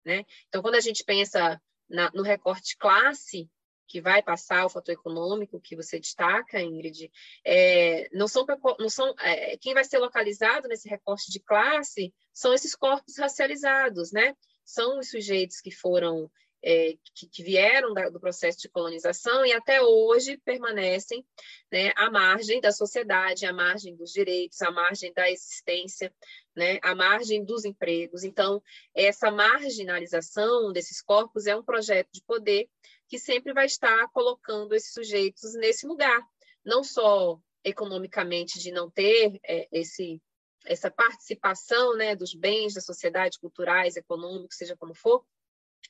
Né? 0.05 0.23
Então, 0.47 0.61
quando 0.61 0.75
a 0.75 0.79
gente 0.79 1.03
pensa 1.03 1.59
na, 1.89 2.11
no 2.13 2.21
recorte 2.21 2.77
classe, 2.77 3.49
que 3.89 3.99
vai 3.99 4.21
passar 4.21 4.65
o 4.65 4.69
fator 4.69 4.93
econômico 4.93 5.59
que 5.59 5.75
você 5.75 5.99
destaca, 5.99 6.61
Ingrid, 6.61 7.11
é, 7.43 8.07
não 8.13 8.27
são, 8.27 8.45
não 8.79 8.89
são 8.89 9.13
é, 9.19 9.57
quem 9.57 9.73
vai 9.73 9.83
ser 9.83 9.97
localizado 9.97 10.67
nesse 10.67 10.87
recorte 10.87 11.31
de 11.31 11.39
classe 11.39 12.13
são 12.31 12.53
esses 12.53 12.75
corpos 12.75 13.17
racializados, 13.17 14.11
né? 14.11 14.35
São 14.63 14.99
os 14.99 15.09
sujeitos 15.09 15.59
que 15.59 15.71
foram 15.71 16.29
é, 16.63 16.93
que, 17.15 17.27
que, 17.27 17.43
vieram 17.43 17.93
da, 17.93 18.09
do 18.09 18.19
processo 18.19 18.59
de 18.59 18.69
colonização 18.69 19.45
e 19.45 19.53
até 19.53 19.81
hoje 19.81 20.37
permanecem 20.45 21.25
né, 21.71 21.91
à 21.95 22.11
margem 22.11 22.59
da 22.59 22.71
sociedade, 22.71 23.45
à 23.45 23.53
margem 23.53 23.95
dos 23.95 24.11
direitos, 24.11 24.61
à 24.61 24.69
margem 24.69 25.11
da 25.13 25.29
existência, 25.31 26.13
né, 26.55 26.77
à 26.83 26.93
margem 26.93 27.43
dos 27.43 27.65
empregos. 27.65 28.23
Então, 28.23 28.61
essa 28.93 29.31
marginalização 29.31 30.71
desses 30.71 31.01
corpos 31.01 31.47
é 31.47 31.55
um 31.55 31.63
projeto 31.63 32.09
de 32.11 32.21
poder 32.23 32.69
que 33.09 33.17
sempre 33.19 33.53
vai 33.53 33.65
estar 33.65 34.07
colocando 34.09 34.73
esses 34.75 34.93
sujeitos 34.93 35.55
nesse 35.55 35.87
lugar, 35.87 36.21
não 36.63 36.83
só 36.83 37.39
economicamente 37.63 38.59
de 38.59 38.71
não 38.71 38.89
ter 38.89 39.39
é, 39.43 39.67
esse 39.71 40.21
essa 40.65 40.91
participação 40.91 41.95
né, 41.95 42.15
dos 42.15 42.35
bens 42.35 42.73
da 42.73 42.81
sociedade, 42.81 43.39
culturais, 43.39 43.95
econômicos, 43.95 44.57
seja 44.57 44.75
como 44.75 44.93
for, 44.93 45.25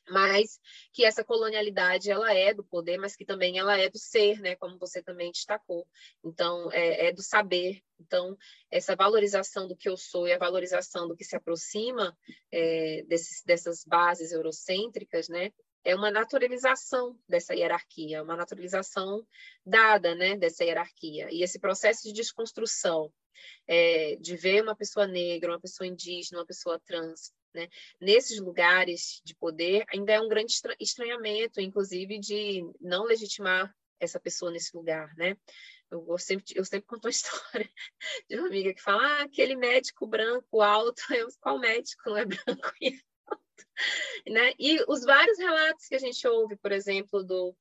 mas 0.08 0.60
que 0.94 1.04
essa 1.04 1.24
colonialidade 1.24 2.10
ela 2.10 2.34
é 2.34 2.54
do 2.54 2.64
poder, 2.64 2.98
mas 2.98 3.16
que 3.16 3.26
também 3.26 3.58
ela 3.58 3.78
é 3.78 3.90
do 3.90 3.98
ser, 3.98 4.40
né, 4.40 4.56
como 4.56 4.78
você 4.78 5.02
também 5.02 5.32
destacou. 5.32 5.88
Então, 6.24 6.72
é, 6.72 7.08
é 7.08 7.12
do 7.12 7.22
saber. 7.22 7.82
Então, 8.00 8.38
essa 8.72 8.96
valorização 8.96 9.68
do 9.68 9.76
que 9.76 9.90
eu 9.90 9.98
sou 9.98 10.28
e 10.28 10.34
a 10.34 10.38
valorização 10.38 11.08
do 11.08 11.16
que 11.16 11.24
se 11.24 11.36
aproxima 11.36 12.18
é, 12.52 13.04
desses, 13.08 13.44
dessas 13.44 13.84
bases 13.84 14.32
eurocêntricas, 14.32 15.28
né, 15.30 15.52
é 15.90 15.95
uma 15.95 16.11
naturalização 16.11 17.20
dessa 17.28 17.56
hierarquia, 17.56 18.24
uma 18.24 18.36
naturalização 18.36 19.26
dada 19.66 20.16
né, 20.16 20.38
dessa 20.38 20.64
hierarquia. 20.64 21.28
E 21.32 21.44
esse 21.44 21.60
processo 21.60 22.03
de 22.03 22.14
desconstrução, 22.14 23.11
é, 23.68 24.16
de 24.18 24.36
ver 24.36 24.61
uma 24.61 24.76
pessoa 24.76 25.07
negra, 25.07 25.52
uma 25.52 25.60
pessoa 25.60 25.88
indígena, 25.88 26.40
uma 26.40 26.45
pessoa 26.45 26.80
trans, 26.86 27.34
né, 27.53 27.68
nesses 27.99 28.40
lugares 28.40 29.22
de 29.24 29.36
poder, 29.36 29.84
ainda 29.91 30.14
é 30.14 30.22
um 30.22 30.30
grande 30.30 30.53
estranhamento, 30.80 31.60
inclusive 31.60 32.20
de 32.20 32.64
não 32.80 33.06
legitimar 33.06 33.74
essa 33.99 34.20
pessoa 34.20 34.52
nesse 34.52 34.76
lugar, 34.76 35.14
né? 35.18 35.36
Eu, 35.91 36.18
sempre, 36.20 36.45
eu 36.56 36.64
sempre 36.64 36.88
conto 36.88 37.06
uma 37.06 37.10
história 37.11 37.70
de 38.30 38.38
uma 38.38 38.48
amiga 38.48 38.74
que 38.74 38.82
fala, 38.82 39.03
ah, 39.03 39.24
aquele 39.24 39.56
médico 39.56 40.06
branco 40.06 40.61
alto, 40.61 41.02
eu, 41.14 41.28
qual 41.41 41.57
médico 41.60 42.10
não 42.10 42.18
é 42.18 42.26
branco? 42.26 42.72
Né? 44.28 44.54
E 44.60 44.84
os 44.90 45.06
vários 45.06 45.40
relatos 45.40 45.88
que 45.88 45.96
a 45.96 46.00
gente 46.00 46.28
ouve, 46.28 46.58
por 46.58 46.74
exemplo, 46.74 47.24
do, 47.24 47.56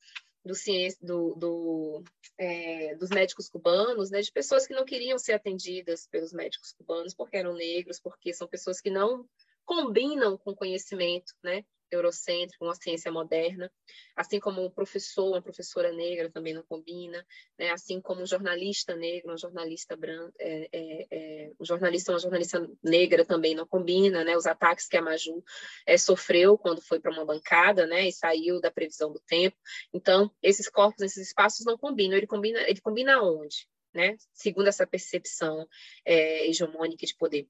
do, 0.44 0.52
ciência, 0.52 0.98
do, 1.00 1.34
do 1.36 2.04
é, 2.36 2.96
dos 2.96 3.10
médicos 3.10 3.48
cubanos, 3.48 4.10
né, 4.10 4.20
de 4.20 4.32
pessoas 4.32 4.66
que 4.66 4.74
não 4.74 4.84
queriam 4.84 5.16
ser 5.16 5.34
atendidas 5.34 6.08
pelos 6.08 6.32
médicos 6.32 6.72
cubanos 6.72 7.14
porque 7.14 7.36
eram 7.36 7.54
negros, 7.54 8.00
porque 8.00 8.34
são 8.34 8.48
pessoas 8.48 8.80
que 8.80 8.90
não 8.90 9.28
combinam 9.64 10.36
com 10.36 10.56
conhecimento, 10.56 11.32
né, 11.42 11.64
eurocêntrico, 11.90 12.64
uma 12.64 12.74
ciência 12.74 13.10
moderna, 13.10 13.70
assim 14.16 14.40
como 14.40 14.64
um 14.64 14.70
professor, 14.70 15.28
uma 15.28 15.42
professora 15.42 15.92
negra 15.92 16.30
também 16.30 16.54
não 16.54 16.62
combina, 16.62 17.24
né? 17.58 17.70
assim 17.70 18.00
como 18.00 18.22
um 18.22 18.26
jornalista 18.26 18.94
negro, 18.94 19.32
um 19.32 19.38
jornalista 19.38 19.96
branco, 19.96 20.32
é, 20.38 20.68
é, 20.72 21.06
é, 21.10 21.52
um 21.58 21.64
jornalista, 21.64 22.12
uma 22.12 22.18
jornalista 22.18 22.68
negra 22.82 23.24
também 23.24 23.54
não 23.54 23.66
combina, 23.66 24.24
né? 24.24 24.36
Os 24.36 24.46
ataques 24.46 24.86
que 24.86 24.96
a 24.96 25.02
Maju 25.02 25.42
é, 25.86 25.96
sofreu 25.96 26.56
quando 26.58 26.80
foi 26.80 27.00
para 27.00 27.12
uma 27.12 27.24
bancada, 27.24 27.86
né? 27.86 28.08
E 28.08 28.12
saiu 28.12 28.60
da 28.60 28.70
previsão 28.70 29.12
do 29.12 29.20
tempo. 29.20 29.56
Então, 29.92 30.30
esses 30.42 30.68
corpos, 30.68 31.02
esses 31.02 31.28
espaços 31.28 31.64
não 31.64 31.76
combinam. 31.78 32.16
Ele 32.16 32.26
combina, 32.26 32.60
ele 32.68 32.80
combina 32.80 33.22
onde? 33.22 33.68
Né? 33.94 34.16
Segundo 34.32 34.68
essa 34.68 34.86
percepção 34.86 35.66
é, 36.04 36.46
hegemônica 36.46 37.06
de 37.06 37.16
poder 37.16 37.48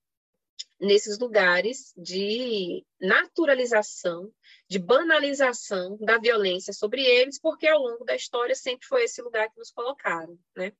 nesses 0.80 1.18
lugares 1.18 1.92
de 1.96 2.84
naturalização, 3.00 4.32
de 4.68 4.78
banalização 4.78 5.96
da 6.00 6.18
violência 6.18 6.72
sobre 6.72 7.02
eles, 7.02 7.40
porque 7.40 7.66
ao 7.66 7.80
longo 7.80 8.04
da 8.04 8.14
história 8.14 8.54
sempre 8.54 8.86
foi 8.86 9.04
esse 9.04 9.20
lugar 9.22 9.48
que 9.50 9.58
nos 9.58 9.70
colocaram, 9.70 10.38
né? 10.56 10.72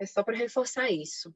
É 0.00 0.06
só 0.06 0.22
para 0.22 0.36
reforçar 0.36 0.90
isso. 0.90 1.34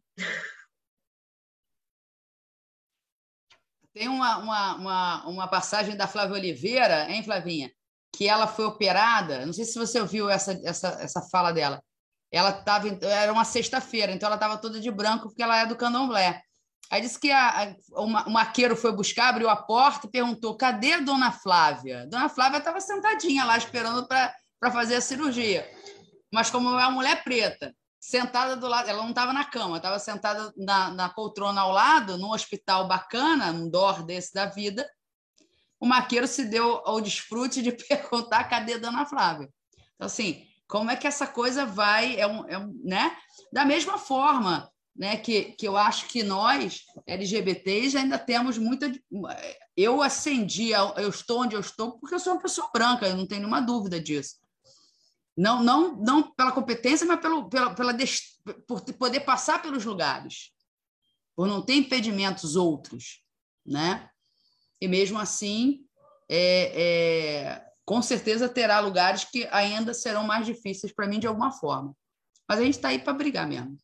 Tem 3.93 4.09
uma, 4.09 4.39
uma, 4.39 4.75
uma, 4.77 5.27
uma, 5.27 5.49
passagem 5.49 5.97
da 5.97 6.09
Flávia 6.09 6.37
Oliveira, 6.37 7.11
hein, 7.11 7.23
Flavinha? 7.23 7.71
Que 8.15 8.27
ela 8.27 8.47
foi 8.47 8.65
operada. 8.65 9.45
Não 9.45 9.53
sei 9.53 9.65
se 9.65 9.79
você 9.79 10.01
ouviu 10.01 10.31
essa, 10.31 10.53
essa, 10.65 10.89
essa 11.01 11.23
fala 11.31 11.53
dela. 11.53 11.83
Ela 12.31 12.51
estava. 12.59 12.89
Era 13.03 13.33
uma 13.33 13.45
sexta-feira, 13.45 14.13
então 14.13 14.29
ela 14.29 14.37
estava 14.37 14.57
toda 14.57 14.81
de 14.81 14.91
branco, 14.91 15.29
porque 15.29 15.43
ela 15.43 15.61
é 15.61 15.67
do 15.67 15.77
candomblé. 15.77 16.43
Aí 16.91 17.01
disse 17.01 17.19
que 17.19 17.31
a, 17.31 17.63
a, 17.63 17.75
o, 18.01 18.07
maqueiro 18.07 18.77
foi 18.77 18.93
buscar, 18.93 19.29
abriu 19.29 19.49
a 19.49 19.57
porta 19.57 20.07
e 20.07 20.11
perguntou: 20.11 20.57
cadê 20.57 20.95
a 20.95 21.01
dona 21.01 21.33
Flávia? 21.33 22.07
Dona 22.07 22.29
Flávia 22.29 22.59
estava 22.59 22.81
sentadinha 22.81 23.45
lá 23.45 23.57
esperando 23.57 24.07
para 24.07 24.71
fazer 24.71 24.97
a 24.97 25.01
cirurgia. 25.01 25.69
Mas, 26.33 26.51
como 26.51 26.69
é 26.69 26.87
uma 26.87 26.91
mulher 26.91 27.23
preta, 27.25 27.75
sentada 28.01 28.57
do 28.57 28.67
lado, 28.67 28.89
ela 28.89 29.03
não 29.03 29.11
estava 29.11 29.33
na 29.33 29.45
cama, 29.45 29.77
estava 29.77 29.99
sentada 29.99 30.53
na, 30.57 30.91
na 30.91 31.09
poltrona 31.09 31.61
ao 31.61 31.73
lado, 31.73 32.19
num 32.19 32.31
hospital 32.33 32.89
bacana, 32.89 33.53
num 33.53 33.71
dor 33.71 34.03
desse 34.03 34.35
da 34.35 34.47
vida. 34.47 34.89
O 35.79 35.87
maqueiro 35.87 36.27
se 36.27 36.45
deu 36.45 36.83
ao 36.85 37.01
desfrute 37.01 37.63
de 37.63 37.73
perguntar 37.89 38.45
cadê 38.45 38.75
a 38.75 38.79
dona 38.79 39.07
Flávia. 39.07 39.49
Então, 39.95 40.07
assim, 40.07 40.47
como 40.67 40.91
é 40.91 40.97
que 40.97 41.07
essa 41.07 41.27
coisa 41.27 41.67
vai. 41.67 42.19
É 42.19 42.27
um, 42.27 42.49
é 42.49 42.59
um, 42.59 42.73
né? 42.83 43.17
Da 43.53 43.65
mesma 43.65 43.99
forma, 43.99 44.71
né, 44.95 45.17
que, 45.17 45.53
que 45.53 45.67
eu 45.67 45.77
acho 45.77 46.07
que 46.09 46.23
nós, 46.23 46.85
LGBTs, 47.07 47.97
ainda 47.97 48.19
temos 48.19 48.59
muita. 48.59 48.93
Eu 49.77 50.03
acendi, 50.03 50.71
eu 50.71 51.09
estou 51.09 51.43
onde 51.43 51.57
eu 51.57 51.61
estou 51.61 51.99
porque 51.99 52.15
eu 52.15 52.21
sou 52.21 52.35
uma 52.35 52.43
pessoa 52.43 52.71
branca, 52.73 53.07
eu 53.07 53.17
não 53.17 53.27
tenho 53.27 53.41
nenhuma 53.41 53.61
dúvida 53.61 54.01
disso. 54.01 54.37
Não, 55.37 55.63
não, 55.63 55.97
não 55.97 56.31
pela 56.35 56.53
competência, 56.53 57.07
mas 57.07 57.21
pelo, 57.21 57.49
pela, 57.49 57.75
pela 57.75 57.97
por 58.67 58.83
poder 58.95 59.21
passar 59.21 59.63
pelos 59.63 59.85
lugares, 59.85 60.51
por 61.35 61.47
não 61.47 61.63
ter 61.63 61.75
impedimentos 61.75 62.55
outros, 62.55 63.23
né? 63.65 64.11
E 64.79 64.87
mesmo 64.87 65.19
assim, 65.19 65.87
é, 66.29 66.83
é, 66.83 67.65
com 67.85 68.03
certeza 68.03 68.49
terá 68.49 68.81
lugares 68.81 69.25
que 69.25 69.49
ainda 69.51 69.95
serão 69.95 70.25
mais 70.25 70.45
difíceis 70.45 70.93
para 70.93 71.07
mim 71.07 71.19
de 71.19 71.27
alguma 71.27 71.53
forma. 71.53 71.97
Mas 72.47 72.59
a 72.59 72.63
gente 72.65 72.75
está 72.75 72.89
aí 72.89 72.99
para 72.99 73.15
brigar 73.15 73.47
mesmo. 73.49 73.79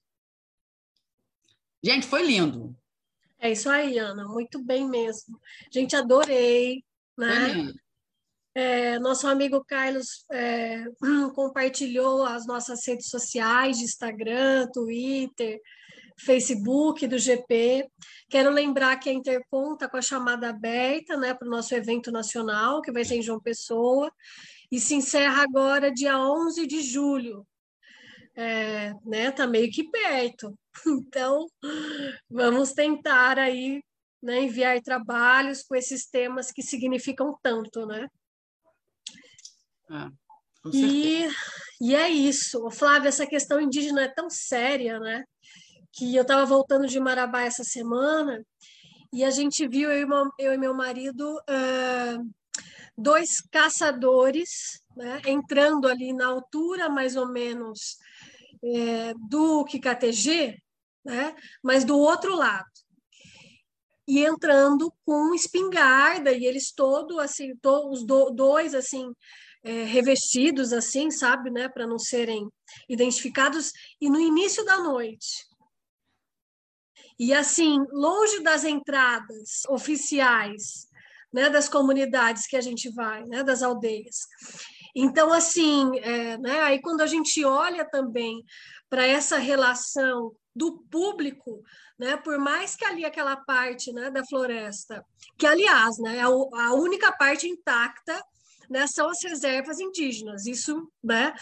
Gente, 1.82 2.06
foi 2.06 2.22
lindo. 2.22 2.76
É 3.40 3.52
isso 3.52 3.70
aí, 3.70 3.98
Ana, 3.98 4.26
muito 4.26 4.62
bem 4.62 4.88
mesmo. 4.88 5.40
Gente, 5.70 5.94
adorei, 5.94 6.82
né? 7.16 7.72
É, 8.54 8.98
nosso 8.98 9.28
amigo 9.28 9.64
Carlos 9.64 10.24
é, 10.32 10.84
compartilhou 11.34 12.24
as 12.24 12.46
nossas 12.46 12.84
redes 12.84 13.08
sociais 13.08 13.78
de 13.78 13.84
Instagram, 13.84 14.66
Twitter, 14.72 15.60
Facebook 16.18 17.06
do 17.06 17.18
GP. 17.18 17.88
Quero 18.28 18.50
lembrar 18.50 18.96
que 18.96 19.08
a 19.08 19.12
Intercom 19.12 19.74
está 19.74 19.88
com 19.88 19.96
a 19.96 20.02
chamada 20.02 20.50
aberta 20.50 21.16
né, 21.16 21.32
para 21.32 21.46
o 21.46 21.50
nosso 21.50 21.74
evento 21.74 22.10
nacional, 22.10 22.82
que 22.82 22.90
vai 22.90 23.04
ser 23.04 23.16
em 23.16 23.22
João 23.22 23.40
Pessoa, 23.40 24.12
e 24.70 24.80
se 24.80 24.94
encerra 24.96 25.44
agora 25.44 25.92
dia 25.92 26.18
11 26.18 26.66
de 26.66 26.82
julho. 26.82 27.46
É, 28.40 28.94
né, 29.04 29.32
tá 29.32 29.48
meio 29.48 29.70
que 29.70 29.90
perto. 29.90 30.56
Então, 30.86 31.44
vamos 32.30 32.72
tentar 32.72 33.36
aí 33.36 33.82
né, 34.22 34.42
enviar 34.42 34.80
trabalhos 34.80 35.64
com 35.64 35.74
esses 35.74 36.06
temas 36.06 36.52
que 36.52 36.62
significam 36.62 37.36
tanto, 37.42 37.84
né? 37.84 38.06
Ah, 39.90 40.08
e, 40.72 41.26
e 41.80 41.96
é 41.96 42.08
isso. 42.08 42.70
Flávia, 42.70 43.08
essa 43.08 43.26
questão 43.26 43.60
indígena 43.60 44.02
é 44.02 44.08
tão 44.08 44.30
séria, 44.30 45.00
né? 45.00 45.24
Que 45.92 46.14
eu 46.14 46.22
estava 46.22 46.46
voltando 46.46 46.86
de 46.86 47.00
Marabá 47.00 47.42
essa 47.42 47.64
semana 47.64 48.40
e 49.12 49.24
a 49.24 49.30
gente 49.30 49.66
viu, 49.66 49.90
eu 49.90 50.02
e 50.02 50.06
meu, 50.06 50.30
eu 50.38 50.54
e 50.54 50.58
meu 50.58 50.74
marido, 50.74 51.34
uh, 51.38 52.34
dois 52.96 53.40
caçadores 53.50 54.80
né, 54.96 55.20
entrando 55.26 55.88
ali 55.88 56.12
na 56.12 56.26
altura 56.26 56.88
mais 56.88 57.16
ou 57.16 57.28
menos 57.28 57.98
é, 58.62 59.14
do 59.28 59.64
KTG, 59.64 60.60
né? 61.04 61.34
mas 61.62 61.84
do 61.84 61.98
outro 61.98 62.34
lado. 62.34 62.68
E 64.06 64.24
entrando 64.24 64.92
com 65.04 65.34
espingarda, 65.34 66.32
e 66.32 66.46
eles 66.46 66.72
todos, 66.72 67.18
assim, 67.18 67.54
todos, 67.56 68.00
os 68.00 68.06
do, 68.06 68.30
dois, 68.30 68.74
assim, 68.74 69.12
é, 69.62 69.84
revestidos, 69.84 70.72
assim, 70.72 71.10
sabe, 71.10 71.50
né, 71.50 71.68
para 71.68 71.86
não 71.86 71.98
serem 71.98 72.48
identificados, 72.88 73.72
e 74.00 74.08
no 74.08 74.18
início 74.18 74.64
da 74.64 74.78
noite. 74.78 75.46
E 77.18 77.34
assim, 77.34 77.76
longe 77.90 78.40
das 78.42 78.64
entradas 78.64 79.64
oficiais, 79.68 80.86
né, 81.32 81.50
das 81.50 81.68
comunidades 81.68 82.46
que 82.46 82.56
a 82.56 82.60
gente 82.60 82.88
vai, 82.90 83.26
né, 83.26 83.42
das 83.42 83.62
aldeias. 83.62 84.20
Então, 85.00 85.32
assim, 85.32 85.96
é, 86.00 86.36
né, 86.38 86.60
aí 86.62 86.82
quando 86.82 87.02
a 87.02 87.06
gente 87.06 87.44
olha 87.44 87.88
também 87.88 88.44
para 88.90 89.06
essa 89.06 89.38
relação 89.38 90.32
do 90.56 90.78
público, 90.90 91.62
né? 91.96 92.16
Por 92.16 92.36
mais 92.36 92.74
que 92.74 92.84
ali 92.84 93.04
aquela 93.04 93.36
parte, 93.36 93.92
né, 93.92 94.10
da 94.10 94.24
floresta, 94.26 95.04
que 95.38 95.46
aliás, 95.46 95.98
né, 95.98 96.16
é 96.16 96.22
a 96.22 96.72
única 96.72 97.12
parte 97.12 97.46
intacta 97.46 98.20
né, 98.68 98.86
são 98.86 99.08
as 99.08 99.22
reservas 99.22 99.80
indígenas. 99.80 100.46
Isso 100.46 100.88
né, 101.02 101.32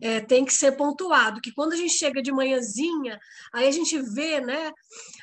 é, 0.00 0.20
tem 0.20 0.44
que 0.44 0.52
ser 0.52 0.72
pontuado, 0.72 1.40
que 1.40 1.52
quando 1.52 1.72
a 1.72 1.76
gente 1.76 1.94
chega 1.94 2.22
de 2.22 2.32
manhãzinha, 2.32 3.18
aí 3.52 3.66
a 3.66 3.72
gente 3.72 3.98
vê 4.00 4.40
né, 4.40 4.72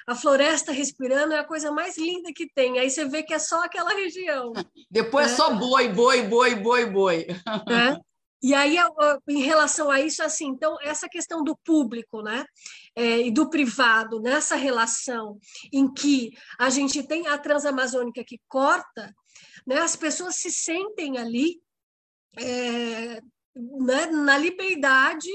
a 0.08 0.16
floresta 0.16 0.72
respirando, 0.72 1.34
é 1.34 1.40
a 1.40 1.48
coisa 1.48 1.72
mais 1.72 1.98
linda 1.98 2.32
que 2.36 2.48
tem. 2.54 2.80
Aí 2.80 2.90
você 2.90 3.06
vê 3.06 3.24
que 3.24 3.34
é 3.34 3.40
só 3.40 3.64
aquela 3.64 3.92
região. 3.92 4.54
Depois 4.90 5.28
né? 5.28 5.34
é 5.34 5.36
só 5.36 5.54
boi, 5.54 5.90
boi, 5.90 6.24
boi, 6.24 6.56
boi, 6.56 6.86
boi. 6.86 7.28
É. 7.70 8.11
E 8.44 8.54
aí, 8.56 8.76
em 9.28 9.42
relação 9.42 9.92
a 9.92 10.00
isso, 10.00 10.24
assim, 10.24 10.48
então, 10.48 10.76
essa 10.82 11.08
questão 11.08 11.44
do 11.44 11.56
público, 11.64 12.22
né, 12.22 12.44
é, 12.96 13.22
e 13.22 13.32
do 13.32 13.50
privado, 13.50 14.20
nessa 14.20 14.56
relação 14.56 15.38
em 15.72 15.92
que 15.92 16.32
a 16.58 16.70
gente 16.70 17.04
tem 17.04 17.28
a 17.28 17.38
Transamazônica 17.38 18.24
que 18.24 18.40
corta, 18.48 19.14
né, 19.66 19.80
as 19.80 19.96
pessoas 19.96 20.38
se 20.38 20.52
sentem 20.52 21.18
ali 21.18 21.62
é, 22.40 23.22
né, 23.56 24.06
na 24.08 24.38
liberdade 24.38 25.30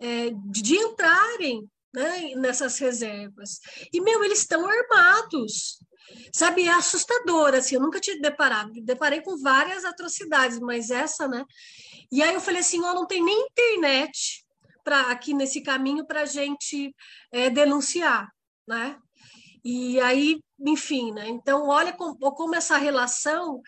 é, 0.00 0.30
de 0.50 0.76
entrarem 0.76 1.68
né, 1.94 2.34
nessas 2.36 2.78
reservas. 2.78 3.60
E, 3.92 4.00
meu, 4.00 4.24
eles 4.24 4.40
estão 4.40 4.66
armados. 4.66 5.78
Sabe, 6.32 6.68
é 6.68 6.70
assustador, 6.70 7.54
assim, 7.54 7.74
eu 7.74 7.80
nunca 7.80 8.00
tinha 8.00 8.20
deparado, 8.20 8.72
deparei 8.82 9.20
com 9.20 9.36
várias 9.36 9.84
atrocidades, 9.84 10.60
mas 10.60 10.90
essa, 10.90 11.26
né? 11.26 11.44
E 12.10 12.22
aí 12.22 12.34
eu 12.34 12.40
falei 12.40 12.60
assim, 12.60 12.80
ó, 12.82 12.90
oh, 12.90 12.94
não 12.94 13.06
tem 13.06 13.22
nem 13.22 13.46
internet 13.50 14.44
para 14.84 15.10
aqui 15.10 15.34
nesse 15.34 15.60
caminho 15.60 16.06
para 16.06 16.24
gente 16.24 16.94
é, 17.32 17.50
denunciar, 17.50 18.28
né? 18.66 18.96
E 19.64 20.00
aí, 20.00 20.40
enfim, 20.58 21.12
né? 21.12 21.28
Então, 21.28 21.68
olha 21.68 21.92
como, 21.92 22.16
como 22.16 22.54
essa 22.54 22.76
relação 22.76 23.60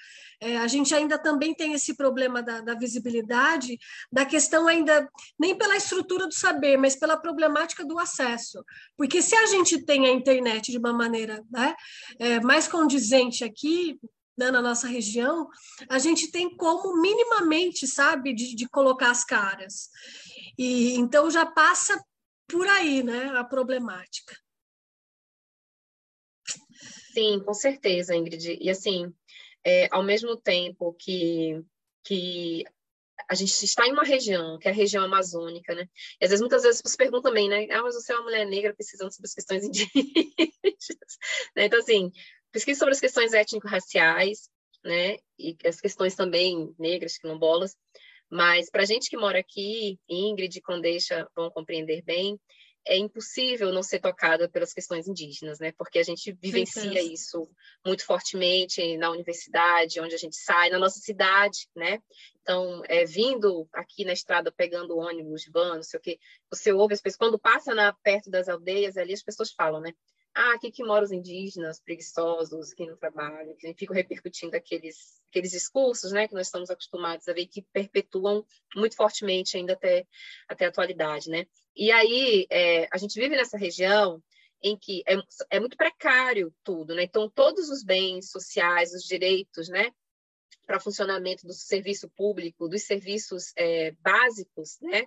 é, 0.42 0.56
a 0.56 0.66
gente 0.66 0.92
ainda 0.92 1.16
também 1.16 1.54
tem 1.54 1.72
esse 1.72 1.94
problema 1.94 2.42
da, 2.42 2.60
da, 2.60 2.74
visibilidade, 2.74 3.78
da 4.10 4.26
questão 4.26 4.66
ainda, 4.66 5.08
nem 5.38 5.56
pela 5.56 5.76
estrutura 5.76 6.26
do 6.26 6.34
saber, 6.34 6.76
mas 6.76 6.96
pela 6.96 7.16
problemática 7.16 7.84
do 7.84 7.96
acesso. 7.96 8.64
Porque 8.96 9.22
se 9.22 9.36
a 9.36 9.46
gente 9.46 9.84
tem 9.84 10.04
a 10.04 10.10
internet 10.10 10.72
de 10.72 10.78
uma 10.78 10.92
maneira 10.92 11.44
né, 11.48 11.76
é, 12.18 12.40
mais 12.40 12.66
condizente 12.66 13.44
aqui, 13.44 14.00
né, 14.36 14.50
na 14.50 14.60
nossa 14.60 14.88
região, 14.88 15.46
a 15.88 16.00
gente 16.00 16.32
tem 16.32 16.56
como 16.56 17.00
minimamente, 17.00 17.86
sabe, 17.86 18.34
de, 18.34 18.56
de 18.56 18.68
colocar 18.68 19.12
as 19.12 19.24
caras. 19.24 19.90
E 20.58 20.94
então 20.96 21.30
já 21.30 21.46
passa 21.46 22.02
por 22.48 22.66
aí, 22.66 23.04
né, 23.04 23.30
a 23.36 23.44
problemática. 23.44 24.36
Sim, 27.12 27.40
com 27.44 27.54
certeza, 27.54 28.16
Ingrid. 28.16 28.58
E 28.60 28.70
assim, 28.70 29.12
é, 29.64 29.88
ao 29.90 30.02
mesmo 30.02 30.36
tempo 30.36 30.94
que, 30.94 31.62
que 32.04 32.64
a 33.28 33.34
gente 33.34 33.50
está 33.64 33.86
em 33.86 33.92
uma 33.92 34.04
região, 34.04 34.58
que 34.58 34.68
é 34.68 34.70
a 34.70 34.74
região 34.74 35.04
amazônica, 35.04 35.74
né? 35.74 35.88
E 36.20 36.24
às 36.24 36.30
vezes, 36.30 36.40
muitas 36.40 36.62
vezes, 36.62 36.82
você 36.84 36.96
pergunta 36.96 37.28
também, 37.28 37.48
né? 37.48 37.66
Ah, 37.70 37.82
mas 37.82 37.94
você 37.94 38.12
é 38.12 38.16
uma 38.16 38.24
mulher 38.24 38.46
negra 38.46 38.74
pesquisando 38.74 39.12
sobre 39.12 39.26
as 39.26 39.34
questões 39.34 39.64
indígenas. 39.64 39.94
né? 41.56 41.64
Então, 41.64 41.78
assim, 41.78 42.10
pesquisa 42.50 42.78
sobre 42.78 42.94
as 42.94 43.00
questões 43.00 43.32
étnico-raciais, 43.32 44.50
né? 44.84 45.16
E 45.38 45.56
as 45.64 45.80
questões 45.80 46.14
também 46.14 46.74
negras, 46.78 47.16
quilombolas. 47.16 47.76
Mas, 48.30 48.70
para 48.70 48.82
a 48.82 48.86
gente 48.86 49.10
que 49.10 49.16
mora 49.16 49.38
aqui, 49.38 49.98
Ingrid 50.08 50.58
e 50.58 50.62
Condeixa 50.62 51.28
vão 51.36 51.50
compreender 51.50 52.02
bem, 52.02 52.40
é 52.86 52.96
impossível 52.96 53.72
não 53.72 53.82
ser 53.82 54.00
tocada 54.00 54.48
pelas 54.48 54.72
questões 54.72 55.06
indígenas, 55.06 55.58
né? 55.58 55.72
Porque 55.72 55.98
a 55.98 56.02
gente 56.02 56.32
vivencia 56.32 57.00
isso 57.02 57.48
muito 57.84 58.04
fortemente 58.04 58.96
na 58.96 59.10
universidade, 59.10 60.00
onde 60.00 60.14
a 60.14 60.18
gente 60.18 60.36
sai, 60.36 60.70
na 60.70 60.78
nossa 60.78 60.98
cidade, 60.98 61.68
né? 61.74 61.98
Então, 62.40 62.82
é, 62.86 63.04
vindo 63.04 63.68
aqui 63.72 64.04
na 64.04 64.12
estrada, 64.12 64.50
pegando 64.50 64.98
ônibus, 64.98 65.48
van, 65.52 65.76
não 65.76 65.82
sei 65.82 65.98
o 65.98 66.02
quê, 66.02 66.18
você 66.50 66.72
ouve 66.72 66.94
as 66.94 67.00
pessoas, 67.00 67.18
quando 67.18 67.38
passa 67.38 67.74
na, 67.74 67.92
perto 67.92 68.30
das 68.30 68.48
aldeias 68.48 68.96
ali, 68.96 69.12
as 69.12 69.22
pessoas 69.22 69.52
falam, 69.52 69.80
né? 69.80 69.92
ah, 70.34 70.54
aqui 70.54 70.70
que 70.70 70.82
moram 70.82 71.04
os 71.04 71.12
indígenas 71.12 71.80
preguiçosos, 71.80 72.72
que 72.72 72.86
não 72.86 72.96
trabalham, 72.96 73.54
que 73.56 73.74
ficam 73.74 73.94
repercutindo 73.94 74.56
aqueles, 74.56 75.20
aqueles 75.30 75.50
discursos 75.50 76.10
né, 76.10 76.26
que 76.26 76.34
nós 76.34 76.46
estamos 76.46 76.70
acostumados 76.70 77.28
a 77.28 77.32
ver, 77.34 77.46
que 77.46 77.62
perpetuam 77.72 78.44
muito 78.74 78.96
fortemente 78.96 79.56
ainda 79.56 79.74
até, 79.74 80.06
até 80.48 80.64
a 80.64 80.68
atualidade. 80.68 81.28
Né? 81.28 81.46
E 81.76 81.90
aí, 81.90 82.46
é, 82.50 82.88
a 82.92 82.98
gente 82.98 83.18
vive 83.18 83.36
nessa 83.36 83.56
região 83.56 84.22
em 84.62 84.76
que 84.76 85.02
é, 85.06 85.16
é 85.50 85.60
muito 85.60 85.76
precário 85.76 86.54
tudo, 86.62 86.94
né? 86.94 87.02
Então, 87.02 87.28
todos 87.28 87.68
os 87.68 87.82
bens 87.82 88.30
sociais, 88.30 88.92
os 88.92 89.02
direitos, 89.02 89.68
né? 89.68 89.90
Para 90.66 90.78
funcionamento 90.78 91.46
do 91.46 91.52
serviço 91.52 92.08
público, 92.10 92.68
dos 92.68 92.82
serviços 92.82 93.52
é, 93.56 93.90
básicos, 94.00 94.78
né? 94.80 95.04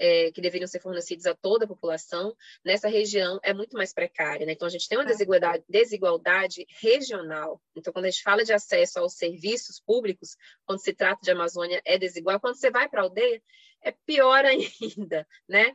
é, 0.00 0.32
que 0.32 0.40
deveriam 0.40 0.66
ser 0.66 0.80
fornecidos 0.80 1.26
a 1.26 1.34
toda 1.34 1.66
a 1.66 1.68
população, 1.68 2.34
nessa 2.64 2.88
região 2.88 3.38
é 3.42 3.52
muito 3.52 3.76
mais 3.76 3.92
precária. 3.92 4.46
Né? 4.46 4.52
Então, 4.52 4.66
a 4.66 4.70
gente 4.70 4.88
tem 4.88 4.96
uma 4.96 5.04
desigualdade, 5.04 5.62
desigualdade 5.68 6.66
regional. 6.80 7.60
Então, 7.76 7.92
quando 7.92 8.06
a 8.06 8.10
gente 8.10 8.22
fala 8.22 8.42
de 8.42 8.52
acesso 8.52 8.98
aos 8.98 9.14
serviços 9.14 9.78
públicos, 9.78 10.36
quando 10.64 10.82
se 10.82 10.94
trata 10.94 11.20
de 11.22 11.30
Amazônia, 11.30 11.82
é 11.84 11.98
desigual. 11.98 12.40
Quando 12.40 12.56
você 12.56 12.70
vai 12.70 12.88
para 12.88 13.02
a 13.02 13.04
aldeia, 13.04 13.42
é 13.82 13.92
pior 14.06 14.44
ainda. 14.46 15.26
Né? 15.48 15.74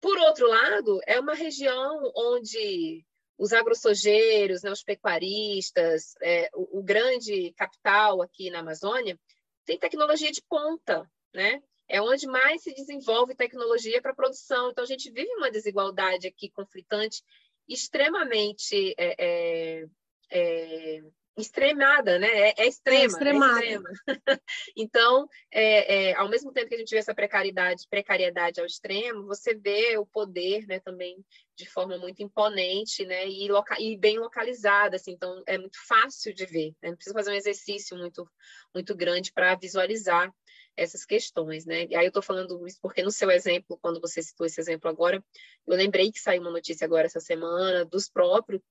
Por 0.00 0.16
outro 0.18 0.48
lado, 0.48 1.00
é 1.06 1.18
uma 1.20 1.34
região 1.34 2.10
onde 2.14 3.04
os 3.38 3.52
agrosojeiros, 3.52 4.62
né, 4.62 4.70
os 4.70 4.82
pecuaristas, 4.82 6.14
é, 6.22 6.50
o, 6.54 6.80
o, 6.80 6.82
grande 6.82 7.52
capital 7.56 8.20
aqui 8.20 8.50
na 8.50 8.58
Amazônia, 8.58 9.18
tem 9.64 9.78
tecnologia 9.78 10.30
de 10.30 10.42
ponta, 10.42 11.10
né? 11.32 11.62
é 11.90 12.00
onde 12.00 12.26
mais 12.26 12.62
se 12.62 12.72
desenvolve 12.72 13.34
tecnologia 13.34 14.00
para 14.00 14.14
produção. 14.14 14.70
Então, 14.70 14.84
a 14.84 14.86
gente 14.86 15.10
vive 15.10 15.30
uma 15.34 15.50
desigualdade 15.50 16.26
aqui 16.28 16.48
conflitante 16.48 17.20
extremamente 17.68 18.94
é, 18.96 19.16
é, 19.18 19.86
é, 20.30 21.02
extremada, 21.40 22.18
né? 22.18 22.28
É, 22.28 22.54
é 22.58 22.66
extrema. 22.66 23.02
É 23.02 23.06
extremada. 23.06 23.60
extrema. 23.60 23.90
então, 24.76 25.28
é, 25.50 26.10
é, 26.10 26.14
ao 26.14 26.28
mesmo 26.28 26.52
tempo 26.52 26.68
que 26.68 26.74
a 26.74 26.78
gente 26.78 26.90
vê 26.90 26.98
essa 26.98 27.14
precariedade, 27.14 27.86
precariedade 27.88 28.60
ao 28.60 28.66
extremo, 28.66 29.26
você 29.26 29.54
vê 29.54 29.96
o 29.98 30.06
poder, 30.06 30.66
né, 30.66 30.80
também 30.80 31.24
de 31.56 31.68
forma 31.68 31.98
muito 31.98 32.22
imponente, 32.22 33.04
né, 33.04 33.28
e, 33.28 33.48
e 33.80 33.96
bem 33.96 34.18
localizada, 34.18 34.96
assim. 34.96 35.12
Então, 35.12 35.42
é 35.46 35.58
muito 35.58 35.78
fácil 35.86 36.32
de 36.32 36.46
ver. 36.46 36.74
Né? 36.82 36.90
Não 36.90 36.96
precisa 36.96 37.14
fazer 37.14 37.30
um 37.30 37.34
exercício 37.34 37.96
muito, 37.96 38.28
muito 38.74 38.94
grande 38.94 39.32
para 39.32 39.54
visualizar 39.54 40.32
essas 40.76 41.04
questões, 41.04 41.66
né? 41.66 41.86
E 41.90 41.94
aí 41.94 42.06
eu 42.06 42.08
estou 42.08 42.22
falando 42.22 42.66
isso 42.66 42.78
porque 42.80 43.02
no 43.02 43.10
seu 43.10 43.30
exemplo, 43.30 43.78
quando 43.82 44.00
você 44.00 44.22
citou 44.22 44.46
esse 44.46 44.60
exemplo 44.60 44.88
agora, 44.88 45.22
eu 45.66 45.76
lembrei 45.76 46.10
que 46.10 46.18
saiu 46.18 46.40
uma 46.40 46.50
notícia 46.50 46.86
agora 46.86 47.06
essa 47.06 47.20
semana 47.20 47.84
dos 47.84 48.08
próprios 48.08 48.62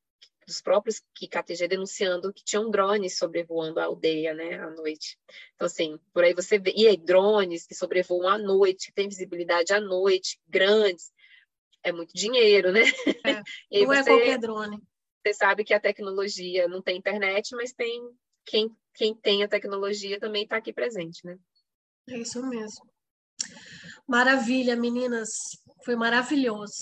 dos 0.49 0.61
próprios 0.61 1.01
que 1.13 1.27
KTG 1.27 1.67
denunciando 1.67 2.33
que 2.33 2.43
tinham 2.43 2.69
drones 2.71 3.17
sobrevoando 3.17 3.79
a 3.79 3.85
aldeia, 3.85 4.33
né, 4.33 4.55
à 4.55 4.69
noite. 4.71 5.17
Então, 5.55 5.67
assim, 5.67 5.99
por 6.11 6.23
aí 6.23 6.33
você 6.33 6.57
vê, 6.57 6.73
e 6.75 6.87
aí, 6.87 6.97
drones 6.97 7.65
que 7.67 7.75
sobrevoam 7.75 8.27
à 8.27 8.37
noite, 8.37 8.87
que 8.87 8.93
tem 8.93 9.07
visibilidade 9.07 9.71
à 9.71 9.79
noite, 9.79 10.39
grandes, 10.47 11.11
é 11.83 11.91
muito 11.91 12.13
dinheiro, 12.13 12.71
né? 12.71 12.81
É, 13.23 13.41
não 13.85 13.93
é 13.93 14.03
você, 14.03 14.09
é 14.09 14.13
qualquer 14.13 14.39
drone. 14.39 14.81
Você 15.23 15.33
sabe 15.33 15.63
que 15.63 15.73
a 15.73 15.79
tecnologia 15.79 16.67
não 16.67 16.81
tem 16.81 16.97
internet, 16.97 17.55
mas 17.55 17.71
tem 17.71 18.01
quem, 18.45 18.75
quem 18.95 19.15
tem 19.15 19.43
a 19.43 19.47
tecnologia 19.47 20.19
também 20.19 20.43
está 20.43 20.57
aqui 20.57 20.73
presente, 20.73 21.23
né? 21.23 21.37
É 22.09 22.17
isso 22.17 22.41
mesmo. 22.47 22.89
Maravilha, 24.07 24.75
meninas. 24.75 25.29
Foi 25.85 25.95
maravilhoso. 25.95 26.73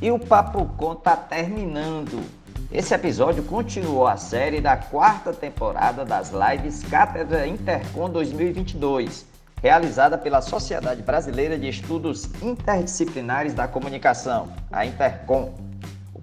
e 0.00 0.10
o 0.10 0.18
Papo 0.18 0.64
Com 0.76 0.94
tá 0.94 1.16
terminando. 1.16 2.22
Esse 2.70 2.94
episódio 2.94 3.42
continuou 3.44 4.06
a 4.06 4.16
série 4.16 4.60
da 4.60 4.76
quarta 4.76 5.32
temporada 5.32 6.04
das 6.04 6.30
lives 6.32 6.82
Cátedra 6.84 7.46
Intercom 7.46 8.10
2022, 8.10 9.26
realizada 9.62 10.18
pela 10.18 10.40
Sociedade 10.40 11.02
Brasileira 11.02 11.58
de 11.58 11.68
Estudos 11.68 12.28
Interdisciplinares 12.42 13.54
da 13.54 13.66
Comunicação, 13.66 14.48
a 14.70 14.84
Intercom. 14.84 15.54